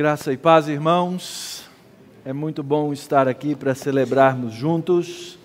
Graça 0.00 0.32
e 0.32 0.36
paz, 0.38 0.66
irmãos. 0.66 1.68
É 2.24 2.32
muito 2.32 2.62
bom 2.62 2.90
estar 2.90 3.28
aqui 3.28 3.54
para 3.54 3.74
celebrarmos 3.74 4.54
juntos 4.54 5.38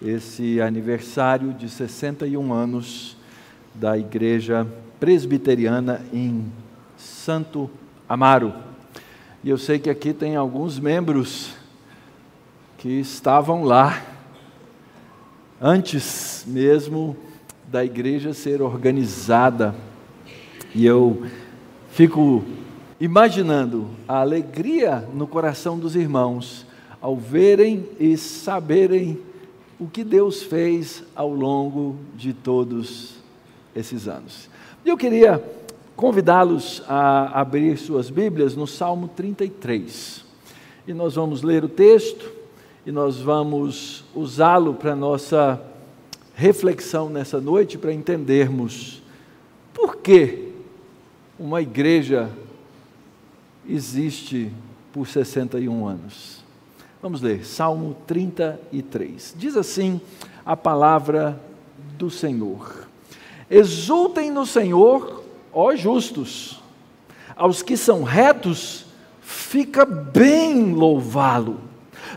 esse 0.00 0.60
aniversário 0.60 1.52
de 1.52 1.68
61 1.68 2.52
anos 2.52 3.16
da 3.74 3.98
Igreja 3.98 4.64
Presbiteriana 5.00 6.00
em 6.12 6.44
Santo 6.96 7.68
Amaro. 8.08 8.54
E 9.42 9.50
eu 9.50 9.58
sei 9.58 9.80
que 9.80 9.90
aqui 9.90 10.12
tem 10.12 10.36
alguns 10.36 10.78
membros 10.78 11.52
que 12.78 13.00
estavam 13.00 13.64
lá 13.64 14.00
antes 15.60 16.44
mesmo 16.46 17.16
da 17.66 17.84
igreja 17.84 18.32
ser 18.32 18.62
organizada. 18.62 19.74
E 20.72 20.86
eu 20.86 21.26
fico 21.90 22.44
imaginando 23.02 23.88
a 24.06 24.20
alegria 24.20 25.08
no 25.12 25.26
coração 25.26 25.76
dos 25.76 25.96
irmãos 25.96 26.64
ao 27.00 27.16
verem 27.16 27.84
e 27.98 28.16
saberem 28.16 29.18
o 29.76 29.88
que 29.88 30.04
Deus 30.04 30.44
fez 30.44 31.02
ao 31.12 31.34
longo 31.34 31.96
de 32.14 32.32
todos 32.32 33.16
esses 33.74 34.06
anos. 34.06 34.48
E 34.84 34.88
eu 34.88 34.96
queria 34.96 35.42
convidá-los 35.96 36.80
a 36.88 37.40
abrir 37.40 37.76
suas 37.76 38.08
Bíblias 38.08 38.54
no 38.54 38.68
Salmo 38.68 39.08
33. 39.08 40.24
E 40.86 40.94
nós 40.94 41.16
vamos 41.16 41.42
ler 41.42 41.64
o 41.64 41.68
texto 41.68 42.30
e 42.86 42.92
nós 42.92 43.18
vamos 43.18 44.04
usá-lo 44.14 44.74
para 44.74 44.94
nossa 44.94 45.60
reflexão 46.36 47.08
nessa 47.08 47.40
noite 47.40 47.76
para 47.76 47.92
entendermos 47.92 49.02
por 49.74 49.96
que 49.96 50.52
uma 51.36 51.60
igreja 51.60 52.30
existe 53.68 54.52
por 54.92 55.06
61 55.06 55.86
anos. 55.86 56.42
Vamos 57.00 57.20
ler, 57.20 57.44
Salmo 57.44 57.96
33. 58.06 59.34
Diz 59.36 59.56
assim 59.56 60.00
a 60.44 60.56
palavra 60.56 61.40
do 61.98 62.10
Senhor: 62.10 62.86
Exultem 63.50 64.30
no 64.30 64.46
Senhor, 64.46 65.24
ó 65.52 65.74
justos, 65.74 66.62
aos 67.34 67.62
que 67.62 67.76
são 67.76 68.02
retos, 68.02 68.86
fica 69.20 69.84
bem 69.84 70.72
louvá-lo. 70.72 71.60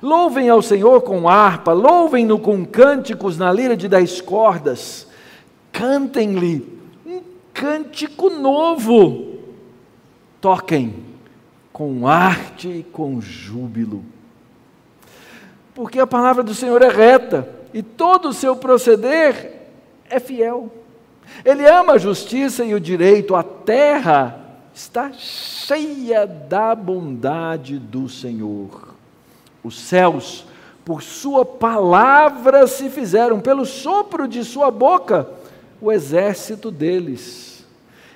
Louvem 0.02 0.50
ao 0.50 0.62
Senhor 0.62 1.02
com 1.02 1.28
harpa, 1.30 1.72
louvem-no 1.72 2.38
com 2.38 2.66
cânticos 2.66 3.38
na 3.38 3.52
lira 3.52 3.78
de 3.78 3.88
dez 3.88 4.20
cordas, 4.20 5.08
cantem-lhe 5.72 6.68
um 7.06 7.22
cântico 7.54 8.30
novo, 8.30 9.40
toquem 10.42 11.15
com 11.76 12.08
arte 12.08 12.70
e 12.70 12.84
com 12.84 13.20
júbilo. 13.20 14.02
Porque 15.74 16.00
a 16.00 16.08
palavra 16.08 16.42
do 16.42 16.54
Senhor 16.54 16.82
é 16.82 16.88
reta 16.88 17.50
e 17.74 17.84
todo 17.84 18.30
o 18.30 18.34
seu 18.34 18.56
proceder 18.56 19.68
é 20.10 20.18
fiel. 20.18 20.72
Ele 21.44 21.68
ama 21.68 21.96
a 21.96 21.98
justiça 21.98 22.64
e 22.64 22.74
o 22.74 22.80
direito, 22.80 23.36
a 23.36 23.44
terra 23.44 24.40
está 24.74 25.12
cheia 25.12 26.26
da 26.26 26.74
bondade 26.74 27.78
do 27.78 28.08
Senhor. 28.08 28.96
Os 29.62 29.78
céus, 29.78 30.46
por 30.86 31.04
sua 31.04 31.44
palavra, 31.44 32.68
se 32.68 32.90
fizeram, 32.90 33.42
pelo 33.42 33.66
sopro 33.66 34.30
de 34.30 34.46
sua 34.46 34.72
boca, 34.72 35.28
o 35.82 35.92
exército 35.92 36.72
deles. 36.72 37.55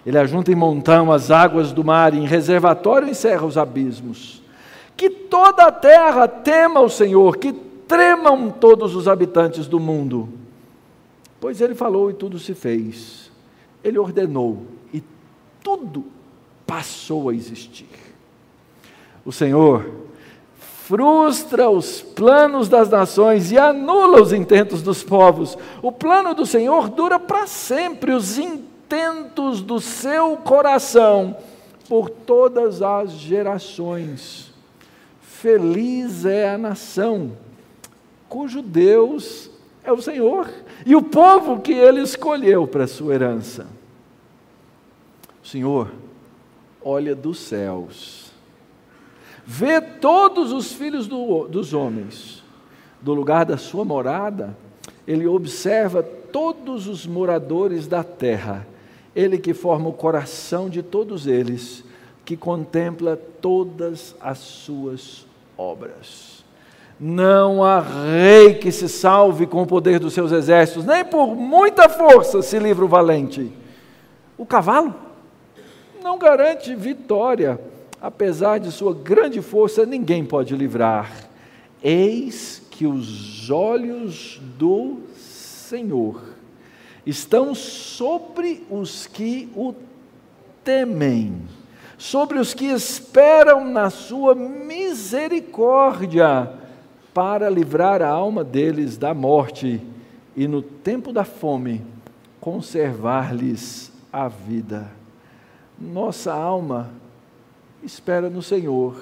Ele 0.05 0.17
ajunta 0.17 0.51
em 0.51 0.55
montão 0.55 1.11
as 1.11 1.29
águas 1.29 1.71
do 1.71 1.83
mar, 1.83 2.13
e 2.13 2.17
em 2.17 2.25
reservatório 2.25 3.09
encerra 3.09 3.45
os 3.45 3.57
abismos. 3.57 4.41
Que 4.95 5.09
toda 5.09 5.63
a 5.63 5.71
terra 5.71 6.27
tema 6.27 6.79
o 6.79 6.89
Senhor, 6.89 7.37
que 7.37 7.53
tremam 7.87 8.49
todos 8.49 8.95
os 8.95 9.07
habitantes 9.07 9.67
do 9.67 9.79
mundo. 9.79 10.29
Pois 11.39 11.59
ele 11.61 11.73
falou 11.73 12.11
e 12.11 12.13
tudo 12.13 12.37
se 12.37 12.53
fez. 12.53 13.31
Ele 13.83 13.97
ordenou 13.97 14.63
e 14.93 15.01
tudo 15.63 16.05
passou 16.67 17.29
a 17.29 17.33
existir. 17.33 17.87
O 19.25 19.31
Senhor 19.31 19.89
frustra 20.85 21.69
os 21.69 22.01
planos 22.01 22.67
das 22.67 22.89
nações 22.89 23.51
e 23.51 23.57
anula 23.57 24.21
os 24.21 24.33
intentos 24.33 24.81
dos 24.81 25.03
povos. 25.03 25.57
O 25.81 25.91
plano 25.91 26.33
do 26.33 26.45
Senhor 26.45 26.89
dura 26.89 27.19
para 27.19 27.47
sempre, 27.47 28.11
os 28.11 28.37
intentos 28.37 28.68
intentos 28.89 29.61
do 29.61 29.79
seu 29.79 30.35
coração 30.37 31.37
por 31.87 32.09
todas 32.09 32.81
as 32.81 33.11
gerações. 33.11 34.51
Feliz 35.21 36.25
é 36.25 36.49
a 36.49 36.57
nação 36.57 37.33
cujo 38.27 38.63
Deus 38.63 39.51
é 39.83 39.91
o 39.91 40.01
Senhor 40.01 40.49
e 40.85 40.95
o 40.95 41.03
povo 41.03 41.61
que 41.61 41.71
ele 41.71 42.01
escolheu 42.01 42.67
para 42.67 42.87
sua 42.87 43.13
herança. 43.13 43.67
O 45.43 45.47
Senhor 45.47 45.91
olha 46.81 47.15
dos 47.15 47.39
céus, 47.39 48.31
vê 49.45 49.79
todos 49.79 50.51
os 50.51 50.73
filhos 50.73 51.07
do, 51.07 51.47
dos 51.47 51.73
homens, 51.73 52.43
do 53.01 53.13
lugar 53.13 53.45
da 53.45 53.57
sua 53.57 53.85
morada, 53.85 54.57
ele 55.07 55.27
observa 55.27 56.01
todos 56.01 56.87
os 56.87 57.05
moradores 57.05 57.87
da 57.87 58.03
terra 58.03 58.67
ele 59.15 59.37
que 59.37 59.53
forma 59.53 59.89
o 59.89 59.93
coração 59.93 60.69
de 60.69 60.83
todos 60.83 61.27
eles, 61.27 61.83
que 62.25 62.37
contempla 62.37 63.17
todas 63.17 64.15
as 64.21 64.37
suas 64.37 65.25
obras. 65.57 66.43
Não 66.99 67.63
há 67.63 67.79
rei 67.79 68.55
que 68.55 68.71
se 68.71 68.89
salve 68.89 69.47
com 69.47 69.61
o 69.63 69.67
poder 69.67 69.99
dos 69.99 70.13
seus 70.13 70.31
exércitos, 70.31 70.85
nem 70.85 71.03
por 71.03 71.35
muita 71.35 71.87
força 71.87 72.41
se 72.41 72.59
livra 72.59 72.83
o 72.83 72.89
valente. 72.89 73.51
O 74.37 74.45
cavalo 74.45 74.93
não 76.03 76.17
garante 76.17 76.75
vitória, 76.75 77.59
apesar 78.01 78.59
de 78.59 78.71
sua 78.71 78.93
grande 78.93 79.41
força, 79.41 79.85
ninguém 79.85 80.25
pode 80.25 80.55
livrar. 80.55 81.29
Eis 81.81 82.61
que 82.69 82.85
os 82.85 83.49
olhos 83.49 84.41
do 84.57 84.99
Senhor 85.15 86.21
estão 87.05 87.55
sobre 87.55 88.65
os 88.69 89.07
que 89.07 89.49
o 89.55 89.73
temem, 90.63 91.41
sobre 91.97 92.39
os 92.39 92.53
que 92.53 92.65
esperam 92.65 93.65
na 93.65 93.89
sua 93.89 94.35
misericórdia, 94.35 96.53
para 97.13 97.49
livrar 97.49 98.01
a 98.01 98.09
alma 98.09 98.43
deles 98.43 98.97
da 98.97 99.13
morte 99.13 99.81
e 100.35 100.47
no 100.47 100.61
tempo 100.61 101.11
da 101.11 101.23
fome 101.23 101.81
conservar-lhes 102.39 103.91
a 104.13 104.27
vida. 104.27 104.91
Nossa 105.77 106.33
alma 106.33 106.91
espera 107.83 108.29
no 108.29 108.41
Senhor, 108.41 108.95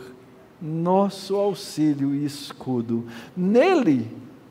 nosso 0.62 1.36
auxílio 1.36 2.16
e 2.16 2.26
escudo. 2.26 3.06
Nele 3.36 4.08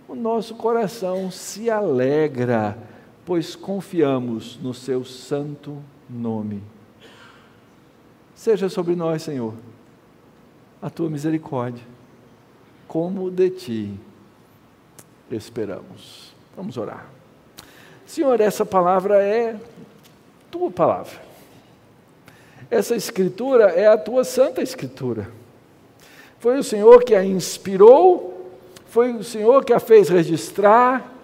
o 0.09 0.15
nosso 0.15 0.55
coração 0.55 1.31
se 1.31 1.71
alegra 1.71 2.79
pois 3.27 3.57
confiamos 3.57 4.57
no 4.63 4.73
seu 4.73 5.05
santo 5.05 5.83
nome. 6.09 6.63
Seja 8.37 8.69
sobre 8.69 8.95
nós, 8.95 9.23
Senhor, 9.23 9.53
a 10.81 10.89
tua 10.89 11.11
misericórdia, 11.11 11.83
como 12.87 13.29
de 13.29 13.51
ti 13.51 14.01
esperamos. 15.29 16.33
Vamos 16.57 16.77
orar. 16.77 17.07
Senhor, 18.07 18.41
essa 18.41 18.65
palavra 18.65 19.21
é 19.21 19.59
tua 20.49 20.71
palavra. 20.71 21.21
Essa 22.71 22.95
escritura 22.95 23.71
é 23.71 23.89
a 23.89 23.99
tua 23.99 24.23
santa 24.23 24.63
escritura. 24.63 25.29
Foi 26.39 26.59
o 26.59 26.63
Senhor 26.63 27.03
que 27.03 27.15
a 27.17 27.25
inspirou, 27.25 28.53
foi 28.87 29.13
o 29.13 29.25
Senhor 29.25 29.65
que 29.65 29.73
a 29.73 29.81
fez 29.81 30.09
registrar, 30.09 31.16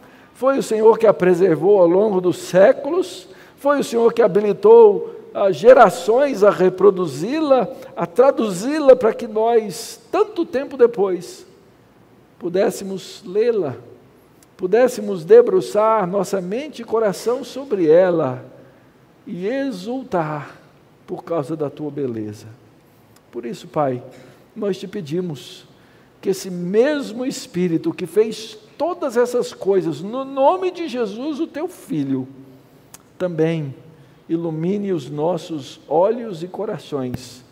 foi 0.43 0.59
o 0.59 0.63
Senhor 0.63 0.99
que 0.99 1.07
a 1.07 1.15
preservou 1.15 1.79
ao 1.79 1.87
longo 1.87 2.21
dos 2.21 2.37
séculos, 2.37 3.29
foi 3.59 3.79
o 3.79 3.85
Senhor 3.85 4.13
que 4.13 4.21
habilitou 4.21 5.15
as 5.33 5.55
gerações 5.55 6.43
a 6.43 6.51
reproduzi-la, 6.51 7.69
a 7.95 8.07
traduzi-la 8.09 8.97
para 8.97 9.15
que 9.15 9.29
nós, 9.29 10.01
tanto 10.11 10.45
tempo 10.45 10.77
depois, 10.77 11.47
pudéssemos 12.41 13.23
lê-la, 13.25 13.77
pudéssemos 14.57 15.25
debruçar 15.25 16.09
nossa 16.09 16.41
mente 16.41 16.83
e 16.83 16.85
coração 16.85 17.45
sobre 17.45 17.89
ela 17.89 18.45
e 19.25 19.47
exultar 19.47 20.59
por 21.07 21.23
causa 21.23 21.55
da 21.55 21.71
tua 21.71 21.89
beleza. 21.89 22.49
Por 23.31 23.47
isso, 23.47 23.69
Pai, 23.69 24.03
nós 24.57 24.77
te 24.77 24.89
pedimos 24.89 25.69
que 26.21 26.31
esse 26.31 26.51
mesmo 26.51 27.25
Espírito 27.25 27.95
que 27.95 28.07
fez 28.07 28.59
todas 28.83 29.17
essas 29.17 29.55
coisas 29.55 30.01
no 30.01 30.25
nome 30.25 30.73
de 30.73 30.89
Jesus, 30.89 31.39
o 31.39 31.47
teu 31.47 31.69
Filho, 31.69 32.27
também 33.17 33.73
ilumine 34.29 34.93
os 34.93 35.09
nossos 35.09 35.79
olhos 35.87 36.43
e 36.43 36.49
corações, 36.49 37.45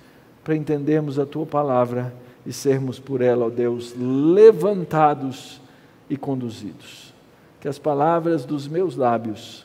para 0.43 0.57
entendermos 0.57 1.21
a 1.21 1.25
tua 1.25 1.47
palavra 1.47 2.13
e 2.45 2.53
sermos 2.53 2.99
por 2.99 3.21
ela, 3.21 3.47
ó 3.47 3.49
Deus, 3.49 3.95
levantados 3.97 5.61
e 6.09 6.17
conduzidos. 6.17 7.15
Que 7.61 7.69
as 7.69 7.79
palavras 7.79 8.45
dos 8.45 8.67
meus 8.67 8.97
lábios 8.97 9.65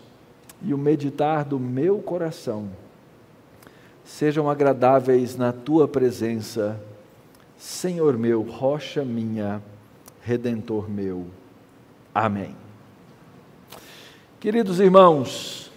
e 0.62 0.72
o 0.72 0.78
meditar 0.78 1.44
do 1.44 1.60
meu 1.60 1.98
coração 1.98 2.70
sejam 4.04 4.48
agradáveis 4.48 5.36
na 5.36 5.52
tua 5.52 5.88
presença, 5.88 6.80
Senhor 7.58 8.16
meu, 8.20 8.44
rocha 8.44 9.04
minha, 9.04 9.64
redentor 10.22 10.88
meu. 10.88 11.26
Amém. 12.16 12.56
Queridos 14.40 14.80
irmãos, 14.80 15.70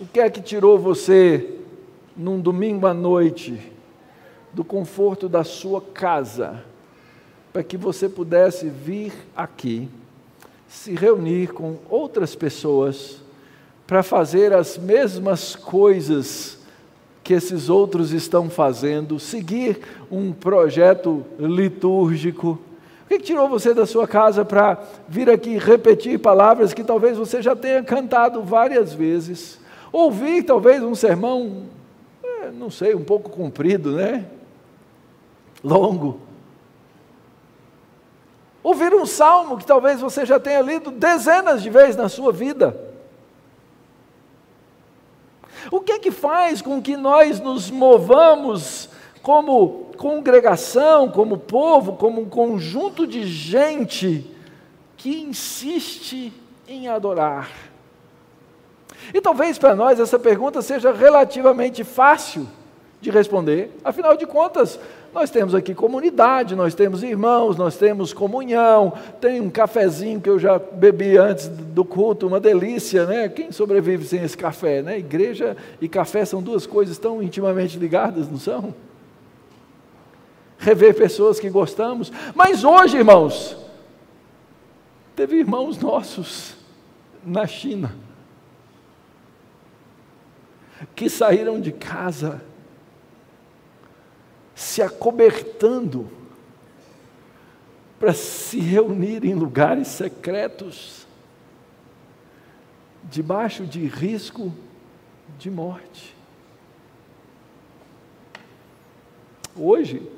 o 0.00 0.06
que 0.06 0.20
é 0.20 0.30
que 0.30 0.40
tirou 0.40 0.78
você 0.78 1.58
num 2.16 2.40
domingo 2.40 2.86
à 2.86 2.94
noite 2.94 3.72
do 4.52 4.62
conforto 4.62 5.28
da 5.28 5.42
sua 5.42 5.80
casa 5.80 6.62
para 7.52 7.64
que 7.64 7.76
você 7.76 8.08
pudesse 8.08 8.68
vir 8.68 9.12
aqui, 9.36 9.88
se 10.68 10.94
reunir 10.94 11.48
com 11.48 11.78
outras 11.90 12.36
pessoas 12.36 13.20
para 13.84 14.04
fazer 14.04 14.52
as 14.52 14.78
mesmas 14.78 15.56
coisas 15.56 16.58
que 17.24 17.34
esses 17.34 17.68
outros 17.68 18.12
estão 18.12 18.48
fazendo, 18.48 19.18
seguir 19.18 19.80
um 20.08 20.32
projeto 20.32 21.26
litúrgico. 21.36 22.60
O 23.06 23.08
que 23.08 23.20
tirou 23.20 23.48
você 23.48 23.72
da 23.72 23.86
sua 23.86 24.06
casa 24.06 24.44
para 24.44 24.82
vir 25.06 25.30
aqui 25.30 25.58
repetir 25.58 26.18
palavras 26.18 26.74
que 26.74 26.82
talvez 26.82 27.16
você 27.16 27.40
já 27.40 27.54
tenha 27.54 27.80
cantado 27.84 28.42
várias 28.42 28.92
vezes? 28.92 29.60
Ouvir 29.92 30.42
talvez 30.42 30.82
um 30.82 30.94
sermão, 30.94 31.66
é, 32.24 32.50
não 32.50 32.68
sei, 32.68 32.96
um 32.96 33.04
pouco 33.04 33.30
comprido, 33.30 33.92
né? 33.92 34.26
Longo. 35.62 36.20
Ouvir 38.60 38.92
um 38.92 39.06
salmo 39.06 39.56
que 39.56 39.64
talvez 39.64 40.00
você 40.00 40.26
já 40.26 40.40
tenha 40.40 40.60
lido 40.60 40.90
dezenas 40.90 41.62
de 41.62 41.70
vezes 41.70 41.94
na 41.94 42.08
sua 42.08 42.32
vida. 42.32 42.76
O 45.70 45.80
que 45.80 45.92
é 45.92 45.98
que 46.00 46.10
faz 46.10 46.60
com 46.60 46.82
que 46.82 46.96
nós 46.96 47.38
nos 47.38 47.70
movamos 47.70 48.88
como 49.22 49.85
congregação, 49.96 51.08
como 51.08 51.38
povo, 51.38 51.94
como 51.94 52.20
um 52.20 52.28
conjunto 52.28 53.06
de 53.06 53.24
gente 53.24 54.24
que 54.96 55.20
insiste 55.20 56.32
em 56.68 56.88
adorar? 56.88 57.50
E 59.12 59.20
talvez 59.20 59.58
para 59.58 59.74
nós 59.74 60.00
essa 60.00 60.18
pergunta 60.18 60.62
seja 60.62 60.92
relativamente 60.92 61.84
fácil 61.84 62.46
de 63.00 63.10
responder, 63.10 63.70
afinal 63.84 64.16
de 64.16 64.26
contas, 64.26 64.80
nós 65.12 65.30
temos 65.30 65.54
aqui 65.54 65.74
comunidade, 65.74 66.54
nós 66.54 66.74
temos 66.74 67.02
irmãos, 67.02 67.56
nós 67.56 67.76
temos 67.76 68.12
comunhão, 68.12 68.92
tem 69.20 69.40
um 69.40 69.48
cafezinho 69.48 70.20
que 70.20 70.28
eu 70.28 70.38
já 70.38 70.58
bebi 70.58 71.16
antes 71.16 71.48
do 71.48 71.84
culto, 71.84 72.26
uma 72.26 72.40
delícia, 72.40 73.06
né? 73.06 73.28
Quem 73.28 73.52
sobrevive 73.52 74.04
sem 74.04 74.22
esse 74.22 74.36
café, 74.36 74.82
né? 74.82 74.98
Igreja 74.98 75.56
e 75.80 75.88
café 75.88 76.24
são 76.24 76.42
duas 76.42 76.66
coisas 76.66 76.98
tão 76.98 77.22
intimamente 77.22 77.78
ligadas, 77.78 78.28
não 78.28 78.38
são? 78.38 78.74
Rever 80.66 80.96
pessoas 80.96 81.38
que 81.38 81.48
gostamos, 81.48 82.10
mas 82.34 82.64
hoje, 82.64 82.96
irmãos, 82.96 83.56
teve 85.14 85.36
irmãos 85.36 85.78
nossos 85.78 86.56
na 87.24 87.46
China 87.46 87.94
que 90.96 91.08
saíram 91.08 91.60
de 91.60 91.70
casa 91.70 92.42
se 94.56 94.82
acobertando 94.82 96.10
para 98.00 98.12
se 98.12 98.58
reunir 98.58 99.24
em 99.24 99.34
lugares 99.34 99.86
secretos, 99.86 101.06
debaixo 103.04 103.64
de 103.64 103.86
risco 103.86 104.52
de 105.38 105.48
morte. 105.48 106.12
Hoje, 109.54 110.15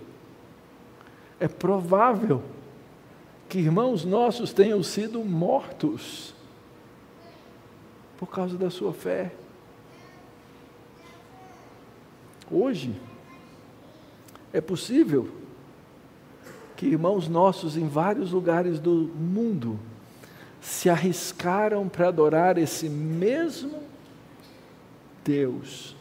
é 1.40 1.46
provável 1.46 2.42
que 3.48 3.58
irmãos 3.58 4.04
nossos 4.04 4.52
tenham 4.52 4.82
sido 4.82 5.24
mortos 5.24 6.34
por 8.18 8.28
causa 8.28 8.58
da 8.58 8.70
sua 8.70 8.92
fé. 8.92 9.32
Hoje, 12.50 12.94
é 14.52 14.60
possível 14.60 15.28
que 16.76 16.86
irmãos 16.86 17.28
nossos 17.28 17.76
em 17.76 17.88
vários 17.88 18.32
lugares 18.32 18.78
do 18.78 19.10
mundo 19.14 19.78
se 20.60 20.88
arriscaram 20.88 21.88
para 21.88 22.08
adorar 22.08 22.58
esse 22.58 22.88
mesmo 22.88 23.82
Deus. 25.24 25.97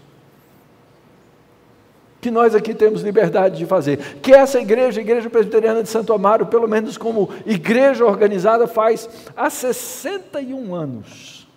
Que 2.19 2.31
nós 2.31 2.56
aqui 2.56 2.74
temos 2.74 3.02
liberdade 3.02 3.58
de 3.58 3.66
fazer. 3.66 3.98
Que 4.22 4.34
essa 4.34 4.60
igreja, 4.60 5.00
a 5.00 5.04
Igreja 5.04 5.30
Presbiteriana 5.30 5.84
de 5.84 5.90
Santo 5.90 6.14
Amaro, 6.14 6.48
pelo 6.48 6.68
menos 6.68 6.98
como 6.98 7.30
igreja 7.46 8.06
organizada, 8.06 8.68
faz 8.68 9.10
há 9.36 9.50
61 9.50 10.74
anos. 10.74 11.48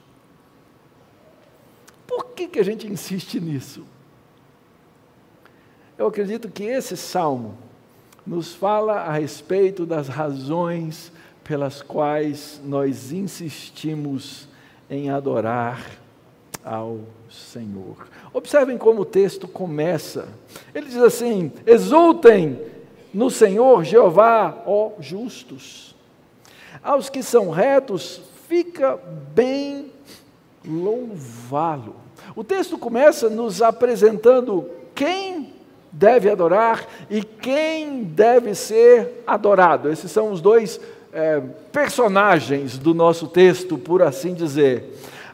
Por 2.07 2.27
que, 2.27 2.49
que 2.49 2.59
a 2.59 2.65
gente 2.65 2.87
insiste 2.87 3.41
nisso? 3.41 3.85
Eu 5.97 6.07
acredito 6.07 6.49
que 6.49 6.65
esse 6.65 6.97
salmo 6.97 7.56
nos 8.27 8.55
fala 8.55 9.01
a 9.03 9.13
respeito 9.13 9.85
das 9.87 10.09
razões 10.09 11.13
pelas 11.45 11.83
quais 11.83 12.61
nós 12.65 13.13
insistimos 13.13 14.49
em 14.89 15.11
adorar 15.11 16.00
ao 16.70 17.00
Senhor. 17.28 18.06
Observem 18.32 18.78
como 18.78 19.00
o 19.00 19.05
texto 19.05 19.49
começa. 19.49 20.28
Ele 20.72 20.87
diz 20.87 20.99
assim: 20.99 21.50
Exultem 21.67 22.61
no 23.12 23.28
Senhor 23.28 23.82
Jeová, 23.82 24.62
ó 24.64 24.93
justos. 25.00 25.96
Aos 26.81 27.11
que 27.11 27.25
são 27.25 27.50
retos, 27.50 28.22
fica 28.49 28.96
bem 29.34 29.90
louvá-lo. 30.64 31.96
O 32.37 32.44
texto 32.44 32.78
começa 32.78 33.28
nos 33.28 33.61
apresentando 33.61 34.70
quem 34.94 35.52
deve 35.90 36.31
adorar 36.31 36.87
e 37.11 37.25
quem 37.25 38.05
deve 38.05 38.55
ser 38.55 39.24
adorado. 39.27 39.91
Esses 39.91 40.12
são 40.12 40.31
os 40.31 40.41
dois 40.41 40.81
é, 41.12 41.41
personagens 41.72 42.79
do 42.79 42.94
nosso 42.94 43.27
texto, 43.27 43.77
por 43.77 44.03
assim 44.03 44.34
dizer. 44.34 44.84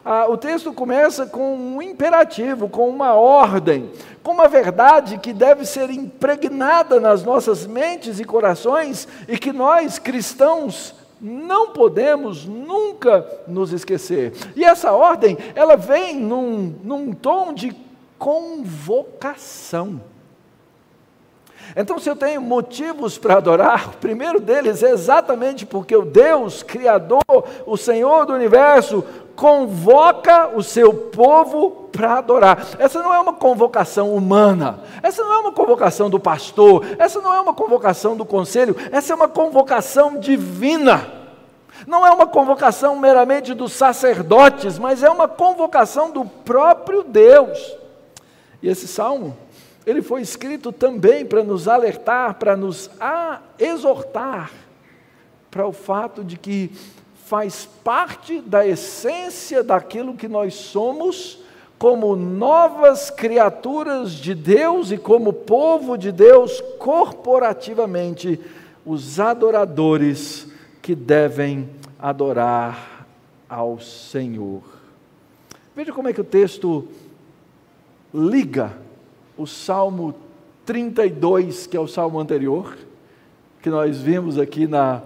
Ah, 0.09 0.25
o 0.29 0.37
texto 0.37 0.71
começa 0.71 1.25
com 1.25 1.53
um 1.53 1.81
imperativo, 1.81 2.69
com 2.69 2.87
uma 2.87 3.15
ordem, 3.15 3.91
com 4.23 4.31
uma 4.31 4.47
verdade 4.47 5.17
que 5.17 5.33
deve 5.33 5.65
ser 5.65 5.89
impregnada 5.89 6.97
nas 6.97 7.25
nossas 7.25 7.67
mentes 7.67 8.17
e 8.17 8.23
corações 8.23 9.05
e 9.27 9.37
que 9.37 9.51
nós 9.51 9.99
cristãos 9.99 10.95
não 11.19 11.71
podemos 11.71 12.45
nunca 12.45 13.27
nos 13.49 13.73
esquecer. 13.73 14.31
E 14.55 14.63
essa 14.63 14.93
ordem, 14.93 15.37
ela 15.53 15.75
vem 15.75 16.15
num, 16.15 16.73
num 16.85 17.11
tom 17.11 17.51
de 17.51 17.75
convocação. 18.17 19.99
Então, 21.75 21.99
se 21.99 22.09
eu 22.09 22.15
tenho 22.15 22.41
motivos 22.41 23.17
para 23.17 23.35
adorar, 23.35 23.89
o 23.89 23.97
primeiro 23.97 24.39
deles 24.39 24.81
é 24.83 24.91
exatamente 24.91 25.65
porque 25.65 25.95
o 25.95 26.05
Deus, 26.05 26.63
Criador, 26.63 27.21
o 27.65 27.75
Senhor 27.75 28.25
do 28.25 28.33
universo, 28.33 29.03
convoca 29.37 30.49
o 30.55 30.63
seu 30.63 30.91
povo 30.91 31.87
para 31.91 32.17
adorar. 32.17 32.67
Essa 32.79 33.01
não 33.03 33.13
é 33.13 33.19
uma 33.19 33.33
convocação 33.33 34.13
humana, 34.13 34.79
essa 35.03 35.23
não 35.23 35.31
é 35.31 35.37
uma 35.37 35.51
convocação 35.51 36.09
do 36.09 36.19
pastor, 36.19 36.83
essa 36.97 37.21
não 37.21 37.31
é 37.31 37.39
uma 37.39 37.53
convocação 37.53 38.17
do 38.17 38.25
conselho, 38.25 38.75
essa 38.91 39.13
é 39.13 39.15
uma 39.15 39.29
convocação 39.29 40.19
divina. 40.19 41.13
Não 41.85 42.05
é 42.05 42.09
uma 42.09 42.25
convocação 42.25 42.95
meramente 42.95 43.53
dos 43.53 43.71
sacerdotes, 43.73 44.79
mas 44.79 45.03
é 45.03 45.09
uma 45.09 45.27
convocação 45.27 46.09
do 46.09 46.25
próprio 46.25 47.03
Deus. 47.03 47.77
E 48.61 48.67
esse 48.67 48.87
salmo 48.87 49.37
ele 49.85 50.01
foi 50.01 50.21
escrito 50.21 50.71
também 50.71 51.25
para 51.25 51.43
nos 51.43 51.67
alertar, 51.67 52.33
para 52.33 52.57
nos 52.57 52.89
exortar 53.59 54.51
para 55.49 55.65
o 55.65 55.71
fato 55.71 56.23
de 56.23 56.37
que 56.37 56.71
faz 57.27 57.67
parte 57.83 58.39
da 58.39 58.65
essência 58.65 59.61
daquilo 59.61 60.15
que 60.15 60.29
nós 60.29 60.53
somos, 60.53 61.37
como 61.77 62.15
novas 62.15 63.09
criaturas 63.09 64.13
de 64.13 64.33
Deus 64.33 64.91
e 64.91 64.97
como 64.97 65.33
povo 65.33 65.97
de 65.97 66.09
Deus, 66.09 66.61
corporativamente, 66.79 68.39
os 68.85 69.19
adoradores 69.19 70.47
que 70.81 70.95
devem 70.95 71.69
adorar 71.99 73.05
ao 73.49 73.77
Senhor. 73.77 74.63
Veja 75.75 75.91
como 75.91 76.07
é 76.07 76.13
que 76.13 76.21
o 76.21 76.23
texto 76.23 76.87
liga 78.13 78.71
o 79.37 79.45
Salmo 79.45 80.15
32, 80.65 81.67
que 81.67 81.75
é 81.75 81.79
o 81.79 81.87
salmo 81.87 82.21
anterior, 82.21 82.77
que 83.61 83.69
nós 83.69 83.97
vimos 83.99 84.37
aqui 84.37 84.65
na, 84.65 85.03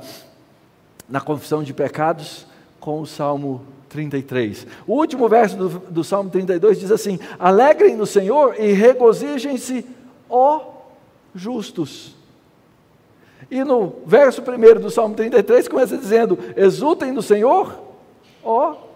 na 1.12 1.20
confissão 1.22 1.62
de 1.62 1.74
pecados, 1.74 2.48
com 2.80 3.02
o 3.02 3.06
Salmo 3.06 3.62
33. 3.90 4.66
O 4.88 4.94
último 4.94 5.28
verso 5.28 5.58
do, 5.58 5.70
do 5.70 6.04
Salmo 6.04 6.30
32 6.30 6.80
diz 6.80 6.92
assim: 6.92 7.20
Alegrem 7.38 7.96
no 7.96 8.06
Senhor 8.06 8.56
e 8.58 8.72
regozijem-se, 8.72 9.86
ó 10.30 10.62
justos. 11.36 12.16
E 13.50 13.64
no 13.64 13.96
verso 14.06 14.42
primeiro 14.42 14.80
do 14.80 14.90
Salmo 14.90 15.14
33 15.14 15.68
começa 15.68 15.98
dizendo: 15.98 16.40
Exultem 16.56 17.12
no 17.12 17.22
Senhor, 17.22 17.78
ó 18.44 18.91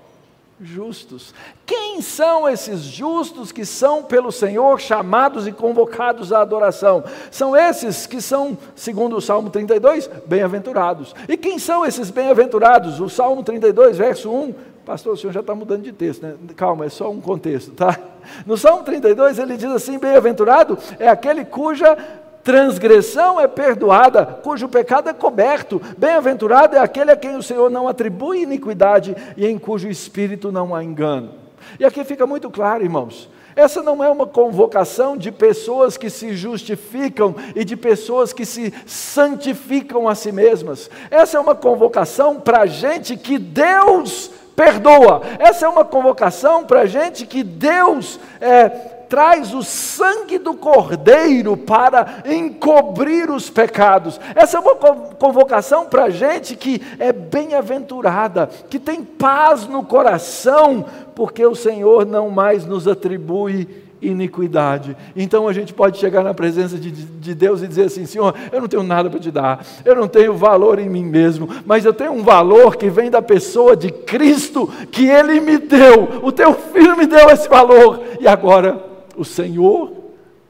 justos. 0.61 1.33
Quem 1.65 2.01
são 2.01 2.47
esses 2.47 2.81
justos 2.81 3.51
que 3.51 3.65
são 3.65 4.03
pelo 4.03 4.31
Senhor 4.31 4.79
chamados 4.79 5.47
e 5.47 5.51
convocados 5.51 6.31
à 6.31 6.41
adoração? 6.41 7.03
São 7.29 7.55
esses 7.55 8.07
que 8.07 8.21
são, 8.21 8.57
segundo 8.75 9.17
o 9.17 9.21
Salmo 9.21 9.49
32, 9.49 10.09
bem-aventurados. 10.25 11.13
E 11.27 11.35
quem 11.35 11.59
são 11.59 11.85
esses 11.85 12.09
bem-aventurados? 12.09 12.99
O 12.99 13.09
Salmo 13.09 13.43
32, 13.43 13.97
verso 13.97 14.31
1. 14.31 14.53
Pastor, 14.85 15.13
o 15.13 15.17
senhor 15.17 15.33
já 15.33 15.39
está 15.39 15.55
mudando 15.55 15.81
de 15.81 15.91
texto, 15.91 16.21
né? 16.21 16.35
Calma, 16.55 16.85
é 16.85 16.89
só 16.89 17.09
um 17.09 17.19
contexto, 17.19 17.71
tá? 17.71 17.99
No 18.45 18.55
Salmo 18.55 18.83
32 18.83 19.39
ele 19.39 19.57
diz 19.57 19.71
assim: 19.71 19.97
bem-aventurado 19.97 20.77
é 20.99 21.07
aquele 21.07 21.43
cuja 21.43 21.97
transgressão 22.45 23.41
é 23.41 23.47
perdoada, 23.47 24.23
cujo 24.23 24.69
pecado 24.69 25.09
é 25.09 25.13
coberto. 25.13 25.81
Bem-aventurado 25.97 26.75
é 26.75 26.79
aquele 26.79 27.09
a 27.09 27.17
quem 27.17 27.35
o 27.35 27.41
Senhor 27.41 27.71
não 27.71 27.87
atribui 27.87 28.43
iniquidade 28.43 29.15
e 29.35 29.47
em 29.47 29.57
cujo 29.57 29.89
espírito 29.89 30.51
não 30.51 30.75
há 30.75 30.83
engano. 30.83 31.31
E 31.79 31.83
aqui 31.83 32.03
fica 32.03 32.27
muito 32.27 32.51
claro, 32.51 32.83
irmãos. 32.83 33.27
Essa 33.55 33.81
não 33.81 34.03
é 34.03 34.09
uma 34.09 34.27
convocação 34.27 35.17
de 35.17 35.31
pessoas 35.31 35.97
que 35.97 36.07
se 36.09 36.35
justificam 36.35 37.35
e 37.55 37.65
de 37.65 37.75
pessoas 37.75 38.31
que 38.31 38.45
se 38.45 38.71
santificam 38.85 40.07
a 40.07 40.13
si 40.13 40.31
mesmas. 40.31 40.89
Essa 41.09 41.37
é 41.37 41.39
uma 41.39 41.55
convocação 41.55 42.39
para 42.39 42.67
gente 42.67 43.17
que 43.17 43.39
Deus 43.39 44.29
perdoa. 44.55 45.21
Essa 45.39 45.65
é 45.65 45.69
uma 45.69 45.83
convocação 45.83 46.63
para 46.63 46.85
gente 46.85 47.25
que 47.25 47.43
Deus 47.43 48.19
é, 48.39 48.94
traz 49.09 49.53
o 49.53 49.63
sangue 49.63 50.37
do 50.37 50.53
Cordeiro 50.53 51.55
para 51.57 52.23
encobrir 52.25 53.29
os 53.29 53.49
pecados. 53.49 54.19
Essa 54.35 54.57
é 54.57 54.59
uma 54.59 54.75
convocação 54.75 55.85
para 55.85 56.09
gente 56.09 56.55
que 56.55 56.81
é 56.99 57.11
bem-aventurada, 57.11 58.49
que 58.69 58.79
tem 58.79 59.03
paz 59.03 59.67
no 59.67 59.83
coração, 59.83 60.85
porque 61.15 61.45
o 61.45 61.55
Senhor 61.55 62.05
não 62.05 62.29
mais 62.29 62.65
nos 62.65 62.87
atribui 62.87 63.85
iniquidade. 64.01 64.95
Então 65.15 65.47
a 65.47 65.53
gente 65.53 65.73
pode 65.73 65.97
chegar 65.97 66.23
na 66.23 66.33
presença 66.33 66.77
de, 66.77 66.91
de, 66.91 67.33
Deus 67.33 67.61
e 67.61 67.67
dizer 67.67 67.85
assim: 67.85 68.05
Senhor, 68.05 68.33
eu 68.51 68.61
não 68.61 68.67
tenho 68.67 68.83
nada 68.83 69.09
para 69.09 69.19
te 69.19 69.31
dar, 69.31 69.65
eu 69.83 69.95
não 69.95 70.07
tenho 70.07 70.33
valor 70.33 70.79
em 70.79 70.89
mim 70.89 71.05
mesmo, 71.05 71.49
mas 71.65 71.85
eu 71.85 71.93
tenho 71.93 72.11
um 72.11 72.23
valor 72.23 72.75
que 72.75 72.89
vem 72.89 73.09
da 73.09 73.21
pessoa 73.21 73.75
de 73.75 73.91
Cristo 73.91 74.67
que 74.91 75.07
Ele 75.07 75.39
me 75.39 75.57
deu. 75.57 76.21
O 76.23 76.31
teu 76.31 76.53
filho 76.53 76.97
me 76.97 77.05
deu 77.05 77.29
esse 77.29 77.47
valor, 77.47 78.01
e 78.19 78.27
agora 78.27 78.94
o 79.17 79.25
Senhor 79.25 79.93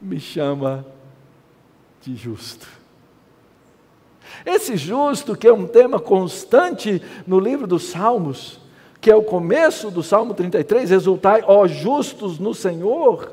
me 0.00 0.20
chama 0.20 0.86
de 2.00 2.14
justo. 2.14 2.66
Esse 4.44 4.76
justo, 4.76 5.36
que 5.36 5.46
é 5.46 5.52
um 5.52 5.66
tema 5.66 5.98
constante 5.98 7.02
no 7.26 7.38
livro 7.38 7.66
dos 7.66 7.84
Salmos, 7.84 8.60
que 9.00 9.10
é 9.10 9.16
o 9.16 9.22
começo 9.22 9.90
do 9.90 10.02
Salmo 10.02 10.34
33, 10.34 10.90
exultai, 10.90 11.42
ó 11.46 11.66
justos 11.66 12.38
no 12.38 12.52
Senhor, 12.52 13.32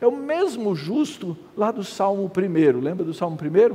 é 0.00 0.06
o 0.06 0.16
mesmo 0.16 0.74
justo 0.74 1.36
lá 1.56 1.70
do 1.70 1.84
Salmo 1.84 2.30
1. 2.34 2.80
Lembra 2.80 3.04
do 3.04 3.12
Salmo 3.12 3.36
1? 3.36 3.74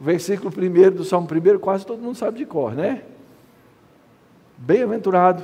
O 0.00 0.04
versículo 0.04 0.52
1 0.56 0.90
do 0.94 1.04
Salmo 1.04 1.28
1, 1.28 1.58
quase 1.58 1.84
todo 1.84 2.00
mundo 2.00 2.16
sabe 2.16 2.38
de 2.38 2.46
cor, 2.46 2.72
né? 2.72 3.02
Bem-aventurado 4.56 5.42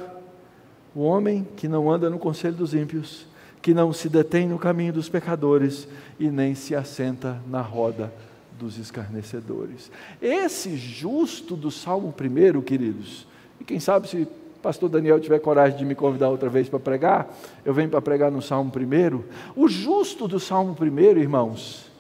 o 0.94 1.02
homem 1.02 1.46
que 1.56 1.66
não 1.66 1.90
anda 1.90 2.08
no 2.08 2.18
conselho 2.18 2.54
dos 2.54 2.74
ímpios, 2.74 3.26
que 3.62 3.72
não 3.72 3.92
se 3.92 4.08
detém 4.08 4.48
no 4.48 4.58
caminho 4.58 4.92
dos 4.92 5.08
pecadores 5.08 5.86
e 6.18 6.28
nem 6.28 6.52
se 6.52 6.74
assenta 6.74 7.40
na 7.48 7.60
roda 7.60 8.12
dos 8.58 8.76
escarnecedores. 8.76 9.90
Esse 10.20 10.76
justo 10.76 11.54
do 11.54 11.70
Salmo 11.70 12.12
1, 12.12 12.60
queridos, 12.62 13.24
e 13.60 13.64
quem 13.64 13.78
sabe 13.78 14.08
se 14.08 14.16
o 14.22 14.28
pastor 14.60 14.88
Daniel 14.88 15.20
tiver 15.20 15.38
coragem 15.38 15.78
de 15.78 15.84
me 15.84 15.94
convidar 15.94 16.28
outra 16.28 16.48
vez 16.48 16.68
para 16.68 16.80
pregar, 16.80 17.32
eu 17.64 17.72
venho 17.72 17.88
para 17.88 18.02
pregar 18.02 18.32
no 18.32 18.42
Salmo 18.42 18.72
1. 18.74 19.22
O 19.54 19.68
justo 19.68 20.26
do 20.26 20.40
Salmo 20.40 20.76
1, 20.78 21.18
irmãos, 21.18 21.90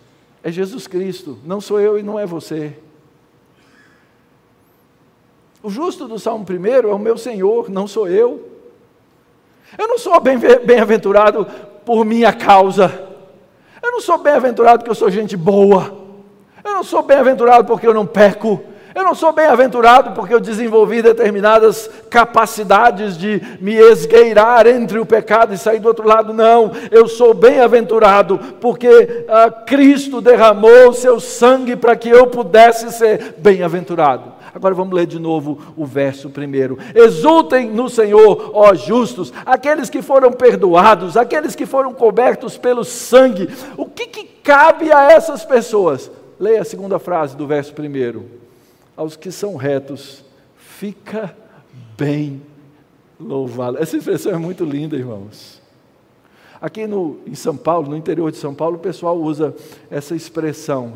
é 0.42 0.50
Jesus 0.50 0.88
Cristo, 0.88 1.38
não 1.44 1.60
sou 1.60 1.80
eu 1.80 1.96
e 1.96 2.02
não 2.02 2.18
é 2.18 2.26
você. 2.26 2.76
O 5.62 5.70
justo 5.70 6.08
do 6.08 6.18
Salmo 6.18 6.44
1 6.44 6.66
é 6.66 6.86
o 6.92 6.98
meu 6.98 7.16
Senhor, 7.16 7.70
não 7.70 7.86
sou 7.86 8.08
eu. 8.08 8.51
Eu 9.78 9.88
não 9.88 9.98
sou 9.98 10.20
bem-aventurado 10.20 11.46
por 11.84 12.04
minha 12.04 12.32
causa. 12.32 12.92
Eu 13.82 13.90
não 13.90 14.00
sou 14.00 14.18
bem-aventurado 14.18 14.78
porque 14.78 14.90
eu 14.90 14.94
sou 14.94 15.10
gente 15.10 15.36
boa. 15.36 15.92
Eu 16.64 16.74
não 16.74 16.84
sou 16.84 17.02
bem-aventurado 17.02 17.64
porque 17.64 17.86
eu 17.86 17.94
não 17.94 18.06
peco. 18.06 18.62
Eu 18.94 19.04
não 19.04 19.14
sou 19.14 19.32
bem-aventurado 19.32 20.12
porque 20.12 20.34
eu 20.34 20.40
desenvolvi 20.40 21.00
determinadas 21.00 21.88
capacidades 22.10 23.16
de 23.16 23.40
me 23.58 23.74
esgueirar 23.74 24.66
entre 24.66 24.98
o 24.98 25.06
pecado 25.06 25.54
e 25.54 25.58
sair 25.58 25.80
do 25.80 25.88
outro 25.88 26.06
lado. 26.06 26.34
Não, 26.34 26.70
eu 26.90 27.08
sou 27.08 27.32
bem-aventurado 27.32 28.38
porque 28.60 29.24
ah, 29.28 29.50
Cristo 29.50 30.20
derramou 30.20 30.90
o 30.90 30.94
seu 30.94 31.18
sangue 31.18 31.74
para 31.74 31.96
que 31.96 32.10
eu 32.10 32.26
pudesse 32.26 32.92
ser 32.92 33.36
bem-aventurado. 33.38 34.41
Agora 34.54 34.74
vamos 34.74 34.94
ler 34.94 35.06
de 35.06 35.18
novo 35.18 35.58
o 35.76 35.86
verso 35.86 36.28
primeiro. 36.28 36.78
Exultem 36.94 37.70
no 37.70 37.88
Senhor, 37.88 38.50
ó 38.52 38.74
justos, 38.74 39.32
aqueles 39.46 39.88
que 39.88 40.02
foram 40.02 40.30
perdoados, 40.32 41.16
aqueles 41.16 41.54
que 41.54 41.64
foram 41.64 41.94
cobertos 41.94 42.58
pelo 42.58 42.84
sangue. 42.84 43.48
O 43.76 43.86
que, 43.86 44.06
que 44.06 44.24
cabe 44.24 44.92
a 44.92 45.12
essas 45.12 45.44
pessoas? 45.44 46.10
Leia 46.38 46.60
a 46.60 46.64
segunda 46.64 46.98
frase 46.98 47.36
do 47.36 47.46
verso 47.46 47.72
primeiro. 47.72 48.26
Aos 48.94 49.16
que 49.16 49.32
são 49.32 49.56
retos, 49.56 50.22
fica 50.56 51.34
bem 51.96 52.42
louvado. 53.18 53.78
Essa 53.78 53.96
expressão 53.96 54.32
é 54.32 54.36
muito 54.36 54.64
linda, 54.64 54.96
irmãos. 54.96 55.62
Aqui 56.60 56.86
no, 56.86 57.18
em 57.26 57.34
São 57.34 57.56
Paulo, 57.56 57.88
no 57.88 57.96
interior 57.96 58.30
de 58.30 58.36
São 58.36 58.54
Paulo, 58.54 58.76
o 58.76 58.80
pessoal 58.80 59.16
usa 59.16 59.54
essa 59.90 60.14
expressão. 60.14 60.94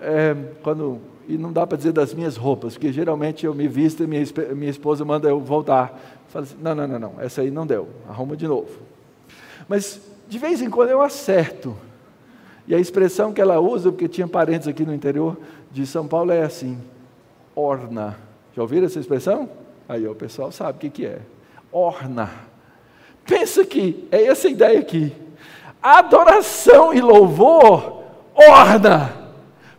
É, 0.00 0.34
quando 0.62 1.00
e 1.28 1.38
não 1.38 1.52
dá 1.52 1.66
para 1.66 1.76
dizer 1.76 1.92
das 1.92 2.12
minhas 2.14 2.36
roupas, 2.36 2.74
porque 2.74 2.92
geralmente 2.92 3.46
eu 3.46 3.54
me 3.54 3.68
visto 3.68 4.02
e 4.02 4.06
minha, 4.06 4.24
minha 4.54 4.70
esposa 4.70 5.04
manda 5.04 5.28
eu 5.28 5.40
voltar. 5.40 5.98
Fala 6.28 6.44
assim, 6.44 6.56
não, 6.60 6.74
não, 6.74 6.88
não, 6.88 6.98
não, 6.98 7.14
essa 7.20 7.42
aí 7.42 7.50
não 7.50 7.66
deu, 7.66 7.88
arruma 8.08 8.36
de 8.36 8.46
novo. 8.46 8.70
Mas 9.68 10.00
de 10.28 10.38
vez 10.38 10.60
em 10.60 10.70
quando 10.70 10.90
eu 10.90 11.02
acerto. 11.02 11.76
E 12.66 12.74
a 12.74 12.78
expressão 12.78 13.32
que 13.32 13.40
ela 13.40 13.60
usa, 13.60 13.90
porque 13.90 14.08
tinha 14.08 14.26
parentes 14.28 14.68
aqui 14.68 14.84
no 14.84 14.94
interior 14.94 15.36
de 15.70 15.84
São 15.86 16.06
Paulo, 16.06 16.30
é 16.30 16.42
assim: 16.42 16.78
orna. 17.54 18.16
Já 18.54 18.62
ouviram 18.62 18.86
essa 18.86 19.00
expressão? 19.00 19.48
Aí 19.88 20.06
o 20.06 20.14
pessoal 20.14 20.52
sabe 20.52 20.78
o 20.78 20.80
que, 20.80 20.90
que 20.90 21.06
é. 21.06 21.20
Orna. 21.72 22.30
Pensa 23.26 23.64
que 23.64 24.06
é 24.12 24.24
essa 24.24 24.48
ideia 24.48 24.78
aqui. 24.78 25.12
Adoração 25.82 26.94
e 26.94 27.00
louvor 27.00 28.02
orna 28.34 29.21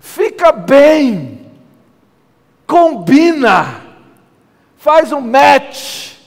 fica 0.03 0.51
bem, 0.51 1.49
combina, 2.67 3.81
faz 4.75 5.13
um 5.13 5.21
match 5.21 6.17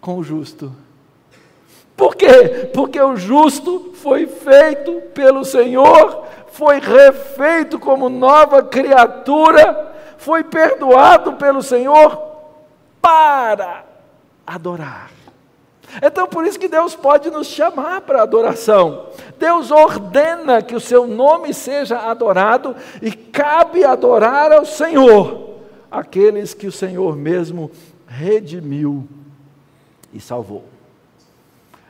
com 0.00 0.18
o 0.18 0.24
justo. 0.24 0.74
Por 1.96 2.16
quê? 2.16 2.68
Porque 2.74 3.00
o 3.00 3.16
justo 3.16 3.92
foi 3.94 4.26
feito 4.26 5.00
pelo 5.14 5.44
Senhor, 5.44 6.26
foi 6.48 6.80
refeito 6.80 7.78
como 7.78 8.08
nova 8.08 8.62
criatura, 8.64 9.94
foi 10.18 10.42
perdoado 10.42 11.34
pelo 11.34 11.62
Senhor 11.62 12.20
para 13.00 13.84
adorar. 14.44 15.15
Então, 16.02 16.26
por 16.26 16.44
isso 16.44 16.58
que 16.58 16.68
Deus 16.68 16.94
pode 16.94 17.30
nos 17.30 17.46
chamar 17.46 18.02
para 18.02 18.22
adoração. 18.22 19.06
Deus 19.38 19.70
ordena 19.70 20.62
que 20.62 20.74
o 20.74 20.80
seu 20.80 21.06
nome 21.06 21.54
seja 21.54 21.98
adorado 21.98 22.74
e 23.00 23.10
cabe 23.10 23.84
adorar 23.84 24.52
ao 24.52 24.64
Senhor, 24.64 25.56
aqueles 25.90 26.54
que 26.54 26.66
o 26.66 26.72
Senhor 26.72 27.16
mesmo 27.16 27.70
redimiu 28.06 29.06
e 30.12 30.20
salvou. 30.20 30.64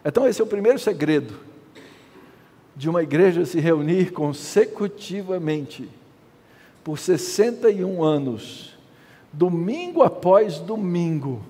Então, 0.04 0.28
esse 0.28 0.40
é 0.40 0.44
o 0.44 0.48
primeiro 0.48 0.78
segredo 0.78 1.34
de 2.76 2.88
uma 2.88 3.02
igreja 3.02 3.44
se 3.44 3.58
reunir 3.58 4.12
consecutivamente 4.12 5.88
por 6.84 6.98
61 6.98 8.04
anos, 8.04 8.76
domingo 9.32 10.02
após 10.02 10.58
domingo, 10.58 11.42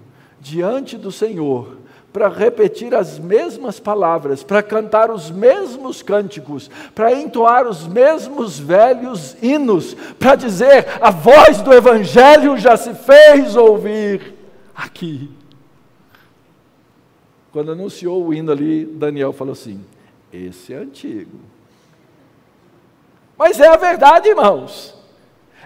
diante 0.47 0.97
do 0.97 1.11
Senhor 1.11 1.79
para 2.13 2.29
repetir 2.29 2.95
as 2.95 3.19
mesmas 3.19 3.81
palavras, 3.81 4.43
para 4.43 4.63
cantar 4.63 5.11
os 5.11 5.31
mesmos 5.31 6.03
cânticos, 6.03 6.71
para 6.95 7.13
entoar 7.13 7.67
os 7.67 7.87
mesmos 7.87 8.59
velhos 8.59 9.37
hinos, 9.43 9.95
para 10.19 10.37
dizer: 10.37 10.87
a 11.01 11.11
voz 11.11 11.61
do 11.61 11.75
Evangelho 11.75 12.57
já 12.57 12.77
se 12.77 12.95
fez 12.95 13.57
ouvir 13.57 14.35
aqui. 14.75 15.29
Quando 17.53 17.73
anunciou 17.73 18.25
o 18.25 18.33
hino 18.33 18.53
ali, 18.53 18.87
Daniel 18.87 19.33
falou 19.33 19.53
assim: 19.53 19.85
esse 20.33 20.73
é 20.73 20.77
antigo. 20.77 21.41
Mas 23.37 23.61
é 23.61 23.67
a 23.67 23.77
verdade, 23.77 24.29
irmãos. 24.29 24.97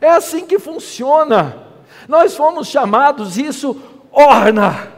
É 0.00 0.08
assim 0.08 0.46
que 0.46 0.58
funciona. 0.58 1.68
Nós 2.08 2.34
fomos 2.34 2.66
chamados, 2.66 3.36
isso 3.38 3.80
orna. 4.12 4.90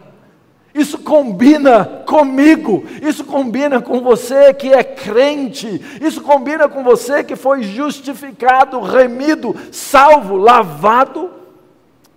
Isso 0.74 0.98
combina 0.98 1.84
comigo, 2.06 2.84
isso 3.02 3.24
combina 3.24 3.80
com 3.82 4.00
você 4.00 4.54
que 4.54 4.72
é 4.72 4.82
crente, 4.82 5.68
isso 6.00 6.22
combina 6.22 6.66
com 6.66 6.82
você 6.82 7.22
que 7.22 7.36
foi 7.36 7.62
justificado, 7.62 8.80
remido, 8.80 9.54
salvo, 9.70 10.34
lavado 10.34 11.30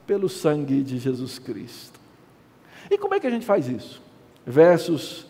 pelo 0.07 0.29
sangue 0.29 0.81
de 0.81 0.97
Jesus 0.97 1.37
Cristo. 1.37 1.99
E 2.89 2.97
como 2.97 3.13
é 3.13 3.19
que 3.19 3.27
a 3.27 3.31
gente 3.31 3.45
faz 3.45 3.67
isso? 3.67 4.01
Versos 4.45 5.25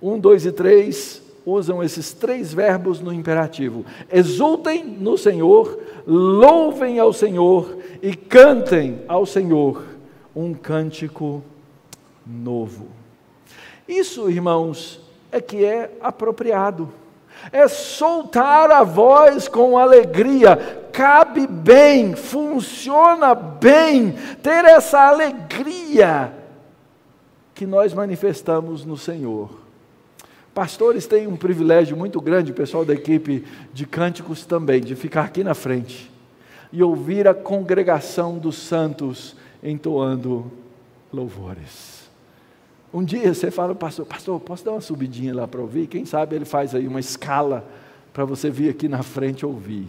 1, 0.00 0.18
2 0.18 0.46
e 0.46 0.52
3 0.52 1.22
usam 1.44 1.82
esses 1.82 2.12
três 2.14 2.54
verbos 2.54 3.00
no 3.00 3.12
imperativo: 3.12 3.84
exultem 4.10 4.82
no 4.82 5.18
Senhor, 5.18 5.78
louvem 6.06 6.98
ao 6.98 7.12
Senhor 7.12 7.76
e 8.02 8.14
cantem 8.16 9.02
ao 9.06 9.26
Senhor 9.26 9.95
um 10.36 10.52
cântico 10.52 11.42
novo. 12.26 12.88
Isso, 13.88 14.28
irmãos, 14.28 15.00
é 15.32 15.40
que 15.40 15.64
é 15.64 15.90
apropriado. 16.00 16.92
É 17.50 17.66
soltar 17.68 18.70
a 18.70 18.82
voz 18.82 19.48
com 19.48 19.78
alegria, 19.78 20.88
cabe 20.92 21.46
bem, 21.46 22.14
funciona 22.14 23.34
bem, 23.34 24.14
ter 24.42 24.64
essa 24.64 25.08
alegria 25.08 26.32
que 27.54 27.66
nós 27.66 27.94
manifestamos 27.94 28.84
no 28.84 28.96
Senhor. 28.96 29.50
Pastores 30.54 31.06
têm 31.06 31.26
um 31.26 31.36
privilégio 31.36 31.96
muito 31.96 32.20
grande, 32.20 32.52
o 32.52 32.54
pessoal 32.54 32.84
da 32.84 32.94
equipe 32.94 33.44
de 33.72 33.86
cânticos 33.86 34.44
também, 34.44 34.80
de 34.80 34.94
ficar 34.94 35.24
aqui 35.24 35.44
na 35.44 35.54
frente 35.54 36.10
e 36.72 36.82
ouvir 36.82 37.28
a 37.28 37.34
congregação 37.34 38.38
dos 38.38 38.56
santos 38.56 39.36
entoando 39.62 40.50
louvores. 41.12 42.08
Um 42.92 43.04
dia 43.04 43.32
você 43.32 43.50
fala, 43.50 43.74
pastor, 43.74 44.06
pastor, 44.06 44.40
posso 44.40 44.64
dar 44.64 44.72
uma 44.72 44.80
subidinha 44.80 45.34
lá 45.34 45.46
para 45.46 45.60
ouvir? 45.60 45.86
Quem 45.86 46.04
sabe 46.04 46.36
ele 46.36 46.44
faz 46.44 46.74
aí 46.74 46.86
uma 46.86 47.00
escala 47.00 47.68
para 48.12 48.24
você 48.24 48.50
vir 48.50 48.70
aqui 48.70 48.88
na 48.88 49.02
frente 49.02 49.44
ouvir. 49.44 49.88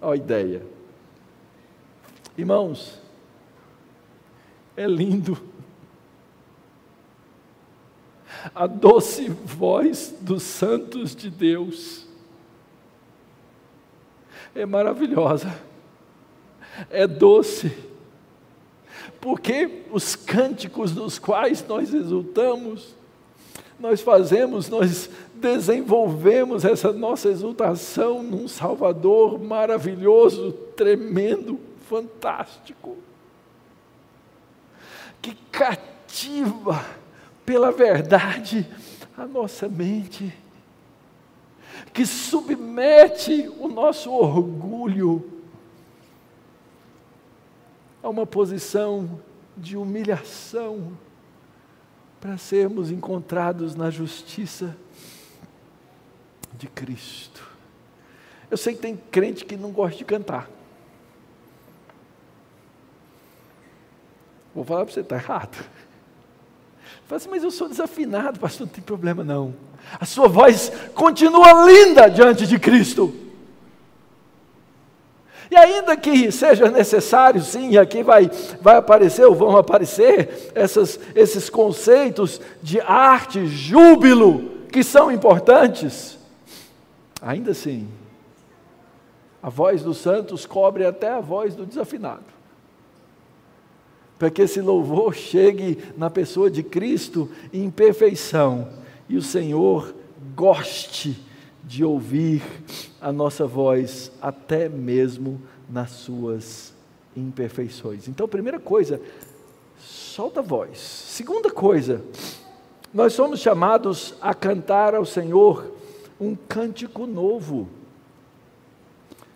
Olha 0.00 0.12
a 0.12 0.16
ideia. 0.16 0.62
Irmãos, 2.36 3.00
é 4.76 4.86
lindo 4.86 5.40
a 8.54 8.66
doce 8.66 9.28
voz 9.28 10.14
dos 10.20 10.42
santos 10.42 11.14
de 11.14 11.30
Deus 11.30 12.04
é 14.54 14.64
maravilhosa, 14.64 15.52
é 16.90 17.06
doce, 17.06 17.76
porque 19.24 19.84
os 19.90 20.14
cânticos 20.14 20.92
dos 20.92 21.18
quais 21.18 21.66
nós 21.66 21.94
exultamos, 21.94 22.94
nós 23.80 24.02
fazemos, 24.02 24.68
nós 24.68 25.08
desenvolvemos 25.36 26.62
essa 26.62 26.92
nossa 26.92 27.30
exultação 27.30 28.22
num 28.22 28.46
Salvador 28.46 29.42
maravilhoso, 29.42 30.52
tremendo, 30.76 31.58
fantástico, 31.88 32.98
que 35.22 35.34
cativa 35.50 36.84
pela 37.46 37.72
verdade 37.72 38.68
a 39.16 39.26
nossa 39.26 39.70
mente, 39.70 40.34
que 41.94 42.04
submete 42.04 43.50
o 43.58 43.68
nosso 43.68 44.12
orgulho 44.12 45.33
a 48.04 48.08
uma 48.10 48.26
posição 48.26 49.18
de 49.56 49.78
humilhação 49.78 50.92
para 52.20 52.36
sermos 52.36 52.90
encontrados 52.90 53.74
na 53.74 53.90
justiça 53.90 54.76
de 56.52 56.68
Cristo. 56.68 57.42
Eu 58.50 58.58
sei 58.58 58.74
que 58.74 58.82
tem 58.82 58.94
crente 59.10 59.46
que 59.46 59.56
não 59.56 59.70
gosta 59.70 59.96
de 59.96 60.04
cantar. 60.04 60.50
Vou 64.54 64.64
falar 64.64 64.84
para 64.84 64.92
você, 64.92 65.00
está 65.00 65.16
errado. 65.16 65.56
Fala 67.06 67.16
assim, 67.16 67.30
mas 67.30 67.42
eu 67.42 67.50
sou 67.50 67.70
desafinado, 67.70 68.38
pastor, 68.38 68.66
não 68.66 68.72
tem 68.72 68.84
problema 68.84 69.24
não. 69.24 69.54
A 69.98 70.04
sua 70.04 70.28
voz 70.28 70.70
continua 70.94 71.66
linda 71.66 72.08
diante 72.08 72.46
de 72.46 72.58
Cristo. 72.58 73.23
E 75.50 75.56
ainda 75.56 75.96
que 75.96 76.32
seja 76.32 76.70
necessário, 76.70 77.42
sim, 77.42 77.76
aqui 77.76 78.02
vai, 78.02 78.30
vai 78.60 78.76
aparecer 78.76 79.26
ou 79.26 79.34
vão 79.34 79.56
aparecer 79.56 80.52
essas, 80.54 80.98
esses 81.14 81.50
conceitos 81.50 82.40
de 82.62 82.80
arte, 82.80 83.46
júbilo, 83.46 84.50
que 84.72 84.82
são 84.82 85.12
importantes, 85.12 86.18
ainda 87.20 87.52
assim, 87.52 87.88
a 89.42 89.50
voz 89.50 89.82
dos 89.82 89.98
santos 89.98 90.46
cobre 90.46 90.86
até 90.86 91.10
a 91.10 91.20
voz 91.20 91.54
do 91.54 91.66
desafinado. 91.66 92.24
Para 94.18 94.30
que 94.30 94.42
esse 94.42 94.60
louvor 94.60 95.14
chegue 95.14 95.78
na 95.96 96.08
pessoa 96.08 96.50
de 96.50 96.62
Cristo 96.62 97.30
em 97.52 97.70
perfeição 97.70 98.68
e 99.08 99.16
o 99.16 99.22
Senhor 99.22 99.94
goste 100.34 101.22
de 101.66 101.84
ouvir 101.84 102.42
a 103.00 103.12
nossa 103.12 103.46
voz, 103.46 104.12
até 104.20 104.68
mesmo 104.68 105.40
nas 105.68 105.90
suas 105.90 106.74
imperfeições. 107.16 108.08
Então, 108.08 108.28
primeira 108.28 108.58
coisa, 108.58 109.00
solta 109.78 110.40
a 110.40 110.42
voz. 110.42 110.78
Segunda 110.78 111.50
coisa, 111.50 112.02
nós 112.92 113.12
somos 113.12 113.40
chamados 113.40 114.14
a 114.20 114.34
cantar 114.34 114.94
ao 114.94 115.04
Senhor 115.04 115.72
um 116.20 116.34
cântico 116.34 117.06
novo. 117.06 117.68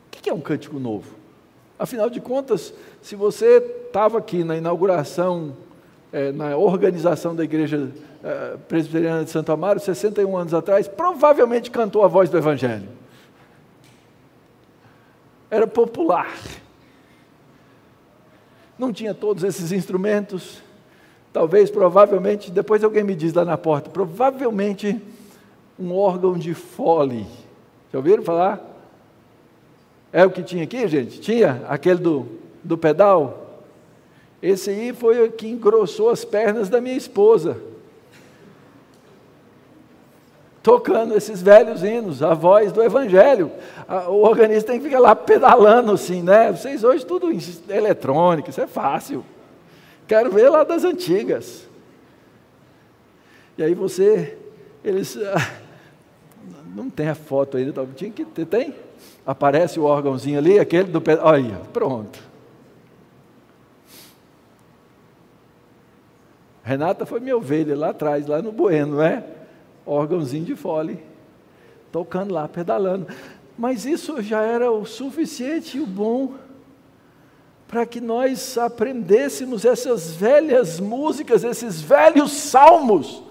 O 0.06 0.10
que 0.10 0.30
é 0.30 0.34
um 0.34 0.40
cântico 0.40 0.78
novo? 0.78 1.14
Afinal 1.78 2.10
de 2.10 2.20
contas, 2.20 2.74
se 3.00 3.14
você 3.14 3.58
estava 3.86 4.18
aqui 4.18 4.42
na 4.42 4.56
inauguração, 4.56 5.56
é, 6.12 6.32
na 6.32 6.56
organização 6.56 7.34
da 7.34 7.44
igreja 7.44 7.90
é, 8.22 8.57
presbiteriana 8.68 9.24
de 9.24 9.31
Santo 9.31 9.52
Amaro, 9.52 9.78
61 9.78 10.37
anos 10.37 10.54
atrás, 10.54 10.88
provavelmente 10.88 11.70
cantou 11.70 12.02
a 12.02 12.09
voz 12.09 12.28
do 12.28 12.37
Evangelho. 12.37 12.88
Era 15.50 15.66
popular. 15.66 16.37
Não 18.78 18.92
tinha 18.92 19.14
todos 19.14 19.44
esses 19.44 19.72
instrumentos. 19.72 20.62
Talvez, 21.33 21.70
provavelmente, 21.70 22.50
depois 22.50 22.85
alguém 22.85 23.04
me 23.04 23.14
diz 23.14 23.33
lá 23.33 23.44
na 23.44 23.57
porta, 23.57 23.90
provavelmente 23.90 25.00
um 25.78 25.94
órgão 25.94 26.37
de 26.37 26.54
fole. 26.54 27.26
Já 27.92 27.98
ouviram 27.98 28.22
falar? 28.22 28.61
É 30.12 30.24
o 30.24 30.31
que 30.31 30.42
tinha 30.42 30.64
aqui, 30.64 30.87
gente? 30.88 31.20
Tinha 31.20 31.62
aquele 31.68 32.00
do, 32.00 32.26
do 32.64 32.76
pedal? 32.76 33.46
Esse 34.42 34.70
aí 34.70 34.92
foi 34.92 35.26
o 35.26 35.33
que 35.33 35.46
engrossou 35.46 36.11
as 36.11 36.24
pernas 36.24 36.68
da 36.68 36.81
minha 36.81 36.96
esposa. 36.96 37.61
Tocando 40.68 41.16
esses 41.16 41.40
velhos 41.40 41.83
hinos, 41.83 42.22
a 42.22 42.35
voz 42.35 42.70
do 42.72 42.83
Evangelho. 42.83 43.50
O 44.09 44.16
organista 44.16 44.70
tem 44.70 44.78
que 44.78 44.85
ficar 44.85 45.00
lá 45.00 45.16
pedalando 45.16 45.92
assim, 45.92 46.20
né? 46.20 46.52
Vocês 46.52 46.85
hoje 46.85 47.07
tudo 47.07 47.31
eletrônico, 47.70 48.50
isso 48.50 48.61
é 48.61 48.66
fácil. 48.66 49.24
Quero 50.07 50.31
ver 50.31 50.50
lá 50.50 50.64
das 50.64 50.85
antigas. 50.85 51.66
E 53.57 53.62
aí 53.62 53.72
você, 53.72 54.37
eles. 54.85 55.18
Não 56.76 56.90
tem 56.90 57.09
a 57.09 57.14
foto 57.14 57.57
ainda, 57.57 57.88
tinha 57.96 58.11
que 58.11 58.26
ter, 58.26 58.44
tem? 58.44 58.74
Aparece 59.24 59.81
o 59.81 59.85
órgãozinho 59.85 60.38
ali, 60.38 60.59
aquele 60.59 60.90
do. 60.90 61.02
Olha, 61.22 61.62
pronto. 61.72 62.22
Renata 66.62 67.07
foi 67.07 67.20
minha 67.20 67.38
ovelha 67.38 67.74
lá 67.74 67.88
atrás, 67.88 68.26
lá 68.26 68.42
no 68.42 68.52
Bueno, 68.52 68.96
não 68.96 69.02
é? 69.02 69.38
Órgãozinho 69.88 70.44
de 70.44 70.55
fole, 70.55 71.03
tocando 71.90 72.35
lá, 72.35 72.46
pedalando. 72.46 73.07
Mas 73.57 73.85
isso 73.85 74.22
já 74.22 74.42
era 74.42 74.70
o 74.70 74.85
suficiente 74.85 75.79
e 75.79 75.81
o 75.81 75.87
bom 75.87 76.35
para 77.66 77.85
que 77.85 78.01
nós 78.01 78.57
aprendêssemos 78.57 79.64
essas 79.64 80.14
velhas 80.14 80.81
músicas, 80.81 81.44
esses 81.44 81.83
velhos 81.83 82.33
salmos. 82.33 83.22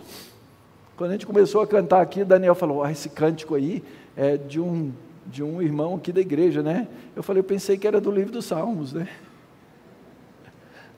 Quando 0.95 1.09
a 1.09 1.13
gente 1.13 1.25
começou 1.25 1.61
a 1.61 1.67
cantar 1.67 2.01
aqui, 2.01 2.23
Daniel 2.23 2.53
falou: 2.53 2.83
ah, 2.83 2.91
esse 2.91 3.09
cântico 3.09 3.55
aí 3.55 3.83
é 4.15 4.37
de 4.37 4.59
um, 4.59 4.91
de 5.25 5.41
um 5.43 5.61
irmão 5.61 5.95
aqui 5.95 6.11
da 6.11 6.21
igreja, 6.21 6.61
né? 6.61 6.87
Eu 7.15 7.23
falei, 7.23 7.39
eu 7.39 7.45
pensei 7.45 7.77
que 7.77 7.87
era 7.87 7.99
do 7.99 8.11
livro 8.11 8.31
dos 8.31 8.45
Salmos, 8.45 8.93
né? 8.93 9.07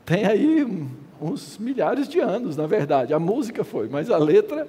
Tem 0.05 0.25
aí 0.25 0.87
uns 1.21 1.57
milhares 1.57 2.07
de 2.07 2.19
anos, 2.19 2.57
na 2.57 2.65
verdade. 2.65 3.13
A 3.13 3.19
música 3.19 3.63
foi, 3.63 3.87
mas 3.87 4.09
a 4.09 4.17
letra 4.17 4.67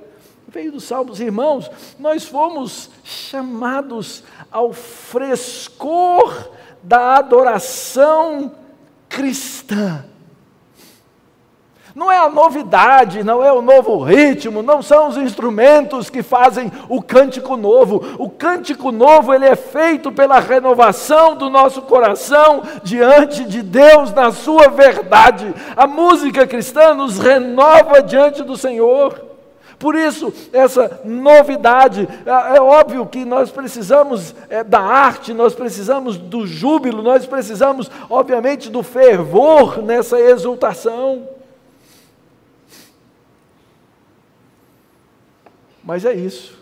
veio 0.50 0.72
dos 0.72 0.84
Salmos. 0.84 1.20
Irmãos, 1.20 1.70
nós 1.98 2.26
fomos 2.26 2.90
chamados 3.04 4.24
ao 4.50 4.72
frescor 4.72 6.50
da 6.82 7.16
adoração 7.16 8.52
cristã. 9.08 10.04
Não 11.94 12.10
é 12.10 12.18
a 12.18 12.28
novidade, 12.28 13.22
não 13.22 13.44
é 13.44 13.52
o 13.52 13.62
novo 13.62 14.02
ritmo, 14.02 14.62
não 14.62 14.80
são 14.80 15.08
os 15.08 15.16
instrumentos 15.16 16.08
que 16.08 16.22
fazem 16.22 16.70
o 16.88 17.02
cântico 17.02 17.56
novo. 17.56 18.16
O 18.18 18.28
cântico 18.28 18.90
novo 18.90 19.34
ele 19.34 19.44
é 19.46 19.56
feito 19.56 20.10
pela 20.10 20.40
renovação 20.40 21.36
do 21.36 21.50
nosso 21.50 21.82
coração 21.82 22.62
diante 22.82 23.44
de 23.44 23.62
Deus 23.62 24.12
na 24.12 24.32
sua 24.32 24.68
verdade. 24.68 25.52
A 25.76 25.86
música 25.86 26.46
cristã 26.46 26.94
nos 26.94 27.18
renova 27.18 28.02
diante 28.02 28.42
do 28.42 28.56
Senhor. 28.56 29.29
Por 29.80 29.94
isso, 29.96 30.30
essa 30.52 31.00
novidade, 31.06 32.06
é, 32.26 32.58
é 32.58 32.60
óbvio 32.60 33.06
que 33.06 33.24
nós 33.24 33.50
precisamos 33.50 34.34
é, 34.50 34.62
da 34.62 34.78
arte, 34.78 35.32
nós 35.32 35.54
precisamos 35.54 36.18
do 36.18 36.46
júbilo, 36.46 37.02
nós 37.02 37.24
precisamos, 37.24 37.90
obviamente, 38.10 38.68
do 38.68 38.82
fervor 38.82 39.82
nessa 39.82 40.20
exultação. 40.20 41.26
Mas 45.82 46.04
é 46.04 46.12
isso 46.12 46.60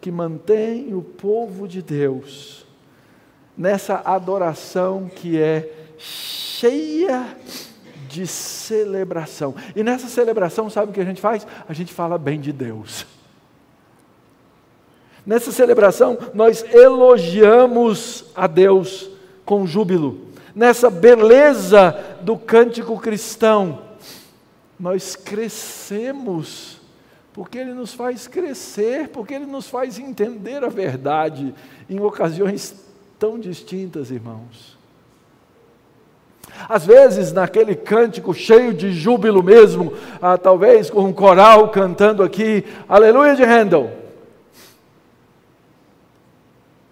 que 0.00 0.10
mantém 0.10 0.94
o 0.94 1.02
povo 1.02 1.68
de 1.68 1.82
Deus 1.82 2.66
nessa 3.54 4.00
adoração 4.02 5.10
que 5.14 5.38
é 5.38 5.70
cheia 5.98 7.36
de 8.16 8.26
celebração. 8.26 9.54
E 9.74 9.82
nessa 9.82 10.08
celebração, 10.08 10.70
sabe 10.70 10.90
o 10.90 10.94
que 10.94 11.00
a 11.00 11.04
gente 11.04 11.20
faz? 11.20 11.46
A 11.68 11.72
gente 11.74 11.92
fala 11.92 12.16
bem 12.16 12.40
de 12.40 12.50
Deus. 12.50 13.06
Nessa 15.24 15.52
celebração, 15.52 16.16
nós 16.32 16.64
elogiamos 16.72 18.24
a 18.34 18.46
Deus 18.46 19.10
com 19.44 19.66
júbilo. 19.66 20.28
Nessa 20.54 20.88
beleza 20.88 22.16
do 22.22 22.38
cântico 22.38 22.98
cristão, 22.98 23.82
nós 24.80 25.14
crescemos, 25.14 26.80
porque 27.34 27.58
Ele 27.58 27.74
nos 27.74 27.92
faz 27.92 28.26
crescer, 28.26 29.08
porque 29.08 29.34
Ele 29.34 29.46
nos 29.46 29.68
faz 29.68 29.98
entender 29.98 30.64
a 30.64 30.68
verdade 30.68 31.54
em 31.90 32.00
ocasiões 32.00 32.74
tão 33.18 33.38
distintas, 33.38 34.10
irmãos. 34.10 34.76
Às 36.68 36.84
vezes, 36.84 37.32
naquele 37.32 37.74
cântico 37.74 38.32
cheio 38.34 38.72
de 38.72 38.92
júbilo 38.92 39.42
mesmo, 39.42 39.92
ah, 40.20 40.38
talvez 40.38 40.90
com 40.90 41.02
um 41.04 41.12
coral 41.12 41.68
cantando 41.70 42.22
aqui, 42.22 42.64
Aleluia 42.88 43.36
de 43.36 43.44
Handel. 43.44 43.90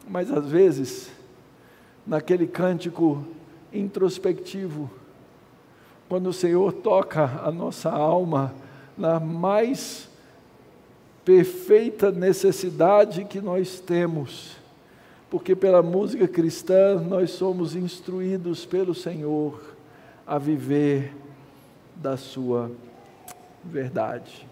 Mas 0.09 0.31
às 0.31 0.47
vezes, 0.47 1.11
naquele 2.07 2.47
cântico 2.47 3.25
introspectivo, 3.73 4.90
quando 6.09 6.29
o 6.29 6.33
Senhor 6.33 6.73
toca 6.73 7.40
a 7.43 7.51
nossa 7.51 7.90
alma 7.90 8.55
na 8.97 9.19
mais 9.19 10.09
perfeita 11.25 12.12
necessidade 12.12 13.25
que 13.25 13.40
nós 13.40 13.81
temos, 13.81 14.57
porque 15.35 15.57
pela 15.57 15.83
música 15.83 16.29
cristã 16.29 16.94
nós 16.94 17.33
somos 17.33 17.75
instruídos 17.75 18.64
pelo 18.64 18.94
Senhor 18.94 19.61
a 20.25 20.38
viver 20.38 21.12
da 21.97 22.16
Sua 22.16 22.70
verdade. 23.64 24.47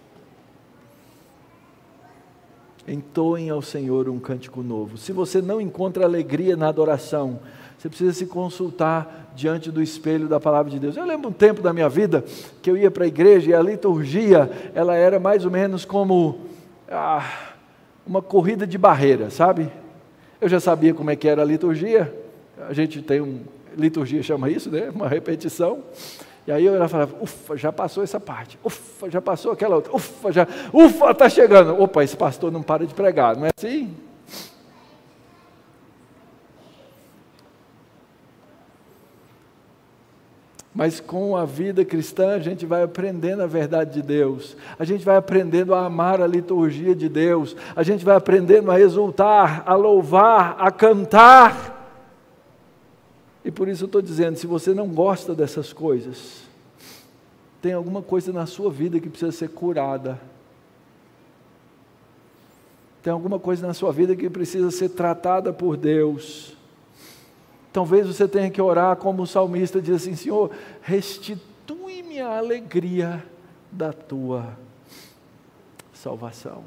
Entoem 2.85 3.49
ao 3.49 3.61
Senhor 3.61 4.09
um 4.09 4.19
cântico 4.19 4.61
novo. 4.61 4.97
Se 4.97 5.13
você 5.13 5.41
não 5.41 5.61
encontra 5.61 6.03
alegria 6.03 6.57
na 6.57 6.67
adoração, 6.67 7.39
você 7.77 7.87
precisa 7.87 8.11
se 8.11 8.25
consultar 8.25 9.31
diante 9.37 9.71
do 9.71 9.81
espelho 9.81 10.27
da 10.27 10.37
palavra 10.37 10.69
de 10.69 10.79
Deus. 10.79 10.97
Eu 10.97 11.05
lembro 11.05 11.29
um 11.29 11.33
tempo 11.33 11.61
da 11.61 11.71
minha 11.71 11.87
vida 11.87 12.25
que 12.61 12.69
eu 12.69 12.75
ia 12.75 12.91
para 12.91 13.05
a 13.05 13.07
igreja 13.07 13.51
e 13.51 13.53
a 13.53 13.61
liturgia, 13.61 14.51
ela 14.75 14.95
era 14.95 15.17
mais 15.17 15.45
ou 15.45 15.51
menos 15.51 15.85
como 15.85 16.41
ah, 16.91 17.53
uma 18.05 18.21
corrida 18.21 18.67
de 18.67 18.77
barreira, 18.77 19.29
sabe? 19.29 19.71
Eu 20.43 20.49
já 20.49 20.59
sabia 20.59 20.93
como 20.93 21.09
é 21.09 21.15
que 21.15 21.25
era 21.25 21.41
a 21.41 21.45
liturgia. 21.45 22.13
A 22.67 22.73
gente 22.73 23.01
tem 23.01 23.21
um 23.21 23.39
liturgia 23.77 24.21
chama 24.21 24.49
isso, 24.49 24.69
né? 24.69 24.89
Uma 24.93 25.07
repetição. 25.07 25.81
E 26.45 26.51
aí 26.51 26.65
eu 26.65 26.89
falava, 26.89 27.15
ufa, 27.21 27.55
já 27.55 27.71
passou 27.71 28.03
essa 28.03 28.19
parte, 28.19 28.59
ufa, 28.61 29.09
já 29.09 29.21
passou 29.21 29.53
aquela 29.53 29.75
outra, 29.77 29.95
ufa, 29.95 30.33
já, 30.33 30.45
ufa, 30.73 31.11
está 31.11 31.29
chegando. 31.29 31.81
Opa, 31.81 32.03
esse 32.03 32.17
pastor 32.17 32.51
não 32.51 32.61
para 32.61 32.85
de 32.85 32.93
pregar, 32.93 33.37
não 33.37 33.45
é 33.45 33.51
assim? 33.57 33.95
Mas 40.73 40.99
com 40.99 41.37
a 41.37 41.45
vida 41.45 41.85
cristã, 41.85 42.33
a 42.33 42.39
gente 42.39 42.65
vai 42.65 42.81
aprendendo 42.81 43.43
a 43.43 43.47
verdade 43.47 43.93
de 43.93 44.01
Deus, 44.01 44.57
a 44.79 44.83
gente 44.83 45.05
vai 45.05 45.15
aprendendo 45.15 45.75
a 45.75 45.85
amar 45.85 46.19
a 46.19 46.25
liturgia 46.25 46.95
de 46.95 47.07
Deus, 47.07 47.55
a 47.75 47.83
gente 47.83 48.03
vai 48.03 48.15
aprendendo 48.15 48.71
a 48.71 48.79
exultar, 48.79 49.61
a 49.67 49.75
louvar, 49.75 50.55
a 50.59 50.71
cantar. 50.71 51.73
E 53.45 53.51
por 53.51 53.67
isso 53.67 53.83
eu 53.83 53.87
estou 53.87 54.01
dizendo: 54.01 54.35
se 54.37 54.47
você 54.47 54.73
não 54.73 54.87
gosta 54.87 55.35
dessas 55.35 55.71
coisas, 55.71 56.41
tem 57.61 57.73
alguma 57.73 58.01
coisa 58.01 58.33
na 58.33 58.47
sua 58.47 58.71
vida 58.71 58.99
que 58.99 59.09
precisa 59.09 59.31
ser 59.31 59.49
curada. 59.49 60.19
Tem 63.03 63.13
alguma 63.13 63.37
coisa 63.37 63.67
na 63.67 63.73
sua 63.73 63.91
vida 63.91 64.15
que 64.15 64.29
precisa 64.29 64.71
ser 64.71 64.89
tratada 64.89 65.53
por 65.53 65.77
Deus. 65.77 66.57
Talvez 67.73 68.05
você 68.05 68.27
tenha 68.27 68.51
que 68.51 68.61
orar 68.61 68.95
como 68.97 69.23
o 69.23 69.27
salmista 69.27 69.81
diz 69.81 69.95
assim: 69.95 70.15
Senhor, 70.15 70.51
restitui-me 70.83 72.21
a 72.21 72.37
alegria 72.37 73.25
da 73.71 73.91
tua 73.91 74.55
salvação. 75.91 76.63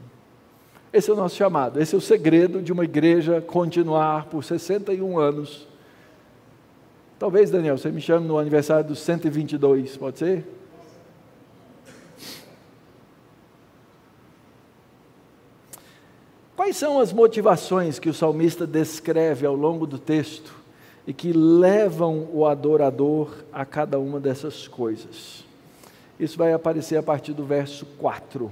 Esse 0.93 1.09
é 1.09 1.13
o 1.13 1.17
nosso 1.17 1.37
chamado, 1.37 1.81
esse 1.81 1.95
é 1.95 1.99
o 1.99 2.01
segredo 2.01 2.61
de 2.61 2.73
uma 2.73 2.83
igreja 2.83 3.41
continuar 3.41 4.27
por 4.27 4.43
61 4.43 5.17
anos. 5.17 5.69
Talvez, 7.21 7.51
Daniel, 7.51 7.79
você 7.79 7.91
me 7.91 8.01
chame 8.01 8.27
no 8.27 8.37
aniversário 8.37 8.89
dos 8.89 8.99
122, 8.99 9.97
pode 9.97 10.19
ser? 10.19 10.45
Quais 16.57 16.77
são 16.77 16.99
as 16.99 17.13
motivações 17.13 18.01
que 18.01 18.09
o 18.09 18.15
salmista 18.15 18.67
descreve 18.67 19.47
ao 19.47 19.55
longo 19.55 19.87
do 19.87 19.99
texto 19.99 20.66
e 21.07 21.13
que 21.13 21.33
levam 21.33 22.29
o 22.33 22.45
adorador 22.45 23.45
a 23.53 23.65
cada 23.65 23.99
uma 23.99 24.19
dessas 24.19 24.67
coisas. 24.67 25.45
Isso 26.19 26.37
vai 26.37 26.53
aparecer 26.53 26.97
a 26.97 27.03
partir 27.03 27.33
do 27.33 27.45
verso 27.45 27.87
4. 27.99 28.51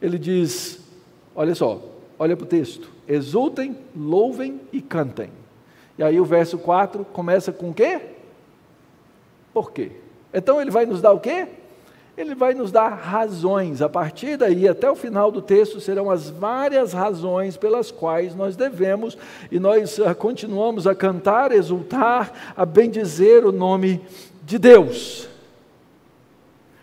Ele 0.00 0.18
diz: 0.18 0.80
olha 1.34 1.54
só, 1.54 1.80
olha 2.18 2.36
para 2.36 2.44
o 2.44 2.48
texto: 2.48 2.90
exultem, 3.06 3.76
louvem 3.96 4.60
e 4.72 4.80
cantem. 4.80 5.30
E 5.96 6.02
aí 6.02 6.18
o 6.20 6.24
verso 6.24 6.58
4 6.58 7.04
começa 7.04 7.52
com 7.52 7.70
o 7.70 7.74
quê? 7.74 8.00
Por 9.52 9.72
quê? 9.72 9.92
Então 10.32 10.60
ele 10.60 10.70
vai 10.70 10.86
nos 10.86 11.00
dar 11.00 11.12
o 11.12 11.20
quê? 11.20 11.48
Ele 12.20 12.34
vai 12.34 12.52
nos 12.52 12.72
dar 12.72 12.88
razões. 12.88 13.80
A 13.80 13.88
partir 13.88 14.36
daí, 14.36 14.66
até 14.66 14.90
o 14.90 14.96
final 14.96 15.30
do 15.30 15.40
texto, 15.40 15.80
serão 15.80 16.10
as 16.10 16.28
várias 16.28 16.92
razões 16.92 17.56
pelas 17.56 17.90
quais 17.90 18.34
nós 18.34 18.56
devemos 18.56 19.16
e 19.50 19.60
nós 19.60 19.98
uh, 19.98 20.14
continuamos 20.14 20.86
a 20.86 20.94
cantar, 20.94 21.52
exultar, 21.52 22.52
a 22.56 22.66
bendizer 22.66 23.46
o 23.46 23.52
nome 23.52 24.00
de 24.42 24.58
Deus. 24.58 25.28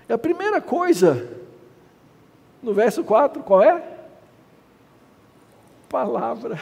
E 0.07 0.13
a 0.13 0.17
primeira 0.17 0.61
coisa, 0.61 1.27
no 2.63 2.73
verso 2.73 3.03
4, 3.03 3.43
qual 3.43 3.61
é? 3.61 3.83
Palavra 5.89 6.59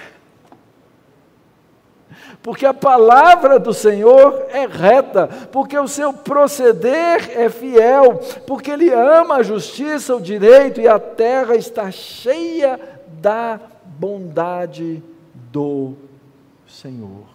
porque 2.42 2.66
a 2.66 2.74
palavra 2.74 3.60
do 3.60 3.74
Senhor 3.74 4.46
é 4.50 4.66
reta, 4.66 5.28
porque 5.52 5.78
o 5.78 5.88
seu 5.88 6.14
proceder 6.14 7.38
é 7.38 7.50
fiel, 7.50 8.20
porque 8.46 8.72
ele 8.72 8.92
ama 8.92 9.36
a 9.36 9.44
justiça, 9.44 10.16
o 10.16 10.22
direito 10.22 10.82
e 10.82 10.88
a 10.88 11.00
terra 11.00 11.56
está 11.56 11.90
cheia 11.92 12.80
da 13.22 13.60
bondade 13.86 15.04
do 15.52 15.94
Senhor. 16.68 17.28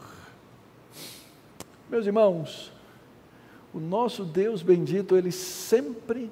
Meus 1.89 2.07
irmãos, 2.07 2.73
o 3.73 3.81
nosso 3.81 4.25
Deus 4.25 4.63
bendito, 4.63 5.17
ele 5.17 5.33
sempre 5.33 6.31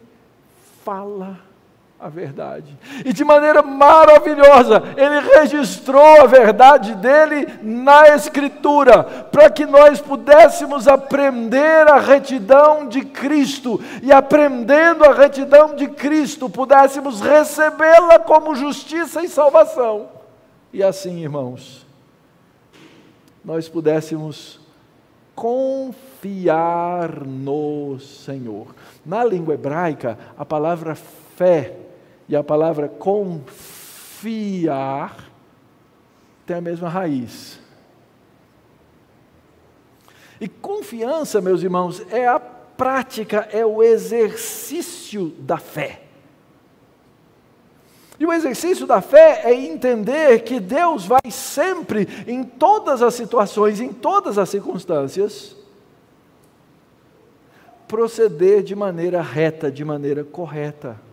fala 0.84 1.38
a 1.98 2.10
verdade. 2.10 2.76
E 3.04 3.12
de 3.12 3.24
maneira 3.24 3.62
maravilhosa, 3.62 4.82
ele 4.96 5.20
registrou 5.34 6.20
a 6.20 6.26
verdade 6.26 6.94
dele 6.94 7.46
na 7.62 8.08
Escritura, 8.14 9.02
para 9.02 9.48
que 9.48 9.64
nós 9.64 10.00
pudéssemos 10.00 10.86
aprender 10.86 11.88
a 11.88 11.98
retidão 11.98 12.86
de 12.86 13.02
Cristo, 13.02 13.80
e 14.02 14.12
aprendendo 14.12 15.04
a 15.04 15.14
retidão 15.14 15.74
de 15.74 15.88
Cristo, 15.88 16.50
pudéssemos 16.50 17.20
recebê-la 17.20 18.18
como 18.18 18.54
justiça 18.54 19.22
e 19.22 19.28
salvação. 19.28 20.08
E 20.72 20.82
assim, 20.82 21.22
irmãos, 21.22 21.86
nós 23.42 23.68
pudéssemos 23.68 24.60
confiar 25.34 27.24
no 27.24 27.98
Senhor. 27.98 28.66
Na 29.04 29.24
língua 29.24 29.54
hebraica, 29.54 30.18
a 30.36 30.44
palavra 30.44 30.94
fé 30.94 31.85
e 32.28 32.34
a 32.34 32.42
palavra 32.42 32.88
confiar 32.88 34.26
tem 36.44 36.56
a 36.56 36.60
mesma 36.60 36.88
raiz. 36.88 37.60
E 40.40 40.48
confiança, 40.48 41.40
meus 41.40 41.62
irmãos, 41.62 42.04
é 42.10 42.26
a 42.26 42.38
prática, 42.38 43.48
é 43.50 43.64
o 43.64 43.82
exercício 43.82 45.30
da 45.38 45.56
fé. 45.56 46.02
E 48.18 48.26
o 48.26 48.32
exercício 48.32 48.86
da 48.86 49.00
fé 49.02 49.42
é 49.44 49.54
entender 49.54 50.40
que 50.40 50.58
Deus 50.58 51.06
vai 51.06 51.30
sempre, 51.30 52.08
em 52.26 52.42
todas 52.44 53.02
as 53.02 53.14
situações, 53.14 53.80
em 53.80 53.92
todas 53.92 54.38
as 54.38 54.48
circunstâncias, 54.48 55.54
proceder 57.86 58.62
de 58.62 58.74
maneira 58.74 59.22
reta, 59.22 59.70
de 59.70 59.84
maneira 59.84 60.24
correta 60.24 61.05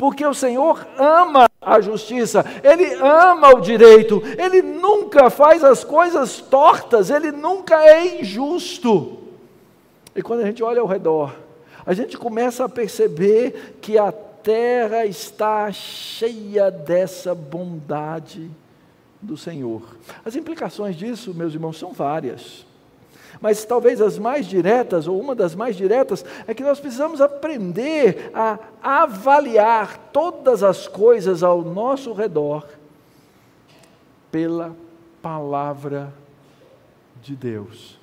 porque 0.00 0.24
o 0.24 0.32
Senhor 0.32 0.88
ama 0.96 1.46
a 1.60 1.78
justiça, 1.78 2.42
Ele 2.64 2.94
ama 2.94 3.54
o 3.54 3.60
direito, 3.60 4.22
Ele 4.38 4.62
nunca 4.62 5.28
faz 5.28 5.62
as 5.62 5.84
coisas 5.84 6.40
tortas, 6.40 7.10
Ele 7.10 7.30
nunca 7.30 7.84
é 7.84 8.18
injusto. 8.18 9.18
E 10.16 10.22
quando 10.22 10.40
a 10.40 10.46
gente 10.46 10.62
olha 10.62 10.80
ao 10.80 10.86
redor, 10.86 11.36
a 11.84 11.92
gente 11.92 12.16
começa 12.16 12.64
a 12.64 12.68
perceber 12.68 13.76
que 13.82 13.98
a 13.98 14.10
terra 14.10 15.04
está 15.04 15.70
cheia 15.70 16.70
dessa 16.70 17.34
bondade 17.34 18.50
do 19.20 19.36
Senhor. 19.36 19.82
As 20.24 20.34
implicações 20.34 20.96
disso, 20.96 21.34
meus 21.34 21.52
irmãos, 21.52 21.78
são 21.78 21.92
várias. 21.92 22.64
Mas 23.40 23.64
talvez 23.64 24.00
as 24.00 24.18
mais 24.18 24.46
diretas, 24.46 25.06
ou 25.06 25.20
uma 25.20 25.34
das 25.34 25.54
mais 25.54 25.76
diretas, 25.76 26.24
é 26.46 26.54
que 26.54 26.62
nós 26.62 26.80
precisamos 26.80 27.20
aprender 27.20 28.30
a 28.34 28.58
avaliar 28.82 30.10
todas 30.12 30.62
as 30.62 30.88
coisas 30.88 31.42
ao 31.42 31.62
nosso 31.62 32.12
redor 32.12 32.66
pela 34.30 34.74
palavra 35.22 36.12
de 37.22 37.36
Deus. 37.36 37.98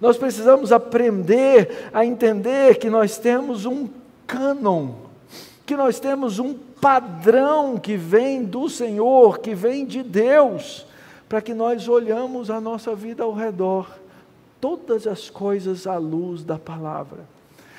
Nós 0.00 0.16
precisamos 0.16 0.72
aprender 0.72 1.88
a 1.92 2.04
entender 2.04 2.78
que 2.78 2.90
nós 2.90 3.18
temos 3.18 3.64
um 3.64 3.88
cânon, 4.26 4.90
que 5.64 5.76
nós 5.76 5.98
temos 5.98 6.38
um 6.38 6.54
padrão 6.54 7.78
que 7.78 7.96
vem 7.96 8.44
do 8.44 8.68
Senhor, 8.68 9.38
que 9.38 9.54
vem 9.54 9.86
de 9.86 10.02
Deus 10.02 10.86
para 11.28 11.40
que 11.40 11.54
nós 11.54 11.88
olhamos 11.88 12.50
a 12.50 12.60
nossa 12.60 12.94
vida 12.94 13.24
ao 13.24 13.32
redor, 13.32 13.98
todas 14.60 15.06
as 15.06 15.28
coisas 15.28 15.86
à 15.86 15.96
luz 15.96 16.44
da 16.44 16.58
palavra. 16.58 17.26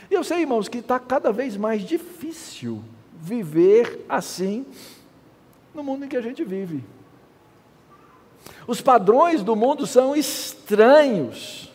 E 0.09 0.13
eu 0.13 0.23
sei, 0.23 0.41
irmãos, 0.41 0.67
que 0.67 0.79
está 0.79 0.99
cada 0.99 1.31
vez 1.31 1.57
mais 1.57 1.81
difícil 1.81 2.83
viver 3.13 4.05
assim 4.07 4.65
no 5.73 5.83
mundo 5.83 6.05
em 6.05 6.07
que 6.07 6.17
a 6.17 6.21
gente 6.21 6.43
vive. 6.43 6.83
Os 8.65 8.81
padrões 8.81 9.43
do 9.43 9.55
mundo 9.55 9.87
são 9.87 10.15
estranhos. 10.15 11.71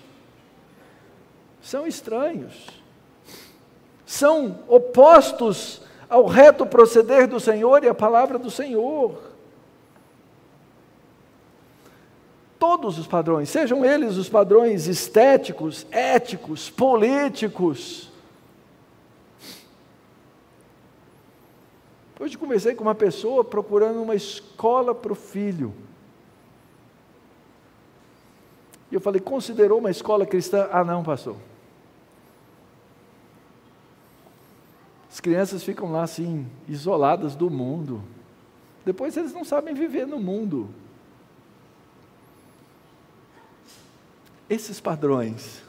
São 1.61 1.87
estranhos. 1.87 2.67
São 4.05 4.59
opostos 4.69 5.81
ao 6.09 6.27
reto 6.27 6.67
proceder 6.67 7.27
do 7.27 7.41
Senhor 7.41 7.83
e 7.83 7.89
à 7.89 7.95
palavra 7.95 8.39
do 8.39 8.51
Senhor. 8.51 9.32
Todos 12.62 12.96
os 12.96 13.09
padrões, 13.09 13.48
sejam 13.48 13.85
eles 13.85 14.16
os 14.16 14.29
padrões 14.29 14.87
estéticos, 14.87 15.85
éticos, 15.90 16.70
políticos. 16.70 18.09
Hoje 22.20 22.38
conversei 22.38 22.72
com 22.77 22.85
uma 22.85 22.94
pessoa 22.94 23.42
procurando 23.42 24.01
uma 24.01 24.14
escola 24.14 24.94
para 24.94 25.11
o 25.11 25.16
filho. 25.16 25.75
E 28.92 28.94
eu 28.94 29.01
falei, 29.01 29.20
considerou 29.20 29.81
uma 29.81 29.90
escola 29.90 30.25
cristã? 30.25 30.68
Ah, 30.70 30.85
não, 30.85 31.03
pastor. 31.03 31.35
As 35.11 35.18
crianças 35.18 35.64
ficam 35.64 35.90
lá 35.90 36.05
assim, 36.05 36.46
isoladas 36.68 37.35
do 37.35 37.51
mundo. 37.51 38.01
Depois 38.85 39.16
eles 39.16 39.33
não 39.33 39.44
sabem 39.44 39.75
viver 39.75 40.07
no 40.07 40.20
mundo. 40.20 40.72
Esses 44.48 44.81
padrões 44.81 45.62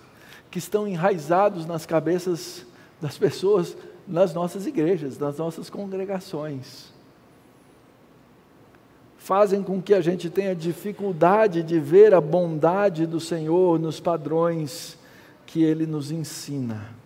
que 0.52 0.60
estão 0.60 0.88
enraizados 0.88 1.66
nas 1.66 1.86
cabeças 1.86 2.66
das 3.02 3.18
pessoas 3.18 3.76
nas 4.08 4.34
nossas 4.34 4.68
igrejas, 4.68 5.18
nas 5.18 5.38
nossas 5.38 5.70
congregações. 5.70 6.92
Fazem 9.18 9.64
com 9.64 9.82
que 9.82 9.94
a 9.94 10.02
gente 10.02 10.30
tenha 10.30 10.54
dificuldade 10.54 11.64
de 11.64 11.80
ver 11.80 12.14
a 12.14 12.20
bondade 12.20 13.06
do 13.06 13.20
Senhor 13.20 13.80
nos 13.80 14.00
padrões 14.00 14.98
que 15.46 15.64
Ele 15.64 15.86
nos 15.86 16.12
ensina 16.12 17.03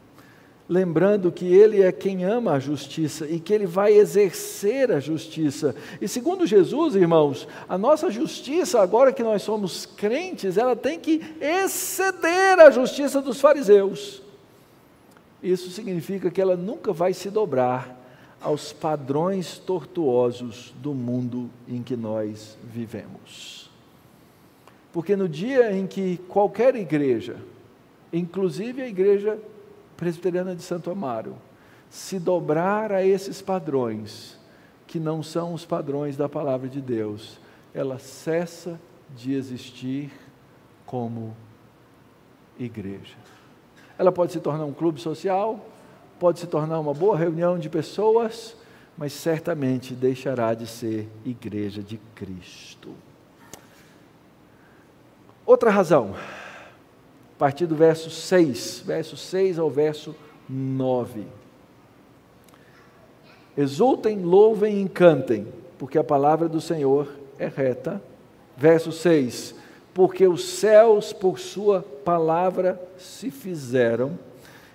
lembrando 0.69 1.31
que 1.31 1.45
Ele 1.45 1.81
é 1.81 1.91
quem 1.91 2.25
ama 2.25 2.53
a 2.53 2.59
justiça 2.59 3.25
e 3.27 3.39
que 3.39 3.53
Ele 3.53 3.65
vai 3.65 3.93
exercer 3.93 4.91
a 4.91 4.99
justiça. 4.99 5.75
E 6.01 6.07
segundo 6.07 6.45
Jesus, 6.45 6.95
irmãos, 6.95 7.47
a 7.69 7.77
nossa 7.77 8.11
justiça, 8.11 8.81
agora 8.81 9.13
que 9.13 9.23
nós 9.23 9.41
somos 9.41 9.85
crentes, 9.85 10.57
ela 10.57 10.75
tem 10.75 10.99
que 10.99 11.21
exceder 11.39 12.59
a 12.59 12.69
justiça 12.69 13.21
dos 13.21 13.39
fariseus. 13.39 14.21
Isso 15.41 15.69
significa 15.69 16.29
que 16.29 16.41
ela 16.41 16.57
nunca 16.57 16.91
vai 16.91 17.13
se 17.13 17.29
dobrar 17.29 17.95
aos 18.41 18.73
padrões 18.73 19.57
tortuosos 19.57 20.73
do 20.77 20.93
mundo 20.93 21.49
em 21.67 21.81
que 21.81 21.95
nós 21.95 22.57
vivemos. 22.63 23.69
Porque 24.91 25.15
no 25.15 25.29
dia 25.29 25.71
em 25.71 25.87
que 25.87 26.17
qualquer 26.27 26.75
igreja, 26.75 27.37
inclusive 28.11 28.81
a 28.81 28.87
igreja 28.87 29.39
presbiteriana 29.97 30.55
de 30.55 30.61
Santo 30.61 30.89
Amaro 30.89 31.35
se 31.89 32.19
dobrar 32.19 32.91
a 32.91 33.03
esses 33.03 33.41
padrões, 33.41 34.37
que 34.85 34.99
não 34.99 35.21
são 35.23 35.53
os 35.53 35.65
padrões 35.65 36.15
da 36.15 36.29
palavra 36.29 36.69
de 36.69 36.81
Deus, 36.81 37.39
ela 37.73 37.99
cessa 37.99 38.79
de 39.15 39.33
existir 39.33 40.11
como 40.85 41.35
igreja. 42.57 43.15
Ela 43.97 44.11
pode 44.11 44.31
se 44.31 44.39
tornar 44.39 44.65
um 44.65 44.73
clube 44.73 44.99
social, 44.99 45.65
pode 46.19 46.39
se 46.39 46.47
tornar 46.47 46.79
uma 46.79 46.93
boa 46.93 47.17
reunião 47.17 47.57
de 47.57 47.69
pessoas, 47.69 48.55
mas 48.97 49.13
certamente 49.13 49.93
deixará 49.93 50.53
de 50.53 50.67
ser 50.67 51.07
igreja 51.25 51.81
de 51.81 51.97
Cristo. 52.15 52.93
Outra 55.45 55.69
razão 55.69 56.15
a 57.37 57.39
partir 57.39 57.67
do 57.67 57.75
verso 57.75 58.09
6, 58.09 58.81
verso 58.83 59.15
6 59.15 59.59
ao 59.59 59.69
verso 59.69 60.15
9. 60.49 61.21
Exultem, 63.55 64.23
louvem 64.23 64.83
e 64.83 64.89
cantem, 64.89 65.45
porque 65.77 65.99
a 65.99 66.03
palavra 66.03 66.49
do 66.49 66.59
Senhor 66.59 67.07
é 67.37 67.45
reta. 67.47 68.01
Verso 68.57 68.91
6: 68.91 69.53
Porque 69.93 70.27
os 70.27 70.43
céus, 70.45 71.13
por 71.13 71.37
sua 71.37 71.85
palavra, 72.03 72.81
se 72.97 73.29
fizeram, 73.29 74.17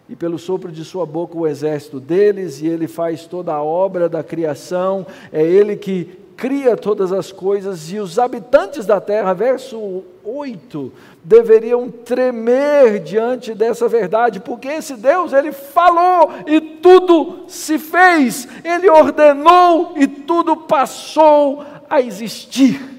e 0.08 0.14
pelo 0.14 0.38
sopro 0.38 0.70
de 0.70 0.84
sua 0.84 1.04
boca 1.04 1.36
o 1.36 1.48
exército 1.48 1.98
deles, 1.98 2.60
e 2.60 2.68
ele 2.68 2.86
faz 2.86 3.26
toda 3.26 3.52
a 3.52 3.62
obra 3.62 4.08
da 4.08 4.22
criação, 4.22 5.04
é 5.32 5.42
ele 5.42 5.74
que 5.74 6.21
cria 6.36 6.76
todas 6.76 7.12
as 7.12 7.30
coisas 7.30 7.90
e 7.90 7.98
os 7.98 8.18
habitantes 8.18 8.86
da 8.86 9.00
terra, 9.00 9.32
verso 9.32 10.04
8, 10.24 10.92
deveriam 11.22 11.90
tremer 11.90 13.00
diante 13.00 13.54
dessa 13.54 13.88
verdade, 13.88 14.40
porque 14.40 14.68
esse 14.68 14.94
Deus, 14.94 15.32
ele 15.32 15.52
falou 15.52 16.30
e 16.46 16.60
tudo 16.60 17.44
se 17.48 17.78
fez, 17.78 18.48
ele 18.64 18.88
ordenou 18.88 19.92
e 19.96 20.06
tudo 20.06 20.56
passou 20.56 21.64
a 21.88 22.00
existir. 22.00 22.92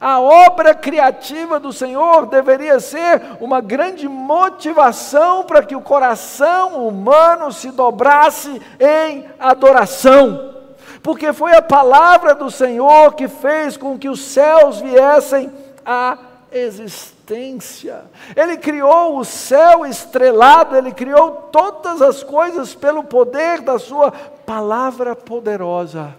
A 0.00 0.20
obra 0.20 0.74
criativa 0.74 1.58
do 1.58 1.72
Senhor 1.72 2.26
deveria 2.26 2.78
ser 2.78 3.22
uma 3.40 3.62
grande 3.62 4.06
motivação 4.06 5.44
para 5.44 5.62
que 5.62 5.74
o 5.74 5.80
coração 5.80 6.86
humano 6.86 7.50
se 7.50 7.70
dobrasse 7.70 8.60
em 8.78 9.24
adoração. 9.38 10.53
Porque 11.04 11.34
foi 11.34 11.54
a 11.54 11.60
palavra 11.60 12.34
do 12.34 12.50
Senhor 12.50 13.14
que 13.14 13.28
fez 13.28 13.76
com 13.76 13.98
que 13.98 14.08
os 14.08 14.22
céus 14.22 14.80
viessem 14.80 15.52
à 15.84 16.16
existência. 16.50 18.04
Ele 18.34 18.56
criou 18.56 19.18
o 19.18 19.24
céu 19.24 19.84
estrelado, 19.84 20.74
ele 20.74 20.92
criou 20.92 21.50
todas 21.52 22.00
as 22.00 22.22
coisas 22.22 22.74
pelo 22.74 23.04
poder 23.04 23.60
da 23.60 23.78
sua 23.78 24.10
palavra 24.10 25.14
poderosa. 25.14 26.16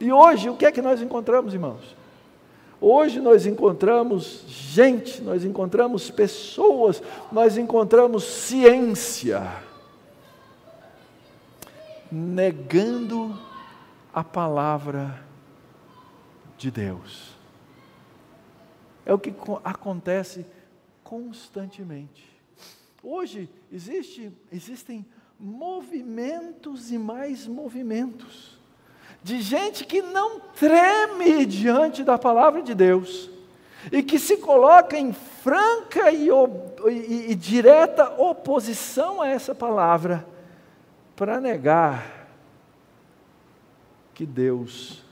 E 0.00 0.12
hoje, 0.12 0.50
o 0.50 0.56
que 0.56 0.66
é 0.66 0.72
que 0.72 0.82
nós 0.82 1.00
encontramos, 1.00 1.54
irmãos? 1.54 1.94
Hoje 2.80 3.20
nós 3.20 3.46
encontramos 3.46 4.42
gente, 4.48 5.22
nós 5.22 5.44
encontramos 5.44 6.10
pessoas, 6.10 7.00
nós 7.30 7.56
encontramos 7.56 8.24
ciência 8.24 9.40
negando 12.10 13.38
a 14.12 14.22
palavra 14.22 15.24
de 16.56 16.70
Deus. 16.70 17.34
É 19.04 19.12
o 19.12 19.18
que 19.18 19.34
acontece 19.62 20.46
constantemente. 21.02 22.32
Hoje 23.02 23.50
existe, 23.70 24.32
existem 24.50 25.04
movimentos 25.38 26.90
e 26.90 26.96
mais 26.96 27.46
movimentos 27.46 28.58
de 29.22 29.40
gente 29.40 29.84
que 29.84 30.00
não 30.00 30.38
treme 30.38 31.44
diante 31.46 32.04
da 32.04 32.18
palavra 32.18 32.62
de 32.62 32.74
Deus 32.74 33.30
e 33.90 34.02
que 34.02 34.18
se 34.18 34.36
coloca 34.36 34.96
em 34.96 35.12
franca 35.12 36.10
e, 36.10 36.28
e, 36.28 37.30
e 37.30 37.34
direta 37.34 38.14
oposição 38.20 39.20
a 39.20 39.28
essa 39.28 39.54
palavra 39.54 40.26
para 41.16 41.40
negar 41.40 42.28
que 44.14 44.26
Deus 44.26 45.02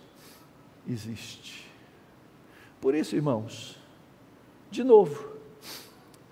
existe. 0.88 1.70
Por 2.80 2.94
isso, 2.94 3.14
irmãos, 3.14 3.78
de 4.70 4.82
novo, 4.82 5.32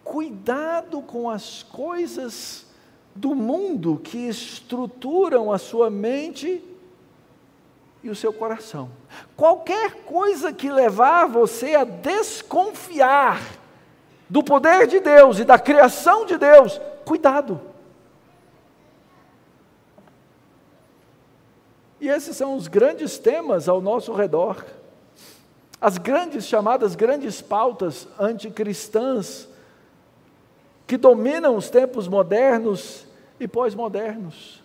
cuidado 0.02 1.02
com 1.02 1.30
as 1.30 1.62
coisas 1.62 2.66
do 3.14 3.35
mundo 3.35 4.00
que 4.02 4.28
estruturam 4.28 5.52
a 5.52 5.59
sua 5.59 5.90
mente 5.90 6.62
e 8.02 8.11
o 8.11 8.16
seu 8.16 8.33
coração. 8.33 8.90
Qualquer 9.37 10.04
coisa 10.04 10.52
que 10.52 10.70
levar 10.70 11.26
você 11.26 11.74
a 11.74 11.85
desconfiar 11.85 13.40
do 14.28 14.42
poder 14.42 14.87
de 14.87 15.00
Deus 15.00 15.38
e 15.38 15.44
da 15.44 15.59
criação 15.59 16.24
de 16.24 16.38
Deus, 16.38 16.80
cuidado. 17.04 17.69
E 22.01 22.09
esses 22.09 22.37
são 22.37 22.55
os 22.55 22.67
grandes 22.67 23.19
temas 23.19 23.69
ao 23.69 23.81
nosso 23.81 24.13
redor. 24.13 24.65
As 25.81 25.99
grandes 25.99 26.47
chamadas 26.47 26.95
grandes 26.95 27.41
pautas 27.41 28.09
anticristãs 28.19 29.49
que 30.87 30.97
dominam 30.97 31.57
os 31.57 31.71
tempos 31.71 32.09
modernos 32.09 33.07
e 33.39 33.47
pós-modernos 33.47 34.61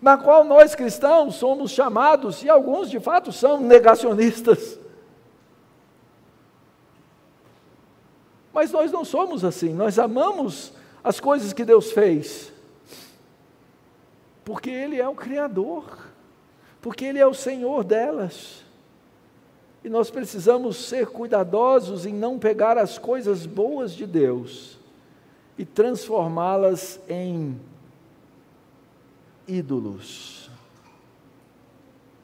na 0.00 0.16
qual 0.16 0.44
nós 0.44 0.74
cristãos 0.74 1.36
somos 1.36 1.70
chamados, 1.70 2.42
e 2.42 2.48
alguns 2.48 2.90
de 2.90 3.00
fato 3.00 3.32
são 3.32 3.60
negacionistas. 3.60 4.78
Mas 8.52 8.70
nós 8.70 8.90
não 8.92 9.04
somos 9.04 9.44
assim, 9.44 9.72
nós 9.72 9.98
amamos 9.98 10.72
as 11.02 11.20
coisas 11.20 11.52
que 11.52 11.64
Deus 11.64 11.92
fez, 11.92 12.52
porque 14.44 14.70
Ele 14.70 15.00
é 15.00 15.08
o 15.08 15.14
Criador, 15.14 15.84
porque 16.86 17.04
Ele 17.04 17.18
é 17.18 17.26
o 17.26 17.34
Senhor 17.34 17.82
delas. 17.82 18.62
E 19.82 19.88
nós 19.88 20.08
precisamos 20.08 20.76
ser 20.76 21.08
cuidadosos 21.08 22.06
em 22.06 22.14
não 22.14 22.38
pegar 22.38 22.78
as 22.78 22.96
coisas 22.96 23.44
boas 23.44 23.90
de 23.90 24.06
Deus 24.06 24.78
e 25.58 25.64
transformá-las 25.64 27.00
em 27.08 27.60
ídolos. 29.48 30.48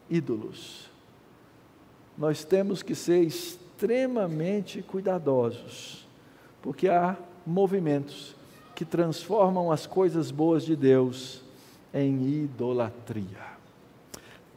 Ídolos. 0.09 0.89
Nós 2.17 2.45
temos 2.45 2.85
que 2.85 2.95
ser 2.95 3.21
extremamente 3.21 4.81
cuidadosos, 4.81 6.07
porque 6.63 6.89
há 6.89 7.17
movimentos 7.45 8.37
que 8.77 8.85
transformam 8.85 9.73
as 9.73 9.89
coisas 9.89 10.31
boas 10.31 10.63
de 10.63 10.77
Deus 10.77 11.43
em 11.93 12.45
idolatria. 12.45 13.52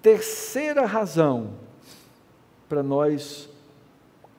Terceira 0.06 0.86
razão 0.86 1.54
para 2.70 2.84
nós 2.84 3.50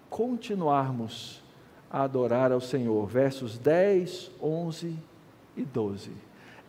continuarmos 0.09 1.43
a 1.91 2.05
adorar 2.05 2.53
ao 2.53 2.61
Senhor, 2.61 3.05
versos 3.09 3.59
10, 3.59 4.31
11 4.41 4.97
e 5.57 5.63
12, 5.63 6.13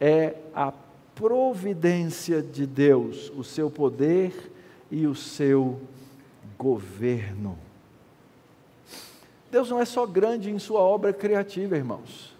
é 0.01 0.37
a 0.51 0.73
providência 1.13 2.41
de 2.41 2.65
Deus, 2.65 3.31
o 3.37 3.43
seu 3.43 3.69
poder 3.69 4.51
e 4.89 5.05
o 5.05 5.13
seu 5.13 5.79
governo. 6.57 7.55
Deus 9.51 9.69
não 9.69 9.79
é 9.79 9.85
só 9.85 10.07
grande 10.07 10.49
em 10.49 10.57
sua 10.57 10.79
obra 10.79 11.13
criativa, 11.13 11.77
irmãos. 11.77 12.35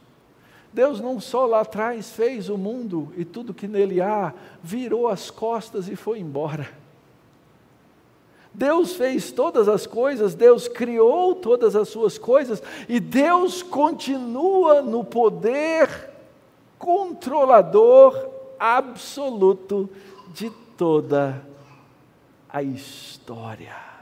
Deus 0.73 0.99
não 0.99 1.19
só 1.19 1.45
lá 1.45 1.61
atrás 1.61 2.11
fez 2.11 2.49
o 2.49 2.57
mundo 2.57 3.11
e 3.17 3.25
tudo 3.25 3.53
que 3.53 3.67
nele 3.67 4.01
há, 4.01 4.33
virou 4.61 5.07
as 5.07 5.31
costas 5.31 5.87
e 5.87 5.95
foi 5.95 6.19
embora. 6.19 6.69
Deus 8.53 8.93
fez 8.93 9.31
todas 9.31 9.69
as 9.69 9.85
coisas, 9.85 10.33
Deus 10.33 10.67
criou 10.67 11.35
todas 11.35 11.75
as 11.75 11.89
suas 11.89 12.17
coisas 12.17 12.61
e 12.89 12.99
Deus 12.99 13.61
continua 13.61 14.81
no 14.81 15.03
poder 15.03 15.89
controlador 16.79 18.29
absoluto 18.59 19.89
de 20.33 20.49
toda 20.75 21.41
a 22.49 22.63
história. 22.63 23.96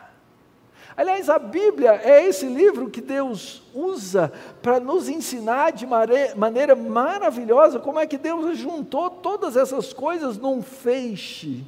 Aliás, 0.97 1.29
a 1.29 1.37
Bíblia 1.37 1.99
é 2.03 2.25
esse 2.25 2.45
livro 2.45 2.89
que 2.89 3.01
Deus 3.01 3.61
usa 3.73 4.31
para 4.61 4.79
nos 4.79 5.09
ensinar 5.09 5.73
de 5.73 5.85
maneira 5.85 6.73
maravilhosa 6.73 7.79
como 7.79 7.99
é 7.99 8.07
que 8.07 8.17
Deus 8.17 8.57
juntou 8.57 9.09
todas 9.09 9.57
essas 9.57 9.91
coisas 9.91 10.37
num 10.37 10.61
feixe. 10.61 11.65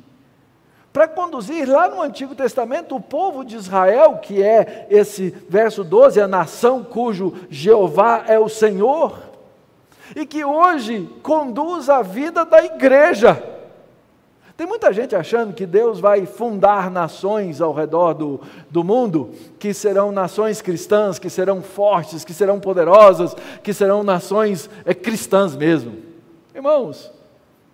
Para 0.94 1.10
conduzir 1.10 1.70
lá 1.70 1.90
no 1.90 2.02
Antigo 2.02 2.34
Testamento 2.34 2.96
o 2.96 3.02
povo 3.02 3.44
de 3.44 3.58
Israel, 3.58 4.18
que 4.20 4.42
é 4.42 4.88
esse 4.90 5.30
verso 5.50 5.84
12, 5.84 6.22
a 6.22 6.28
nação 6.28 6.84
cujo 6.84 7.34
Jeová 7.50 8.24
é 8.28 8.40
o 8.40 8.48
Senhor, 8.48 9.20
e 10.16 10.26
que 10.26 10.46
hoje 10.46 11.08
conduz 11.22 11.90
a 11.90 12.02
vida 12.02 12.46
da 12.46 12.64
igreja. 12.64 13.57
Tem 14.58 14.66
muita 14.66 14.92
gente 14.92 15.16
achando 15.16 15.54
que 15.54 15.68
Deus 15.68 16.00
vai 16.00 16.26
fundar 16.26 16.90
nações 16.90 17.62
ao 17.62 17.72
redor 17.72 18.16
do, 18.16 18.42
do 18.72 18.84
mundo, 18.84 19.30
que 19.60 19.72
serão 19.72 20.12
nações 20.12 20.64
cristãs, 20.64 21.20
que 21.20 21.30
serão 21.30 21.62
fortes, 21.62 22.26
que 22.26 22.34
serão 22.34 22.60
poderosas, 22.60 23.36
que 23.62 23.72
serão 23.72 24.04
nações 24.04 24.68
é, 24.84 24.96
cristãs 24.96 25.56
mesmo. 25.56 26.00
Irmãos, 26.56 27.12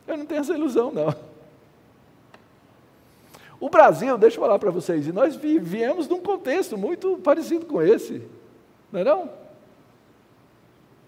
eu 0.06 0.18
não 0.18 0.26
tenho 0.26 0.42
essa 0.42 0.54
ilusão, 0.54 0.92
não. 0.92 1.16
O 3.62 3.70
Brasil, 3.70 4.18
deixa 4.18 4.36
eu 4.36 4.42
falar 4.42 4.60
para 4.60 4.70
vocês, 4.70 5.08
e 5.08 5.14
nós 5.14 5.38
viemos 5.38 6.10
num 6.10 6.20
contexto 6.20 6.78
muito 6.78 7.18
parecido 7.20 7.66
com 7.66 7.82
esse, 7.82 8.22
não 8.92 9.00
é 9.00 9.04
não? 9.06 9.30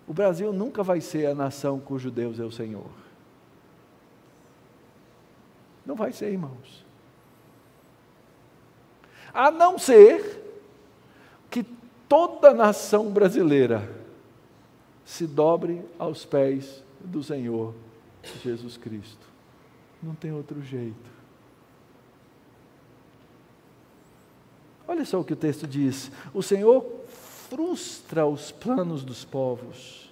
O 0.08 0.14
Brasil 0.14 0.54
nunca 0.54 0.82
vai 0.84 1.02
ser 1.02 1.26
a 1.26 1.36
nação 1.36 1.82
cujo 1.82 2.10
Deus 2.10 2.40
é 2.40 2.44
o 2.46 2.52
Senhor. 2.52 3.05
Não 5.86 5.96
vai 5.96 6.12
ser, 6.12 6.32
irmãos. 6.32 6.84
A 9.34 9.52
não 9.52 9.78
ser 9.78 10.42
que 11.50 11.64
toda 12.08 12.50
a 12.50 12.54
nação 12.54 13.12
brasileira 13.12 13.88
se 15.04 15.28
dobre 15.28 15.86
aos 16.00 16.26
pés 16.26 16.84
do 17.00 17.22
Senhor 17.22 17.74
Jesus 18.44 18.78
Cristo. 18.78 19.28
Não 20.02 20.16
tem 20.16 20.32
outro 20.32 20.62
jeito. 20.62 21.16
Olha 24.88 25.06
só 25.06 25.20
o 25.20 25.24
que 25.24 25.34
o 25.34 25.38
texto 25.38 25.68
diz: 25.68 26.12
o 26.34 26.42
Senhor 26.42 26.86
frustra 27.50 28.26
os 28.26 28.52
planos 28.52 29.04
dos 29.04 29.24
povos, 29.24 30.12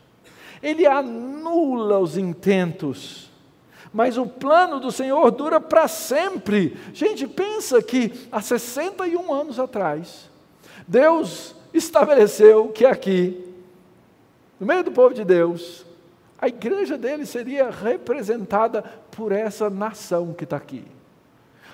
ele 0.61 0.85
anula 0.85 1.99
os 1.99 2.17
intentos, 2.17 3.31
mas 3.93 4.17
o 4.17 4.25
plano 4.25 4.79
do 4.79 4.91
Senhor 4.91 5.29
dura 5.31 5.61
para 5.61 5.87
sempre. 5.87 6.75
Gente, 6.93 7.27
pensa 7.27 7.81
que 7.81 8.11
há 8.31 8.41
61 8.41 9.31
anos 9.31 9.59
atrás, 9.59 10.29
Deus 10.87 11.55
estabeleceu 11.73 12.69
que 12.69 12.85
aqui, 12.85 13.45
no 14.59 14.65
meio 14.65 14.83
do 14.83 14.91
povo 14.91 15.13
de 15.13 15.23
Deus, 15.23 15.85
a 16.39 16.47
igreja 16.47 16.97
dele 16.97 17.25
seria 17.25 17.69
representada 17.69 18.83
por 19.11 19.31
essa 19.31 19.69
nação 19.69 20.33
que 20.33 20.43
está 20.43 20.57
aqui. 20.57 20.83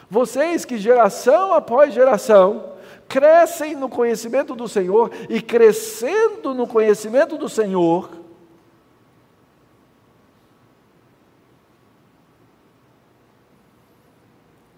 Vocês 0.10 0.66
que 0.66 0.78
geração 0.78 1.54
após 1.54 1.94
geração 1.94 2.74
crescem 3.08 3.76
no 3.76 3.90
conhecimento 3.90 4.56
do 4.56 4.68
Senhor 4.68 5.12
e 5.30 5.42
crescendo 5.42 6.54
no 6.54 6.68
conhecimento 6.68 7.38
do 7.38 7.48
Senhor, 7.48 8.12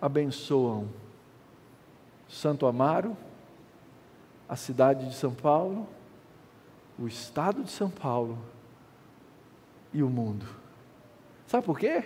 abençoam 0.01 0.87
Santo 2.27 2.65
Amaro, 2.65 3.15
a 4.49 4.55
cidade 4.55 5.07
de 5.07 5.15
São 5.15 5.33
Paulo, 5.33 5.87
o 6.97 7.07
estado 7.07 7.63
de 7.63 7.71
São 7.71 7.89
Paulo 7.89 8.37
e 9.93 10.01
o 10.01 10.09
mundo. 10.09 10.45
Sabe 11.45 11.65
por 11.65 11.77
quê? 11.77 12.05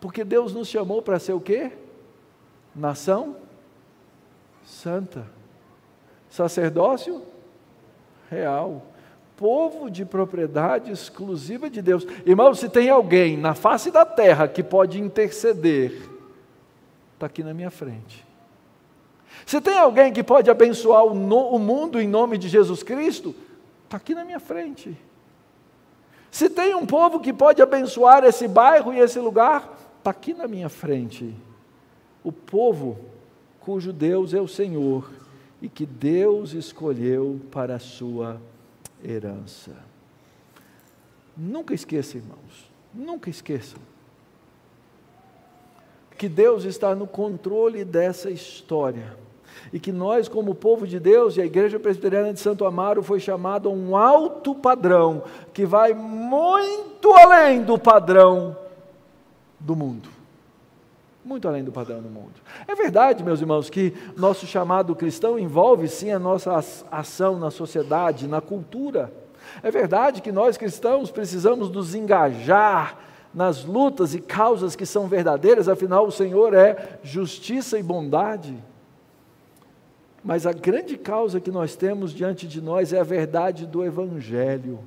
Porque 0.00 0.24
Deus 0.24 0.54
nos 0.54 0.68
chamou 0.68 1.02
para 1.02 1.18
ser 1.18 1.32
o 1.32 1.40
quê? 1.40 1.72
Nação 2.74 3.36
santa, 4.64 5.26
sacerdócio 6.28 7.22
real, 8.30 8.82
povo 9.36 9.90
de 9.90 10.04
propriedade 10.04 10.92
exclusiva 10.92 11.68
de 11.68 11.82
Deus. 11.82 12.06
Irmão, 12.24 12.54
se 12.54 12.68
tem 12.68 12.88
alguém 12.88 13.36
na 13.36 13.54
face 13.54 13.90
da 13.90 14.04
terra 14.04 14.46
que 14.46 14.62
pode 14.62 15.00
interceder 15.00 16.09
está 17.20 17.26
aqui 17.26 17.44
na 17.44 17.52
minha 17.52 17.70
frente. 17.70 18.26
Se 19.44 19.60
tem 19.60 19.76
alguém 19.78 20.10
que 20.10 20.22
pode 20.22 20.50
abençoar 20.50 21.04
o, 21.04 21.14
no, 21.14 21.50
o 21.50 21.58
mundo 21.58 22.00
em 22.00 22.08
nome 22.08 22.38
de 22.38 22.48
Jesus 22.48 22.82
Cristo, 22.82 23.34
está 23.84 23.98
aqui 23.98 24.14
na 24.14 24.24
minha 24.24 24.40
frente. 24.40 24.96
Se 26.30 26.48
tem 26.48 26.74
um 26.74 26.86
povo 26.86 27.20
que 27.20 27.32
pode 27.32 27.60
abençoar 27.60 28.24
esse 28.24 28.48
bairro 28.48 28.94
e 28.94 28.98
esse 28.98 29.18
lugar, 29.18 29.78
está 29.98 30.10
aqui 30.10 30.32
na 30.32 30.48
minha 30.48 30.70
frente. 30.70 31.34
O 32.24 32.32
povo 32.32 32.98
cujo 33.60 33.92
Deus 33.92 34.32
é 34.32 34.40
o 34.40 34.48
Senhor 34.48 35.10
e 35.60 35.68
que 35.68 35.84
Deus 35.84 36.54
escolheu 36.54 37.38
para 37.50 37.74
a 37.74 37.78
sua 37.78 38.40
herança. 39.04 39.72
Nunca 41.36 41.74
esqueça, 41.74 42.16
irmãos, 42.16 42.70
nunca 42.94 43.28
esqueçam 43.28 43.89
que 46.20 46.28
Deus 46.28 46.64
está 46.64 46.94
no 46.94 47.06
controle 47.06 47.82
dessa 47.82 48.30
história. 48.30 49.16
E 49.72 49.80
que 49.80 49.90
nós, 49.90 50.28
como 50.28 50.54
povo 50.54 50.86
de 50.86 51.00
Deus, 51.00 51.38
e 51.38 51.40
a 51.40 51.46
Igreja 51.46 51.80
Presbiteriana 51.80 52.30
de 52.34 52.40
Santo 52.40 52.66
Amaro 52.66 53.02
foi 53.02 53.18
chamado 53.18 53.70
a 53.70 53.72
um 53.72 53.96
alto 53.96 54.54
padrão, 54.54 55.22
que 55.54 55.64
vai 55.64 55.94
muito 55.94 57.10
além 57.10 57.62
do 57.62 57.78
padrão 57.78 58.54
do 59.58 59.74
mundo. 59.74 60.10
Muito 61.24 61.48
além 61.48 61.64
do 61.64 61.72
padrão 61.72 62.02
do 62.02 62.10
mundo. 62.10 62.34
É 62.68 62.74
verdade, 62.74 63.24
meus 63.24 63.40
irmãos, 63.40 63.70
que 63.70 63.94
nosso 64.14 64.46
chamado 64.46 64.94
cristão 64.94 65.38
envolve 65.38 65.88
sim 65.88 66.10
a 66.12 66.18
nossa 66.18 66.54
ação 66.90 67.38
na 67.38 67.50
sociedade, 67.50 68.28
na 68.28 68.42
cultura. 68.42 69.10
É 69.62 69.70
verdade 69.70 70.20
que 70.20 70.30
nós 70.30 70.58
cristãos 70.58 71.10
precisamos 71.10 71.70
nos 71.70 71.94
engajar 71.94 73.09
nas 73.32 73.64
lutas 73.64 74.14
e 74.14 74.20
causas 74.20 74.74
que 74.74 74.84
são 74.84 75.06
verdadeiras, 75.06 75.68
afinal, 75.68 76.06
o 76.06 76.12
Senhor 76.12 76.52
é 76.54 76.98
justiça 77.02 77.78
e 77.78 77.82
bondade. 77.82 78.56
Mas 80.22 80.46
a 80.46 80.52
grande 80.52 80.98
causa 80.98 81.40
que 81.40 81.50
nós 81.50 81.76
temos 81.76 82.12
diante 82.12 82.46
de 82.46 82.60
nós 82.60 82.92
é 82.92 83.00
a 83.00 83.04
verdade 83.04 83.66
do 83.66 83.84
Evangelho, 83.84 84.80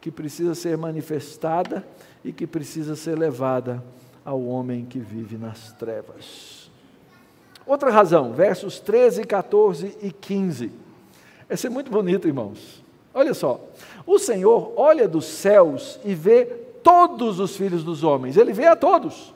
que 0.00 0.10
precisa 0.10 0.54
ser 0.54 0.76
manifestada 0.76 1.84
e 2.24 2.32
que 2.32 2.46
precisa 2.46 2.94
ser 2.94 3.18
levada 3.18 3.82
ao 4.24 4.42
homem 4.44 4.84
que 4.84 4.98
vive 4.98 5.36
nas 5.36 5.72
trevas. 5.72 6.70
Outra 7.66 7.90
razão, 7.90 8.32
versos 8.32 8.78
13, 8.80 9.24
14 9.24 9.96
e 10.02 10.10
15. 10.12 10.72
Essa 11.48 11.66
é 11.66 11.70
muito 11.70 11.90
bonito, 11.90 12.28
irmãos. 12.28 12.82
Olha 13.14 13.34
só. 13.34 13.60
O 14.06 14.18
Senhor 14.18 14.72
olha 14.76 15.06
dos 15.06 15.26
céus 15.26 15.98
e 16.04 16.14
vê 16.14 16.62
todos 16.82 17.40
os 17.40 17.56
filhos 17.56 17.84
dos 17.84 18.02
homens, 18.02 18.36
ele 18.36 18.52
vê 18.52 18.66
a 18.66 18.76
todos. 18.76 19.34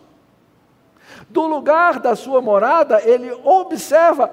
Do 1.28 1.46
lugar 1.46 2.00
da 2.00 2.14
sua 2.14 2.40
morada, 2.40 3.00
ele 3.02 3.32
observa 3.44 4.30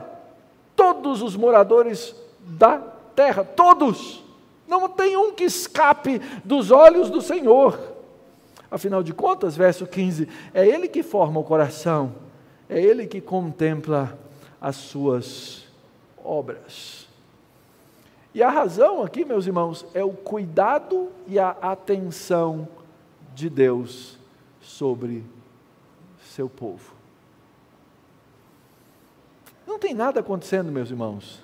todos 0.76 1.22
os 1.22 1.36
moradores 1.36 2.16
da 2.40 2.78
terra, 3.16 3.44
todos. 3.44 4.24
Não 4.68 4.90
tem 4.90 5.16
um 5.16 5.34
que 5.34 5.44
escape 5.44 6.20
dos 6.44 6.72
olhos 6.72 7.10
do 7.10 7.22
Senhor. 7.22 7.80
Afinal 8.70 9.04
de 9.04 9.14
contas, 9.14 9.56
verso 9.56 9.86
15, 9.86 10.28
é 10.54 10.68
Ele 10.68 10.88
que 10.88 11.04
forma 11.04 11.40
o 11.40 11.44
coração, 11.44 12.14
é 12.68 12.82
Ele 12.82 13.06
que 13.06 13.22
contempla 13.22 14.18
as 14.60 14.76
suas 14.76 15.66
obras. 16.24 17.08
E 18.34 18.42
a 18.42 18.50
razão 18.50 19.04
aqui, 19.04 19.24
meus 19.24 19.46
irmãos, 19.46 19.86
é 19.94 20.04
o 20.04 20.10
cuidado 20.10 21.10
e 21.28 21.38
a 21.38 21.50
atenção 21.62 22.68
de 23.34 23.50
Deus 23.50 24.18
sobre 24.62 25.24
seu 26.24 26.50
povo. 26.50 26.94
Não 29.66 29.80
tem 29.80 29.94
nada 29.94 30.20
acontecendo, 30.20 30.72
meus 30.72 30.90
irmãos, 30.90 31.44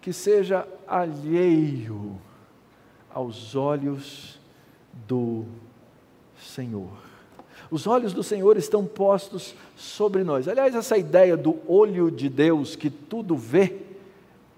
que 0.00 0.12
seja 0.12 0.66
alheio 0.86 2.18
aos 3.12 3.54
olhos 3.54 4.40
do 5.06 5.44
Senhor. 6.38 6.96
Os 7.70 7.86
olhos 7.86 8.12
do 8.12 8.22
Senhor 8.22 8.56
estão 8.56 8.84
postos 8.84 9.54
sobre 9.76 10.22
nós. 10.24 10.46
Aliás, 10.46 10.74
essa 10.74 10.96
ideia 10.98 11.36
do 11.36 11.58
olho 11.66 12.10
de 12.10 12.28
Deus 12.28 12.76
que 12.76 12.90
tudo 12.90 13.36
vê, 13.36 13.81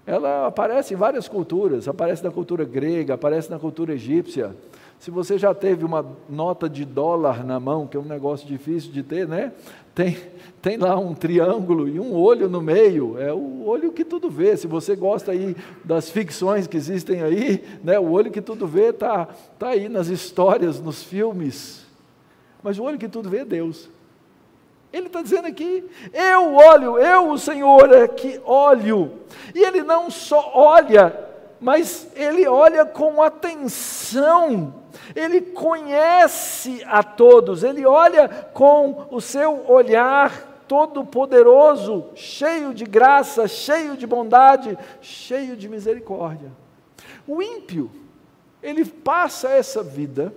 ela 0.05 0.47
aparece 0.47 0.93
em 0.93 0.97
várias 0.97 1.27
culturas, 1.27 1.87
aparece 1.87 2.23
na 2.23 2.31
cultura 2.31 2.63
grega, 2.63 3.15
aparece 3.15 3.49
na 3.49 3.57
cultura 3.57 3.93
egípcia, 3.93 4.55
se 4.99 5.11
você 5.11 5.37
já 5.37 5.53
teve 5.53 5.85
uma 5.85 6.05
nota 6.29 6.69
de 6.69 6.85
dólar 6.85 7.43
na 7.43 7.59
mão, 7.59 7.85
que 7.85 7.97
é 7.97 7.99
um 7.99 8.05
negócio 8.05 8.47
difícil 8.47 8.91
de 8.91 9.03
ter, 9.03 9.27
né? 9.27 9.51
Tem, 9.93 10.17
tem 10.61 10.77
lá 10.77 10.97
um 10.97 11.13
triângulo 11.13 11.87
e 11.87 11.99
um 11.99 12.13
olho 12.13 12.49
no 12.49 12.61
meio, 12.61 13.17
é 13.19 13.31
o 13.31 13.65
olho 13.65 13.91
que 13.91 14.03
tudo 14.03 14.29
vê. 14.29 14.57
Se 14.57 14.67
você 14.67 14.95
gosta 14.95 15.31
aí 15.31 15.55
das 15.83 16.09
ficções 16.09 16.65
que 16.65 16.75
existem 16.75 17.21
aí, 17.21 17.63
né? 17.83 17.99
o 17.99 18.09
olho 18.09 18.31
que 18.31 18.41
tudo 18.41 18.65
vê 18.65 18.89
está 18.89 19.27
tá 19.59 19.69
aí 19.69 19.87
nas 19.87 20.07
histórias, 20.07 20.81
nos 20.81 21.03
filmes. 21.03 21.85
Mas 22.63 22.79
o 22.79 22.83
olho 22.83 22.97
que 22.97 23.07
tudo 23.07 23.29
vê 23.29 23.39
é 23.39 23.45
Deus. 23.45 23.89
Ele 24.95 25.07
está 25.07 25.21
dizendo 25.21 25.47
aqui: 25.47 25.83
eu 26.13 26.55
olho, 26.55 26.97
eu, 26.97 27.29
o 27.31 27.37
Senhor, 27.37 27.91
é 27.93 28.07
que 28.07 28.39
olho. 28.45 29.11
E 29.53 29.59
ele 29.63 29.83
não 29.83 30.09
só 30.09 30.51
olha, 30.53 31.13
mas 31.59 32.07
ele 32.15 32.47
olha 32.47 32.85
com 32.85 33.21
atenção 33.21 34.85
ele 35.13 35.41
conhece 35.41 36.81
a 36.85 37.03
todos, 37.03 37.63
ele 37.63 37.85
olha 37.85 38.27
com 38.53 39.07
o 39.11 39.19
seu 39.19 39.69
olhar 39.69 40.63
todo-poderoso, 40.67 42.05
cheio 42.15 42.73
de 42.73 42.85
graça, 42.85 43.47
cheio 43.47 43.95
de 43.95 44.07
bondade, 44.07 44.77
cheio 45.01 45.55
de 45.55 45.69
misericórdia. 45.69 46.51
O 47.27 47.41
ímpio, 47.41 47.91
ele 48.63 48.83
passa 48.85 49.49
essa 49.49 49.83
vida 49.83 50.33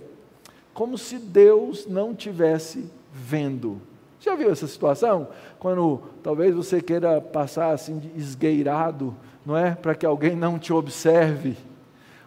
como 0.73 0.97
se 0.97 1.17
Deus 1.17 1.87
não 1.87 2.13
tivesse 2.13 2.89
vendo. 3.11 3.81
Já 4.19 4.35
viu 4.35 4.51
essa 4.51 4.67
situação? 4.67 5.29
Quando 5.59 6.01
talvez 6.21 6.53
você 6.53 6.81
queira 6.81 7.21
passar 7.21 7.71
assim 7.71 8.11
esgueirado, 8.15 9.15
não 9.45 9.57
é? 9.57 9.75
Para 9.75 9.95
que 9.95 10.05
alguém 10.05 10.35
não 10.35 10.59
te 10.59 10.73
observe. 10.73 11.57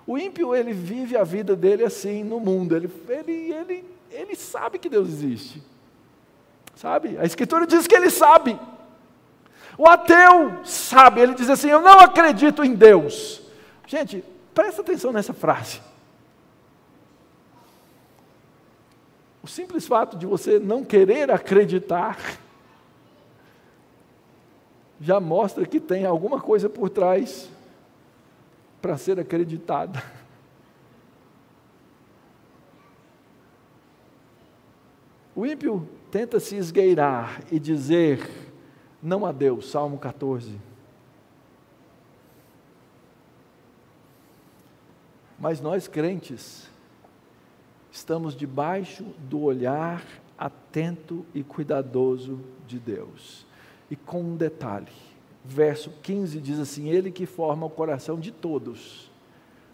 O 0.06 0.18
ímpio, 0.18 0.54
ele 0.54 0.72
vive 0.72 1.16
a 1.16 1.22
vida 1.22 1.54
dele 1.54 1.84
assim 1.84 2.24
no 2.24 2.40
mundo. 2.40 2.74
Ele, 2.74 2.90
ele, 3.08 3.32
ele, 3.52 3.84
ele 4.10 4.34
sabe 4.34 4.78
que 4.78 4.88
Deus 4.88 5.08
existe. 5.08 5.62
Sabe? 6.74 7.16
A 7.18 7.24
Escritura 7.24 7.66
diz 7.66 7.86
que 7.86 7.94
ele 7.94 8.10
sabe. 8.10 8.58
O 9.76 9.86
ateu 9.88 10.64
sabe, 10.64 11.20
ele 11.20 11.34
diz 11.34 11.48
assim: 11.48 11.68
Eu 11.68 11.80
não 11.80 12.00
acredito 12.00 12.64
em 12.64 12.74
Deus. 12.74 13.42
Gente, 13.86 14.24
presta 14.54 14.80
atenção 14.80 15.12
nessa 15.12 15.32
frase. 15.32 15.80
O 19.42 19.48
simples 19.48 19.86
fato 19.86 20.16
de 20.16 20.24
você 20.24 20.58
não 20.58 20.84
querer 20.84 21.30
acreditar 21.30 22.16
já 25.00 25.18
mostra 25.18 25.66
que 25.66 25.80
tem 25.80 26.06
alguma 26.06 26.40
coisa 26.40 26.68
por 26.68 26.88
trás 26.88 27.50
para 28.80 28.96
ser 28.96 29.18
acreditada. 29.18 30.00
O 35.34 35.44
ímpio 35.44 35.88
tenta 36.10 36.38
se 36.38 36.54
esgueirar 36.54 37.42
e 37.50 37.58
dizer 37.58 38.30
não 39.02 39.26
a 39.26 39.32
Deus, 39.32 39.68
Salmo 39.68 39.98
14. 39.98 40.56
Mas 45.36 45.60
nós 45.60 45.88
crentes 45.88 46.70
estamos 47.92 48.34
debaixo 48.34 49.04
do 49.28 49.42
olhar 49.42 50.02
atento 50.38 51.24
e 51.34 51.44
cuidadoso 51.44 52.40
de 52.66 52.78
Deus. 52.78 53.46
E 53.90 53.94
com 53.94 54.22
um 54.22 54.36
detalhe, 54.36 54.90
verso 55.44 55.90
15 56.02 56.40
diz 56.40 56.58
assim: 56.58 56.88
Ele 56.88 57.12
que 57.12 57.26
forma 57.26 57.66
o 57.66 57.70
coração 57.70 58.18
de 58.18 58.32
todos, 58.32 59.10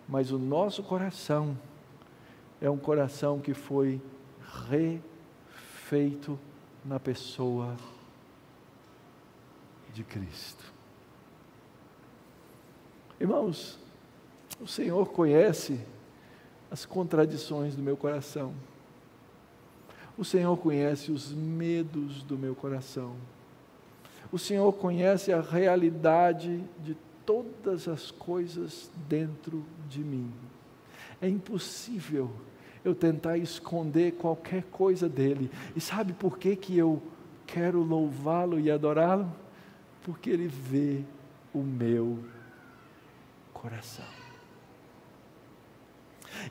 mas 0.09 0.33
o 0.33 0.39
nosso 0.39 0.83
coração 0.83 1.57
é 2.61 2.69
um 2.69 2.77
coração 2.77 3.39
que 3.39 3.55
foi 3.55 4.01
refeito 4.69 6.37
na 6.85 6.99
pessoa 6.99 7.77
de 9.95 10.03
Cristo. 10.03 10.73
Irmãos, 13.21 13.79
o 14.61 14.67
Senhor 14.67 15.09
conhece 15.11 15.81
as 16.71 16.85
contradições 16.85 17.75
do 17.75 17.83
meu 17.83 17.97
coração. 17.97 18.53
O 20.17 20.25
Senhor 20.25 20.57
conhece 20.59 21.13
os 21.13 21.33
medos 21.33 22.23
do 22.23 22.37
meu 22.37 22.55
coração. 22.55 23.15
O 24.33 24.39
Senhor 24.39 24.73
conhece 24.73 25.33
a 25.33 25.41
realidade 25.41 26.63
de 26.81 26.97
todas 27.25 27.89
as 27.89 28.11
coisas 28.11 28.91
dentro 29.09 29.65
de 29.89 30.01
mim. 30.01 30.31
É 31.21 31.29
impossível 31.29 32.31
eu 32.85 32.95
tentar 32.95 33.39
esconder 33.39 34.13
qualquer 34.13 34.65
coisa 34.65 35.09
dele. 35.09 35.51
E 35.75 35.81
sabe 35.81 36.13
por 36.13 36.39
que, 36.39 36.57
que 36.57 36.77
eu 36.77 37.03
quero 37.47 37.83
louvá-lo 37.83 38.59
e 38.59 38.71
adorá-lo? 38.71 39.31
Porque 40.03 40.31
ele 40.31 40.49
vê 40.49 41.03
o 41.55 41.59
meu 41.59 42.19
coração 43.53 44.18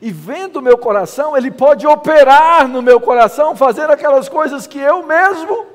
e 0.00 0.10
vendo 0.10 0.56
o 0.56 0.62
meu 0.62 0.78
coração, 0.78 1.36
Ele 1.36 1.50
pode 1.50 1.86
operar 1.86 2.68
no 2.68 2.82
meu 2.82 3.00
coração, 3.00 3.56
fazer 3.56 3.90
aquelas 3.90 4.28
coisas 4.28 4.66
que 4.66 4.78
eu 4.78 5.06
mesmo 5.06 5.66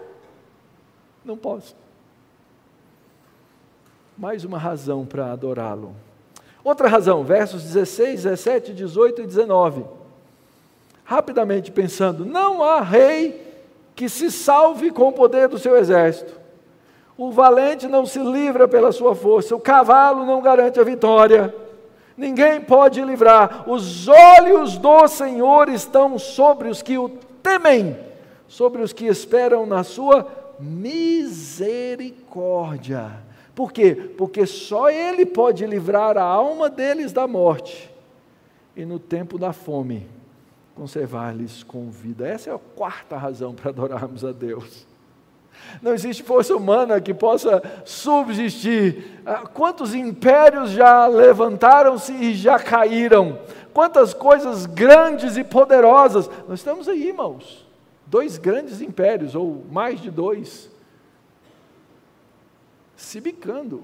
não 1.23 1.37
posso. 1.37 1.75
Mais 4.17 4.43
uma 4.43 4.57
razão 4.57 5.05
para 5.05 5.31
adorá-lo. 5.31 5.95
Outra 6.63 6.87
razão, 6.87 7.23
versos 7.23 7.63
16, 7.63 8.23
17, 8.23 8.73
18 8.73 9.21
e 9.21 9.25
19. 9.25 9.85
Rapidamente 11.03 11.71
pensando, 11.71 12.25
não 12.25 12.63
há 12.63 12.79
rei 12.81 13.53
que 13.95 14.07
se 14.07 14.31
salve 14.31 14.91
com 14.91 15.09
o 15.09 15.13
poder 15.13 15.47
do 15.47 15.59
seu 15.59 15.77
exército. 15.77 16.39
O 17.17 17.31
valente 17.31 17.87
não 17.87 18.05
se 18.05 18.19
livra 18.19 18.67
pela 18.67 18.91
sua 18.91 19.13
força, 19.13 19.55
o 19.55 19.59
cavalo 19.59 20.25
não 20.25 20.41
garante 20.41 20.79
a 20.79 20.83
vitória. 20.83 21.53
Ninguém 22.17 22.61
pode 22.61 23.01
livrar. 23.01 23.69
Os 23.69 24.07
olhos 24.07 24.77
do 24.77 25.05
Senhor 25.07 25.69
estão 25.69 26.19
sobre 26.19 26.69
os 26.69 26.81
que 26.81 26.97
o 26.97 27.09
temem, 27.41 27.97
sobre 28.47 28.81
os 28.81 28.93
que 28.93 29.05
esperam 29.05 29.65
na 29.65 29.83
sua 29.83 30.27
misericórdia. 30.59 33.11
Por 33.55 33.71
quê? 33.71 33.95
Porque 34.17 34.45
só 34.45 34.89
Ele 34.89 35.25
pode 35.25 35.65
livrar 35.65 36.17
a 36.17 36.23
alma 36.23 36.69
deles 36.69 37.11
da 37.11 37.27
morte 37.27 37.91
e 38.75 38.85
no 38.85 38.99
tempo 38.99 39.37
da 39.37 39.53
fome 39.53 40.07
conservar-lhes 40.75 41.63
com 41.63 41.89
vida. 41.89 42.27
Essa 42.27 42.49
é 42.49 42.53
a 42.53 42.59
quarta 42.59 43.17
razão 43.17 43.53
para 43.53 43.69
adorarmos 43.69 44.25
a 44.25 44.31
Deus. 44.31 44.87
Não 45.81 45.93
existe 45.93 46.23
força 46.23 46.55
humana 46.55 47.01
que 47.01 47.13
possa 47.13 47.61
subsistir. 47.85 49.21
Ah, 49.25 49.47
quantos 49.47 49.93
impérios 49.93 50.71
já 50.71 51.07
levantaram-se 51.07 52.13
e 52.13 52.33
já 52.33 52.59
caíram? 52.59 53.39
Quantas 53.73 54.13
coisas 54.13 54.65
grandes 54.65 55.35
e 55.35 55.43
poderosas. 55.43 56.29
Nós 56.47 56.59
estamos 56.59 56.87
aí, 56.87 57.07
irmãos. 57.07 57.67
Dois 58.05 58.37
grandes 58.37 58.81
impérios, 58.81 59.33
ou 59.33 59.65
mais 59.71 59.99
de 59.99 60.11
dois, 60.11 60.69
se 62.95 63.19
bicando, 63.19 63.83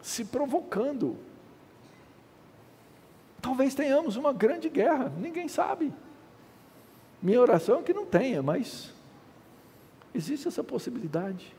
se 0.00 0.24
provocando. 0.24 1.16
Talvez 3.40 3.74
tenhamos 3.74 4.16
uma 4.16 4.32
grande 4.32 4.68
guerra, 4.68 5.12
ninguém 5.18 5.48
sabe. 5.48 5.92
Minha 7.20 7.40
oração 7.40 7.80
é 7.80 7.82
que 7.82 7.92
não 7.92 8.06
tenha, 8.06 8.42
mas 8.42 8.92
Existe 10.14 10.48
essa 10.48 10.64
possibilidade. 10.64 11.54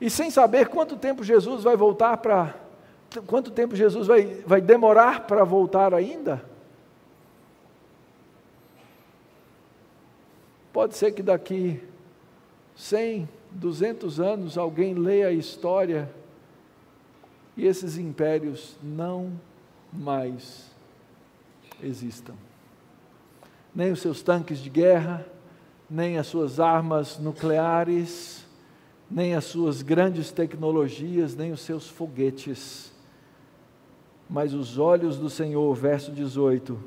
E 0.00 0.10
sem 0.10 0.30
saber 0.30 0.68
quanto 0.68 0.96
tempo 0.96 1.22
Jesus 1.22 1.62
vai 1.62 1.76
voltar 1.76 2.16
para. 2.16 2.56
Quanto 3.26 3.50
tempo 3.50 3.76
Jesus 3.76 4.06
vai, 4.06 4.24
vai 4.46 4.60
demorar 4.60 5.26
para 5.26 5.44
voltar 5.44 5.94
ainda? 5.94 6.42
Pode 10.72 10.96
ser 10.96 11.12
que 11.12 11.22
daqui 11.22 11.82
100, 12.74 13.28
200 13.50 14.18
anos 14.18 14.56
alguém 14.56 14.94
leia 14.94 15.28
a 15.28 15.32
história 15.32 16.10
e 17.56 17.66
esses 17.66 17.98
impérios 17.98 18.76
não 18.82 19.38
mais 19.92 20.70
existam. 21.82 22.34
Nem 23.74 23.92
os 23.92 24.00
seus 24.00 24.22
tanques 24.22 24.58
de 24.58 24.70
guerra, 24.70 25.26
nem 25.92 26.16
as 26.16 26.26
suas 26.26 26.58
armas 26.58 27.18
nucleares, 27.18 28.46
nem 29.10 29.34
as 29.34 29.44
suas 29.44 29.82
grandes 29.82 30.32
tecnologias, 30.32 31.36
nem 31.36 31.52
os 31.52 31.60
seus 31.60 31.86
foguetes. 31.86 32.90
Mas 34.28 34.54
os 34.54 34.78
olhos 34.78 35.18
do 35.18 35.28
Senhor, 35.28 35.74
verso 35.74 36.10
18, 36.10 36.78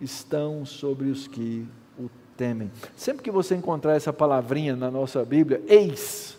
estão 0.00 0.64
sobre 0.64 1.08
os 1.08 1.26
que 1.26 1.66
o 1.98 2.08
temem. 2.36 2.70
Sempre 2.94 3.24
que 3.24 3.30
você 3.30 3.56
encontrar 3.56 3.96
essa 3.96 4.12
palavrinha 4.12 4.76
na 4.76 4.88
nossa 4.88 5.24
Bíblia, 5.24 5.60
eis, 5.66 6.38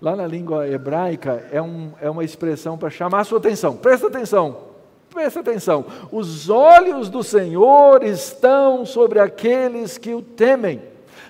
lá 0.00 0.16
na 0.16 0.26
língua 0.26 0.66
hebraica, 0.66 1.46
é, 1.52 1.60
um, 1.60 1.92
é 2.00 2.08
uma 2.08 2.24
expressão 2.24 2.78
para 2.78 2.88
chamar 2.88 3.20
a 3.20 3.24
sua 3.24 3.36
atenção. 3.36 3.76
Presta 3.76 4.06
atenção. 4.06 4.71
Presta 5.12 5.40
atenção: 5.40 5.84
os 6.10 6.48
olhos 6.48 7.08
do 7.08 7.22
Senhor 7.22 8.02
estão 8.02 8.86
sobre 8.86 9.18
aqueles 9.18 9.98
que 9.98 10.14
o 10.14 10.22
temem, 10.22 10.82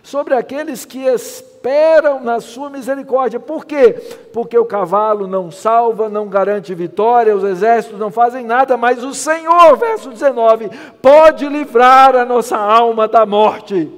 sobre 0.03 0.35
aqueles 0.35 0.85
que 0.85 1.01
esperam 1.01 2.23
na 2.23 2.41
sua 2.41 2.71
misericórdia. 2.71 3.41
Por 3.41 3.65
quê? 3.65 3.93
Porque 4.33 4.57
o 4.57 4.65
cavalo 4.65 5.27
não 5.27 5.51
salva, 5.51 6.09
não 6.09 6.29
garante 6.29 6.75
vitória, 6.75 7.35
os 7.35 7.45
exércitos 7.45 7.99
não 7.99 8.11
fazem 8.11 8.45
nada, 8.45 8.77
mas 8.77 9.03
o 9.03 9.13
Senhor, 9.13 9.77
verso 9.77 10.11
19, 10.11 10.71
pode 11.01 11.49
livrar 11.49 12.15
a 12.15 12.25
nossa 12.25 12.57
alma 12.57 13.09
da 13.09 13.27
morte. 13.27 13.91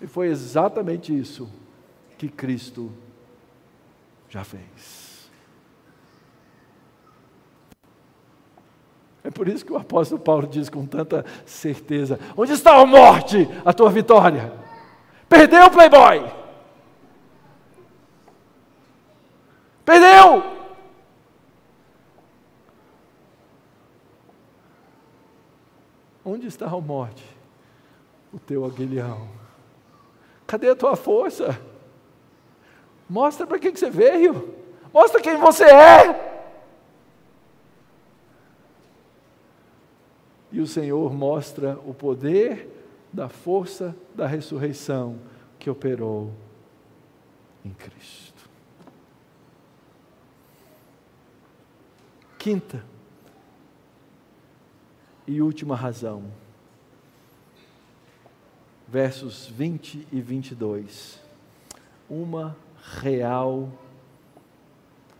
E 0.00 0.06
foi 0.06 0.26
exatamente 0.26 1.16
isso 1.16 1.48
que 2.18 2.28
Cristo 2.28 2.90
já 4.28 4.42
fez. 4.42 4.93
É 9.24 9.30
por 9.30 9.48
isso 9.48 9.64
que 9.64 9.72
o 9.72 9.78
apóstolo 9.78 10.20
Paulo 10.20 10.46
diz 10.46 10.68
com 10.68 10.84
tanta 10.84 11.24
certeza: 11.46 12.20
Onde 12.36 12.52
está 12.52 12.76
a 12.76 12.84
morte, 12.84 13.48
a 13.64 13.72
tua 13.72 13.88
vitória? 13.88 14.52
Perdeu, 15.26 15.70
playboy! 15.70 16.30
Perdeu! 19.82 20.44
Onde 26.22 26.46
está 26.46 26.66
a 26.66 26.80
morte? 26.80 27.24
O 28.32 28.38
teu 28.38 28.64
aguilhão. 28.64 29.28
Cadê 30.46 30.68
a 30.68 30.76
tua 30.76 30.96
força? 30.96 31.58
Mostra 33.08 33.46
para 33.46 33.58
que 33.58 33.70
você 33.70 33.90
veio. 33.90 34.54
Mostra 34.92 35.20
quem 35.20 35.36
você 35.36 35.64
é. 35.64 36.33
E 40.54 40.60
o 40.60 40.68
Senhor 40.68 41.12
mostra 41.12 41.76
o 41.84 41.92
poder 41.92 42.68
da 43.12 43.28
força 43.28 43.92
da 44.14 44.24
ressurreição 44.24 45.18
que 45.58 45.68
operou 45.68 46.32
em 47.64 47.70
Cristo. 47.70 48.48
Quinta 52.38 52.84
e 55.26 55.42
última 55.42 55.74
razão, 55.74 56.22
versos 58.86 59.46
20 59.46 60.06
e 60.12 60.20
22. 60.20 61.20
Uma 62.08 62.56
real 63.02 63.72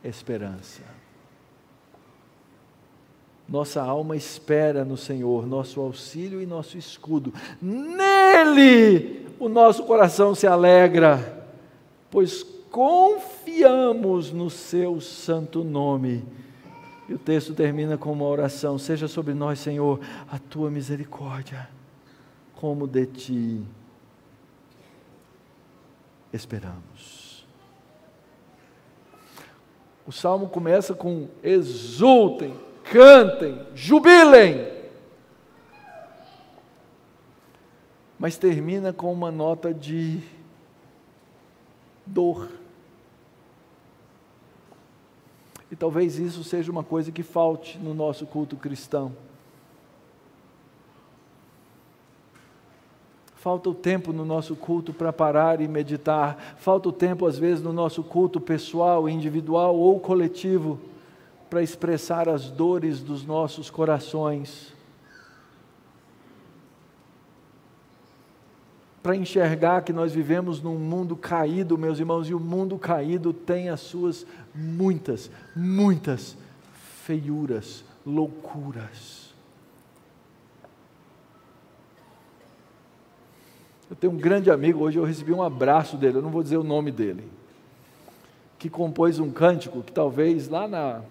esperança. 0.05 0.94
Nossa 3.49 3.83
alma 3.83 4.17
espera 4.17 4.85
no 4.85 4.97
Senhor, 4.97 5.47
nosso 5.47 5.81
auxílio 5.81 6.41
e 6.41 6.47
nosso 6.47 6.79
escudo. 6.79 7.33
Nele 7.61 9.27
o 9.39 9.49
nosso 9.49 9.85
coração 9.85 10.35
se 10.35 10.47
alegra, 10.47 11.47
pois 12.11 12.43
confiamos 12.71 14.33
no 14.33 14.49
seu 14.49 15.01
santo 15.01 15.63
nome. 15.63 16.25
E 17.09 17.15
o 17.15 17.19
texto 17.19 17.53
termina 17.53 17.99
com 17.99 18.13
uma 18.13 18.25
oração: 18.25 18.79
Seja 18.79 19.07
sobre 19.07 19.35
nós, 19.35 19.59
Senhor, 19.59 20.01
a 20.31 20.39
tua 20.39 20.71
misericórdia, 20.71 21.69
como 22.55 22.87
de 22.87 23.07
ti 23.07 23.65
esperamos. 26.33 27.47
O 30.07 30.13
salmo 30.13 30.49
começa 30.49 30.95
com 30.95 31.29
exultem, 31.43 32.55
cantem, 32.91 33.67
jubilem. 33.75 34.73
Mas 38.19 38.37
termina 38.37 38.93
com 38.93 39.13
uma 39.13 39.31
nota 39.31 39.75
de 39.75 40.21
dor. 42.07 42.49
E 45.71 45.77
talvez 45.77 46.19
isso 46.19 46.45
seja 46.45 46.71
uma 46.71 46.85
coisa 46.85 47.11
que 47.11 47.23
falte 47.23 47.79
no 47.79 47.93
nosso 47.93 48.27
culto 48.27 48.57
cristão. 48.57 49.13
Falta 53.35 53.69
o 53.69 53.75
tempo 53.75 54.11
no 54.11 54.25
nosso 54.25 54.57
culto 54.57 54.95
para 54.95 55.13
parar 55.13 55.61
e 55.61 55.69
meditar. 55.69 56.55
Falta 56.57 56.89
o 56.89 56.93
tempo, 56.93 57.27
às 57.27 57.37
vezes, 57.37 57.63
no 57.63 57.75
nosso 57.75 58.03
culto 58.03 58.41
pessoal, 58.41 59.07
individual 59.07 59.77
ou 59.77 60.01
coletivo, 60.01 60.81
para 61.49 61.63
expressar 61.63 62.29
as 62.29 62.51
dores 62.51 63.01
dos 63.01 63.25
nossos 63.25 63.71
corações. 63.71 64.73
Para 69.03 69.15
enxergar 69.15 69.83
que 69.83 69.93
nós 69.93 70.13
vivemos 70.13 70.63
num 70.63 70.79
mundo 70.79 71.15
caído, 71.15 71.77
meus 71.77 71.99
irmãos, 71.99 72.29
e 72.29 72.35
o 72.35 72.41
mundo 72.41 72.79
caído 72.79 73.33
tem 73.33 73.69
as 73.69 73.81
suas 73.81 74.27
muitas, 74.55 75.31
muitas 75.55 76.37
feiuras, 77.05 77.85
loucuras. 78.05 79.25
Eu 83.91 83.97
tenho 83.97 84.13
um 84.13 84.17
grande 84.17 84.51
amigo, 84.51 84.83
hoje 84.83 84.99
eu 84.99 85.05
recebi 85.05 85.33
um 85.33 85.43
abraço 85.43 85.97
dele, 85.97 86.19
eu 86.19 86.23
não 86.23 86.31
vou 86.31 86.43
dizer 86.43 86.57
o 86.57 86.65
nome 86.65 86.91
dele, 86.91 87.29
que 88.59 88.71
compôs 88.71 89.19
um 89.19 89.31
cântico 89.31 89.83
que 89.83 89.93
talvez 89.93 90.49
lá 90.49 90.67
na, 90.67 91.03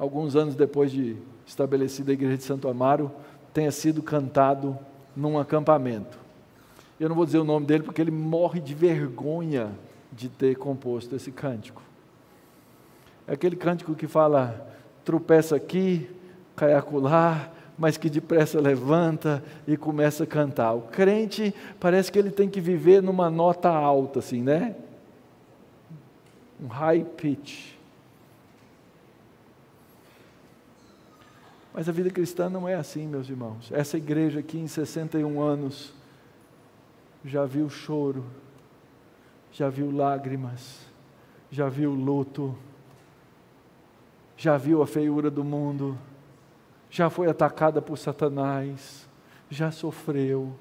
alguns 0.00 0.34
anos 0.34 0.54
depois 0.54 0.90
de 0.90 1.14
estabelecida 1.46 2.10
a 2.10 2.14
igreja 2.14 2.38
de 2.38 2.42
Santo 2.42 2.66
Amaro, 2.68 3.12
tenha 3.52 3.70
sido 3.70 4.02
cantado 4.02 4.78
num 5.14 5.38
acampamento. 5.38 6.18
Eu 6.98 7.10
não 7.10 7.14
vou 7.14 7.26
dizer 7.26 7.38
o 7.38 7.44
nome 7.44 7.66
dele 7.66 7.82
porque 7.82 8.00
ele 8.00 8.10
morre 8.10 8.60
de 8.60 8.74
vergonha 8.74 9.70
de 10.10 10.30
ter 10.30 10.56
composto 10.56 11.14
esse 11.14 11.30
cântico. 11.30 11.82
É 13.28 13.34
aquele 13.34 13.56
cântico 13.56 13.94
que 13.94 14.08
fala: 14.08 14.74
tropeça 15.04 15.54
aqui, 15.54 16.08
cai 16.56 16.72
acolá, 16.72 17.50
mas 17.76 17.98
que 17.98 18.08
depressa 18.08 18.58
levanta 18.58 19.44
e 19.66 19.76
começa 19.76 20.24
a 20.24 20.26
cantar. 20.26 20.72
O 20.72 20.82
crente 20.82 21.54
parece 21.78 22.10
que 22.10 22.18
ele 22.18 22.30
tem 22.30 22.48
que 22.48 22.60
viver 22.60 23.02
numa 23.02 23.28
nota 23.28 23.68
alta, 23.68 24.20
assim, 24.20 24.40
né? 24.40 24.74
Um 26.62 26.68
high 26.68 27.04
pitch. 27.04 27.79
Mas 31.80 31.88
a 31.88 31.92
vida 31.92 32.10
cristã 32.10 32.50
não 32.50 32.68
é 32.68 32.74
assim, 32.74 33.06
meus 33.06 33.30
irmãos. 33.30 33.72
Essa 33.72 33.96
igreja 33.96 34.40
aqui, 34.40 34.58
em 34.58 34.66
61 34.66 35.40
anos, 35.40 35.94
já 37.24 37.46
viu 37.46 37.70
choro, 37.70 38.22
já 39.50 39.70
viu 39.70 39.90
lágrimas, 39.90 40.80
já 41.50 41.70
viu 41.70 41.94
luto, 41.94 42.54
já 44.36 44.58
viu 44.58 44.82
a 44.82 44.86
feiura 44.86 45.30
do 45.30 45.42
mundo 45.42 45.96
já 46.90 47.08
foi 47.08 47.30
atacada 47.30 47.80
por 47.80 47.96
Satanás, 47.96 49.08
já 49.48 49.70
sofreu 49.70 50.54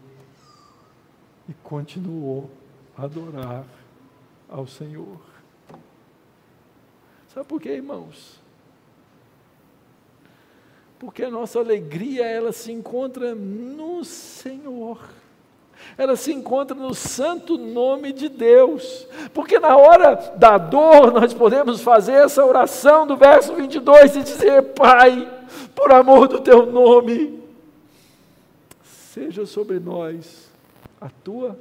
e 1.49 1.53
continuou 1.53 2.49
a 2.95 3.03
adorar 3.03 3.65
ao 4.47 4.65
Senhor. 4.65 5.20
Sabe 7.34 7.45
por 7.45 7.59
quê, 7.59 7.72
irmãos? 7.74 8.38
Porque 11.00 11.24
a 11.24 11.32
nossa 11.32 11.60
alegria 11.60 12.26
ela 12.26 12.52
se 12.52 12.74
encontra 12.74 13.34
no 13.34 14.04
Senhor. 14.04 15.00
Ela 15.97 16.18
se 16.18 16.34
encontra 16.34 16.76
no 16.76 16.93
santo 16.93 17.58
nome 17.58 18.12
de 18.12 18.28
Deus. 18.28 19.08
Porque 19.34 19.58
na 19.60 19.78
hora 19.78 20.16
da 20.36 20.58
dor 20.58 21.14
nós 21.14 21.34
podemos 21.34 21.80
fazer 21.80 22.26
essa 22.26 22.45
oração 22.45 23.08
do 23.08 23.16
verso 23.16 23.56
22 23.56 24.18
e 24.18 24.24
dizer: 24.24 24.62
Pai, 24.74 25.28
por 25.74 25.91
amor 25.93 26.28
do 26.28 26.41
teu 26.41 26.66
nome, 26.66 27.41
seja 28.84 29.45
sobre 29.45 29.80
nós 29.80 30.52
a 31.00 31.10
tua 31.10 31.58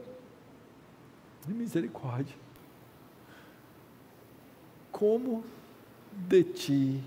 misericórdia. 1.46 2.34
Como 4.90 5.44
de 6.12 6.42
ti 6.42 7.02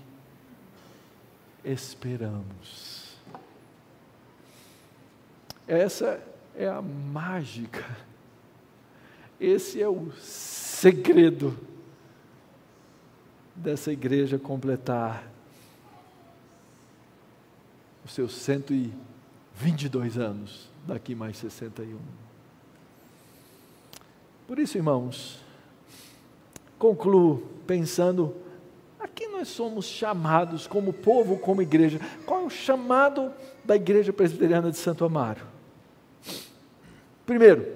esperamos. 1.64 3.16
Essa 5.66 6.22
é 6.54 6.68
a 6.68 6.82
mágica, 6.82 7.84
esse 9.40 9.80
é 9.80 9.88
o 9.88 10.12
segredo 10.18 11.58
dessa 13.54 13.92
igreja 13.92 14.38
completar 14.38 15.30
os 18.04 18.12
seus 18.12 18.34
122 18.34 20.18
anos, 20.18 20.68
daqui 20.86 21.14
mais 21.14 21.36
61. 21.38 21.98
Por 24.46 24.58
isso, 24.58 24.76
irmãos, 24.76 25.38
concluo 26.78 27.46
pensando 27.66 28.34
nós 29.42 29.48
somos 29.48 29.86
chamados 29.86 30.68
como 30.68 30.92
povo, 30.92 31.36
como 31.36 31.60
igreja. 31.60 31.98
Qual 32.24 32.42
é 32.42 32.44
o 32.44 32.50
chamado 32.50 33.32
da 33.64 33.74
Igreja 33.74 34.12
Presbiteriana 34.12 34.70
de 34.70 34.76
Santo 34.76 35.04
Amaro? 35.04 35.44
Primeiro, 37.26 37.66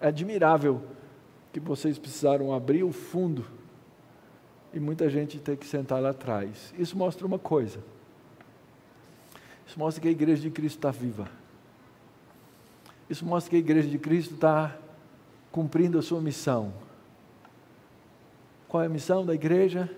é 0.00 0.06
admirável 0.06 0.82
que 1.52 1.58
vocês 1.58 1.98
precisaram 1.98 2.54
abrir 2.54 2.84
o 2.84 2.92
fundo 2.92 3.44
e 4.72 4.78
muita 4.78 5.10
gente 5.10 5.40
tem 5.40 5.56
que 5.56 5.66
sentar 5.66 6.00
lá 6.00 6.10
atrás. 6.10 6.72
Isso 6.78 6.96
mostra 6.96 7.26
uma 7.26 7.40
coisa. 7.40 7.80
Isso 9.66 9.76
mostra 9.80 10.00
que 10.00 10.06
a 10.06 10.12
igreja 10.12 10.42
de 10.42 10.50
Cristo 10.50 10.76
está 10.76 10.92
viva. 10.92 11.28
Isso 13.10 13.26
mostra 13.26 13.50
que 13.50 13.56
a 13.56 13.58
igreja 13.58 13.88
de 13.88 13.98
Cristo 13.98 14.34
está 14.34 14.76
cumprindo 15.50 15.98
a 15.98 16.02
sua 16.02 16.20
missão. 16.20 16.83
Qual 18.74 18.82
é 18.82 18.86
a 18.86 18.90
missão 18.90 19.24
da 19.24 19.32
igreja? 19.32 19.88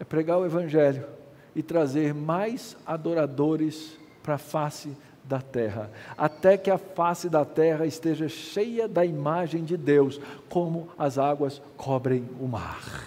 É 0.00 0.02
pregar 0.02 0.40
o 0.40 0.44
Evangelho 0.44 1.06
e 1.54 1.62
trazer 1.62 2.12
mais 2.12 2.76
adoradores 2.84 3.96
para 4.24 4.34
a 4.34 4.38
face 4.38 4.90
da 5.22 5.40
terra, 5.40 5.88
até 6.18 6.58
que 6.58 6.68
a 6.68 6.76
face 6.76 7.28
da 7.28 7.44
terra 7.44 7.86
esteja 7.86 8.28
cheia 8.28 8.88
da 8.88 9.04
imagem 9.04 9.62
de 9.62 9.76
Deus, 9.76 10.20
como 10.48 10.88
as 10.98 11.16
águas 11.16 11.62
cobrem 11.76 12.28
o 12.40 12.48
mar. 12.48 13.06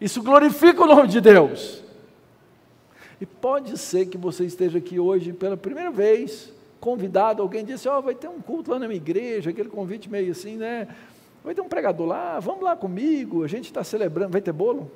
Isso 0.00 0.20
glorifica 0.24 0.82
o 0.82 0.88
nome 0.88 1.06
de 1.06 1.20
Deus. 1.20 1.80
E 3.20 3.24
pode 3.24 3.78
ser 3.78 4.06
que 4.06 4.18
você 4.18 4.44
esteja 4.44 4.78
aqui 4.78 4.98
hoje 4.98 5.32
pela 5.32 5.56
primeira 5.56 5.92
vez, 5.92 6.52
convidado, 6.80 7.42
alguém 7.42 7.64
disse, 7.64 7.88
ó, 7.88 8.00
oh, 8.00 8.02
vai 8.02 8.16
ter 8.16 8.26
um 8.26 8.40
culto 8.40 8.72
lá 8.72 8.78
na 8.80 8.88
minha 8.88 8.96
igreja, 8.96 9.50
aquele 9.50 9.68
convite 9.68 10.10
meio 10.10 10.32
assim, 10.32 10.56
né? 10.56 10.88
Vai 11.44 11.54
ter 11.54 11.60
um 11.60 11.68
pregador 11.68 12.06
lá, 12.06 12.40
vamos 12.40 12.64
lá 12.64 12.74
comigo, 12.74 13.44
a 13.44 13.46
gente 13.46 13.66
está 13.66 13.84
celebrando, 13.84 14.32
vai 14.32 14.40
ter 14.40 14.52
bolo? 14.52 14.90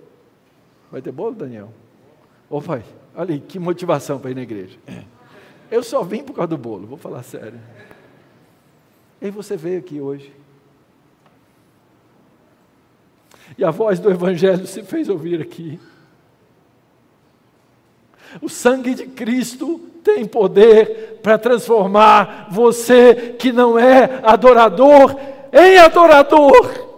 Vai 0.90 1.02
ter 1.02 1.12
bolo, 1.12 1.34
Daniel? 1.34 1.68
Ô 2.48 2.62
pai, 2.62 2.82
olha 3.14 3.34
aí, 3.34 3.40
que 3.40 3.58
motivação 3.58 4.18
para 4.18 4.30
ir 4.30 4.34
na 4.34 4.40
igreja. 4.40 4.78
Eu 5.70 5.82
só 5.82 6.02
vim 6.02 6.24
por 6.24 6.32
causa 6.32 6.48
do 6.48 6.56
bolo, 6.56 6.86
vou 6.86 6.96
falar 6.96 7.22
sério. 7.22 7.60
E 9.20 9.30
você 9.30 9.58
veio 9.58 9.80
aqui 9.80 10.00
hoje. 10.00 10.32
E 13.58 13.62
a 13.62 13.70
voz 13.70 14.00
do 14.00 14.10
Evangelho 14.10 14.66
se 14.66 14.82
fez 14.82 15.10
ouvir 15.10 15.42
aqui. 15.42 15.78
O 18.40 18.48
sangue 18.48 18.94
de 18.94 19.06
Cristo 19.06 19.78
tem 20.02 20.24
poder 20.24 21.18
para 21.22 21.36
transformar 21.36 22.48
você 22.50 23.34
que 23.38 23.52
não 23.52 23.78
é 23.78 24.20
adorador 24.22 25.14
em 25.52 25.78
adorador. 25.78 26.88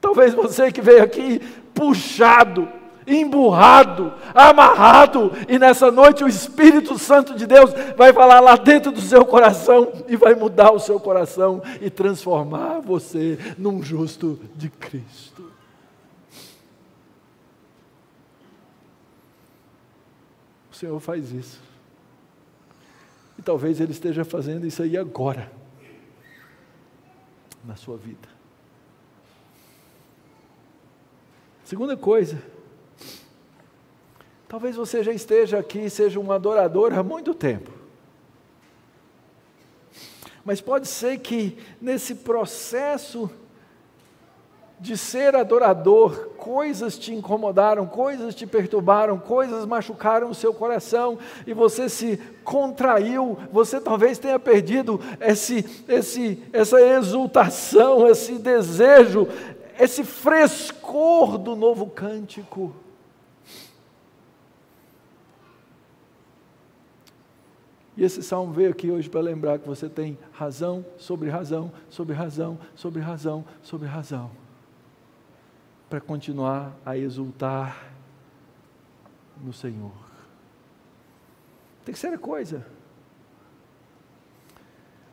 Talvez 0.00 0.34
você 0.34 0.70
que 0.70 0.80
veio 0.80 1.02
aqui 1.02 1.40
puxado, 1.74 2.68
emburrado, 3.06 4.14
amarrado, 4.34 5.32
e 5.48 5.58
nessa 5.58 5.90
noite 5.90 6.24
o 6.24 6.28
Espírito 6.28 6.98
Santo 6.98 7.34
de 7.34 7.46
Deus 7.46 7.70
vai 7.96 8.12
falar 8.12 8.40
lá 8.40 8.56
dentro 8.56 8.90
do 8.90 9.00
seu 9.00 9.24
coração 9.24 9.92
e 10.08 10.16
vai 10.16 10.34
mudar 10.34 10.72
o 10.72 10.78
seu 10.78 10.98
coração 10.98 11.62
e 11.80 11.90
transformar 11.90 12.80
você 12.80 13.38
num 13.58 13.82
justo 13.82 14.40
de 14.54 14.70
Cristo. 14.70 15.52
O 20.70 20.74
Senhor 20.74 21.00
faz 21.00 21.32
isso. 21.32 21.65
E 23.38 23.42
talvez 23.42 23.80
Ele 23.80 23.92
esteja 23.92 24.24
fazendo 24.24 24.66
isso 24.66 24.82
aí 24.82 24.96
agora, 24.96 25.50
na 27.64 27.76
sua 27.76 27.96
vida. 27.96 28.28
Segunda 31.64 31.96
coisa, 31.96 32.40
talvez 34.46 34.76
você 34.76 35.02
já 35.02 35.12
esteja 35.12 35.58
aqui, 35.58 35.90
seja 35.90 36.20
um 36.20 36.30
adorador 36.30 36.96
há 36.96 37.02
muito 37.02 37.34
tempo. 37.34 37.72
Mas 40.44 40.60
pode 40.60 40.86
ser 40.86 41.18
que 41.18 41.58
nesse 41.80 42.14
processo 42.14 43.28
de 44.78 44.96
ser 44.96 45.34
adorador, 45.34 46.28
coisas 46.36 46.98
te 46.98 47.14
incomodaram, 47.14 47.86
coisas 47.86 48.34
te 48.34 48.46
perturbaram, 48.46 49.18
coisas 49.18 49.64
machucaram 49.64 50.30
o 50.30 50.34
seu 50.34 50.52
coração 50.52 51.18
e 51.46 51.54
você 51.54 51.88
se 51.88 52.18
contraiu, 52.44 53.38
você 53.50 53.80
talvez 53.80 54.18
tenha 54.18 54.38
perdido 54.38 55.00
esse, 55.20 55.64
esse, 55.88 56.42
essa 56.52 56.80
exultação, 56.80 58.06
esse 58.06 58.38
desejo, 58.38 59.26
esse 59.78 60.04
frescor 60.04 61.38
do 61.38 61.56
novo 61.56 61.86
cântico. 61.86 62.74
E 67.96 68.04
esse 68.04 68.22
salmo 68.22 68.52
veio 68.52 68.70
aqui 68.70 68.90
hoje 68.90 69.08
para 69.08 69.22
lembrar 69.22 69.58
que 69.58 69.66
você 69.66 69.88
tem 69.88 70.18
razão 70.32 70.84
sobre 70.98 71.30
razão, 71.30 71.72
sobre 71.88 72.14
razão, 72.14 72.58
sobre 72.74 73.00
razão, 73.00 73.42
sobre 73.62 73.88
razão, 73.88 74.30
para 75.88 76.00
continuar 76.00 76.76
a 76.84 76.96
exultar 76.96 77.92
no 79.42 79.52
Senhor. 79.52 79.92
Terceira 81.84 82.18
coisa, 82.18 82.66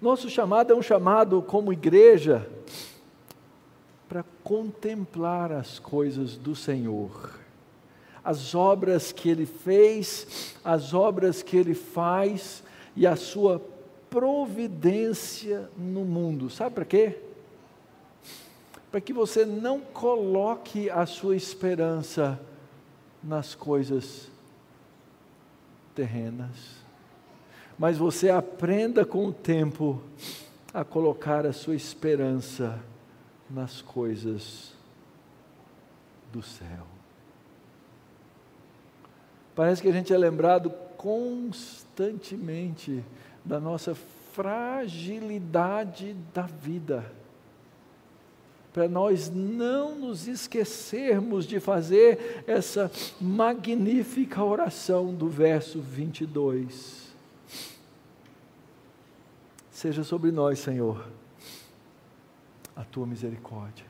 nosso 0.01 0.29
chamado 0.29 0.73
é 0.73 0.75
um 0.75 0.81
chamado 0.81 1.41
como 1.41 1.71
igreja 1.71 2.49
para 4.09 4.23
contemplar 4.43 5.51
as 5.51 5.79
coisas 5.79 6.35
do 6.35 6.55
Senhor, 6.55 7.39
as 8.23 8.55
obras 8.55 9.11
que 9.11 9.29
Ele 9.29 9.45
fez, 9.45 10.55
as 10.63 10.93
obras 10.93 11.43
que 11.43 11.55
Ele 11.55 11.73
faz 11.73 12.63
e 12.95 13.05
a 13.05 13.15
sua 13.15 13.61
providência 14.09 15.69
no 15.77 16.05
mundo. 16.05 16.49
Sabe 16.49 16.75
para 16.75 16.85
quê? 16.85 17.19
Para 18.93 19.01
que 19.01 19.11
você 19.11 19.43
não 19.43 19.81
coloque 19.81 20.87
a 20.87 21.03
sua 21.07 21.35
esperança 21.35 22.39
nas 23.23 23.55
coisas 23.55 24.29
terrenas, 25.95 26.75
mas 27.75 27.97
você 27.97 28.29
aprenda 28.29 29.03
com 29.03 29.25
o 29.25 29.33
tempo 29.33 29.99
a 30.71 30.85
colocar 30.85 31.43
a 31.43 31.51
sua 31.51 31.75
esperança 31.75 32.79
nas 33.49 33.81
coisas 33.81 34.73
do 36.31 36.43
céu. 36.43 36.85
Parece 39.55 39.81
que 39.81 39.87
a 39.87 39.91
gente 39.91 40.13
é 40.13 40.17
lembrado 40.19 40.69
constantemente 40.97 43.03
da 43.43 43.59
nossa 43.59 43.95
fragilidade 43.95 46.15
da 46.31 46.43
vida, 46.43 47.22
para 48.73 48.87
nós 48.87 49.29
não 49.29 49.95
nos 49.95 50.27
esquecermos 50.27 51.45
de 51.45 51.59
fazer 51.59 52.43
essa 52.47 52.91
magnífica 53.21 54.43
oração 54.43 55.13
do 55.13 55.29
verso 55.29 55.79
22. 55.79 57.03
Seja 59.71 60.03
sobre 60.03 60.31
nós, 60.31 60.59
Senhor 60.59 61.05
a 62.75 62.83
tua 62.83 63.05
misericórdia. 63.05 63.85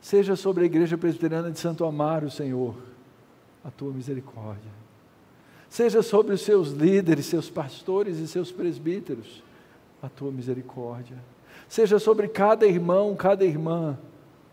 Seja 0.00 0.36
sobre 0.36 0.62
a 0.62 0.66
igreja 0.66 0.96
presbiteriana 0.96 1.50
de 1.50 1.58
Santo 1.58 1.84
Amaro, 1.84 2.30
Senhor, 2.30 2.76
a 3.64 3.70
tua 3.70 3.92
misericórdia. 3.92 4.70
Seja 5.68 6.02
sobre 6.02 6.34
os 6.34 6.42
seus 6.42 6.70
líderes, 6.70 7.26
seus 7.26 7.50
pastores 7.50 8.18
e 8.18 8.28
seus 8.28 8.52
presbíteros, 8.52 9.42
a 10.00 10.08
tua 10.08 10.30
misericórdia. 10.30 11.16
Seja 11.68 11.98
sobre 11.98 12.28
cada 12.28 12.66
irmão, 12.66 13.14
cada 13.14 13.44
irmã, 13.44 13.98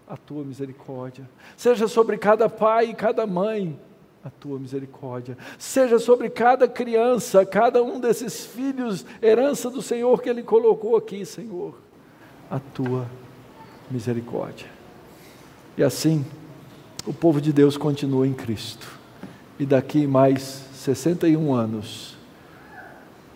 a 0.07 0.17
tua 0.17 0.43
misericórdia. 0.43 1.29
Seja 1.55 1.87
sobre 1.87 2.17
cada 2.17 2.49
pai 2.49 2.89
e 2.89 2.93
cada 2.93 3.25
mãe, 3.27 3.79
a 4.23 4.29
tua 4.29 4.59
misericórdia. 4.59 5.37
Seja 5.57 5.99
sobre 5.99 6.29
cada 6.29 6.67
criança, 6.67 7.45
cada 7.45 7.83
um 7.83 7.99
desses 7.99 8.45
filhos, 8.45 9.05
herança 9.21 9.69
do 9.69 9.81
Senhor 9.81 10.21
que 10.21 10.29
Ele 10.29 10.43
colocou 10.43 10.95
aqui, 10.95 11.25
Senhor 11.25 11.75
a 12.53 12.59
tua 12.59 13.07
misericórdia. 13.89 14.67
E 15.75 15.83
assim, 15.83 16.23
o 17.03 17.11
povo 17.11 17.41
de 17.41 17.51
Deus 17.51 17.77
continua 17.77 18.27
em 18.27 18.33
Cristo. 18.33 18.87
E 19.57 19.65
daqui 19.65 20.05
mais 20.05 20.65
61 20.73 21.51
anos, 21.51 22.15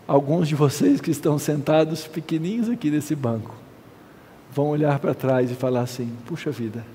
alguns 0.07 0.47
de 0.47 0.53
vocês 0.53 1.01
que 1.01 1.09
estão 1.09 1.39
sentados 1.39 2.05
pequeninhos 2.05 2.69
aqui 2.69 2.91
nesse 2.91 3.15
banco, 3.15 3.55
vão 4.51 4.67
olhar 4.69 4.99
para 4.99 5.13
trás 5.13 5.51
e 5.51 5.55
falar 5.55 5.81
assim: 5.81 6.11
puxa 6.25 6.51
vida, 6.51 6.85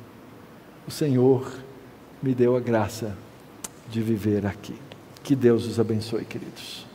o 0.87 0.91
Senhor 0.91 1.53
me 2.23 2.35
deu 2.35 2.57
a 2.57 2.61
graça 2.61 3.17
de 3.89 4.01
viver 4.01 4.47
aqui. 4.47 4.75
Que 5.23 5.37
Deus 5.37 5.67
os 5.67 5.79
abençoe, 5.79 6.25
queridos. 6.25 6.87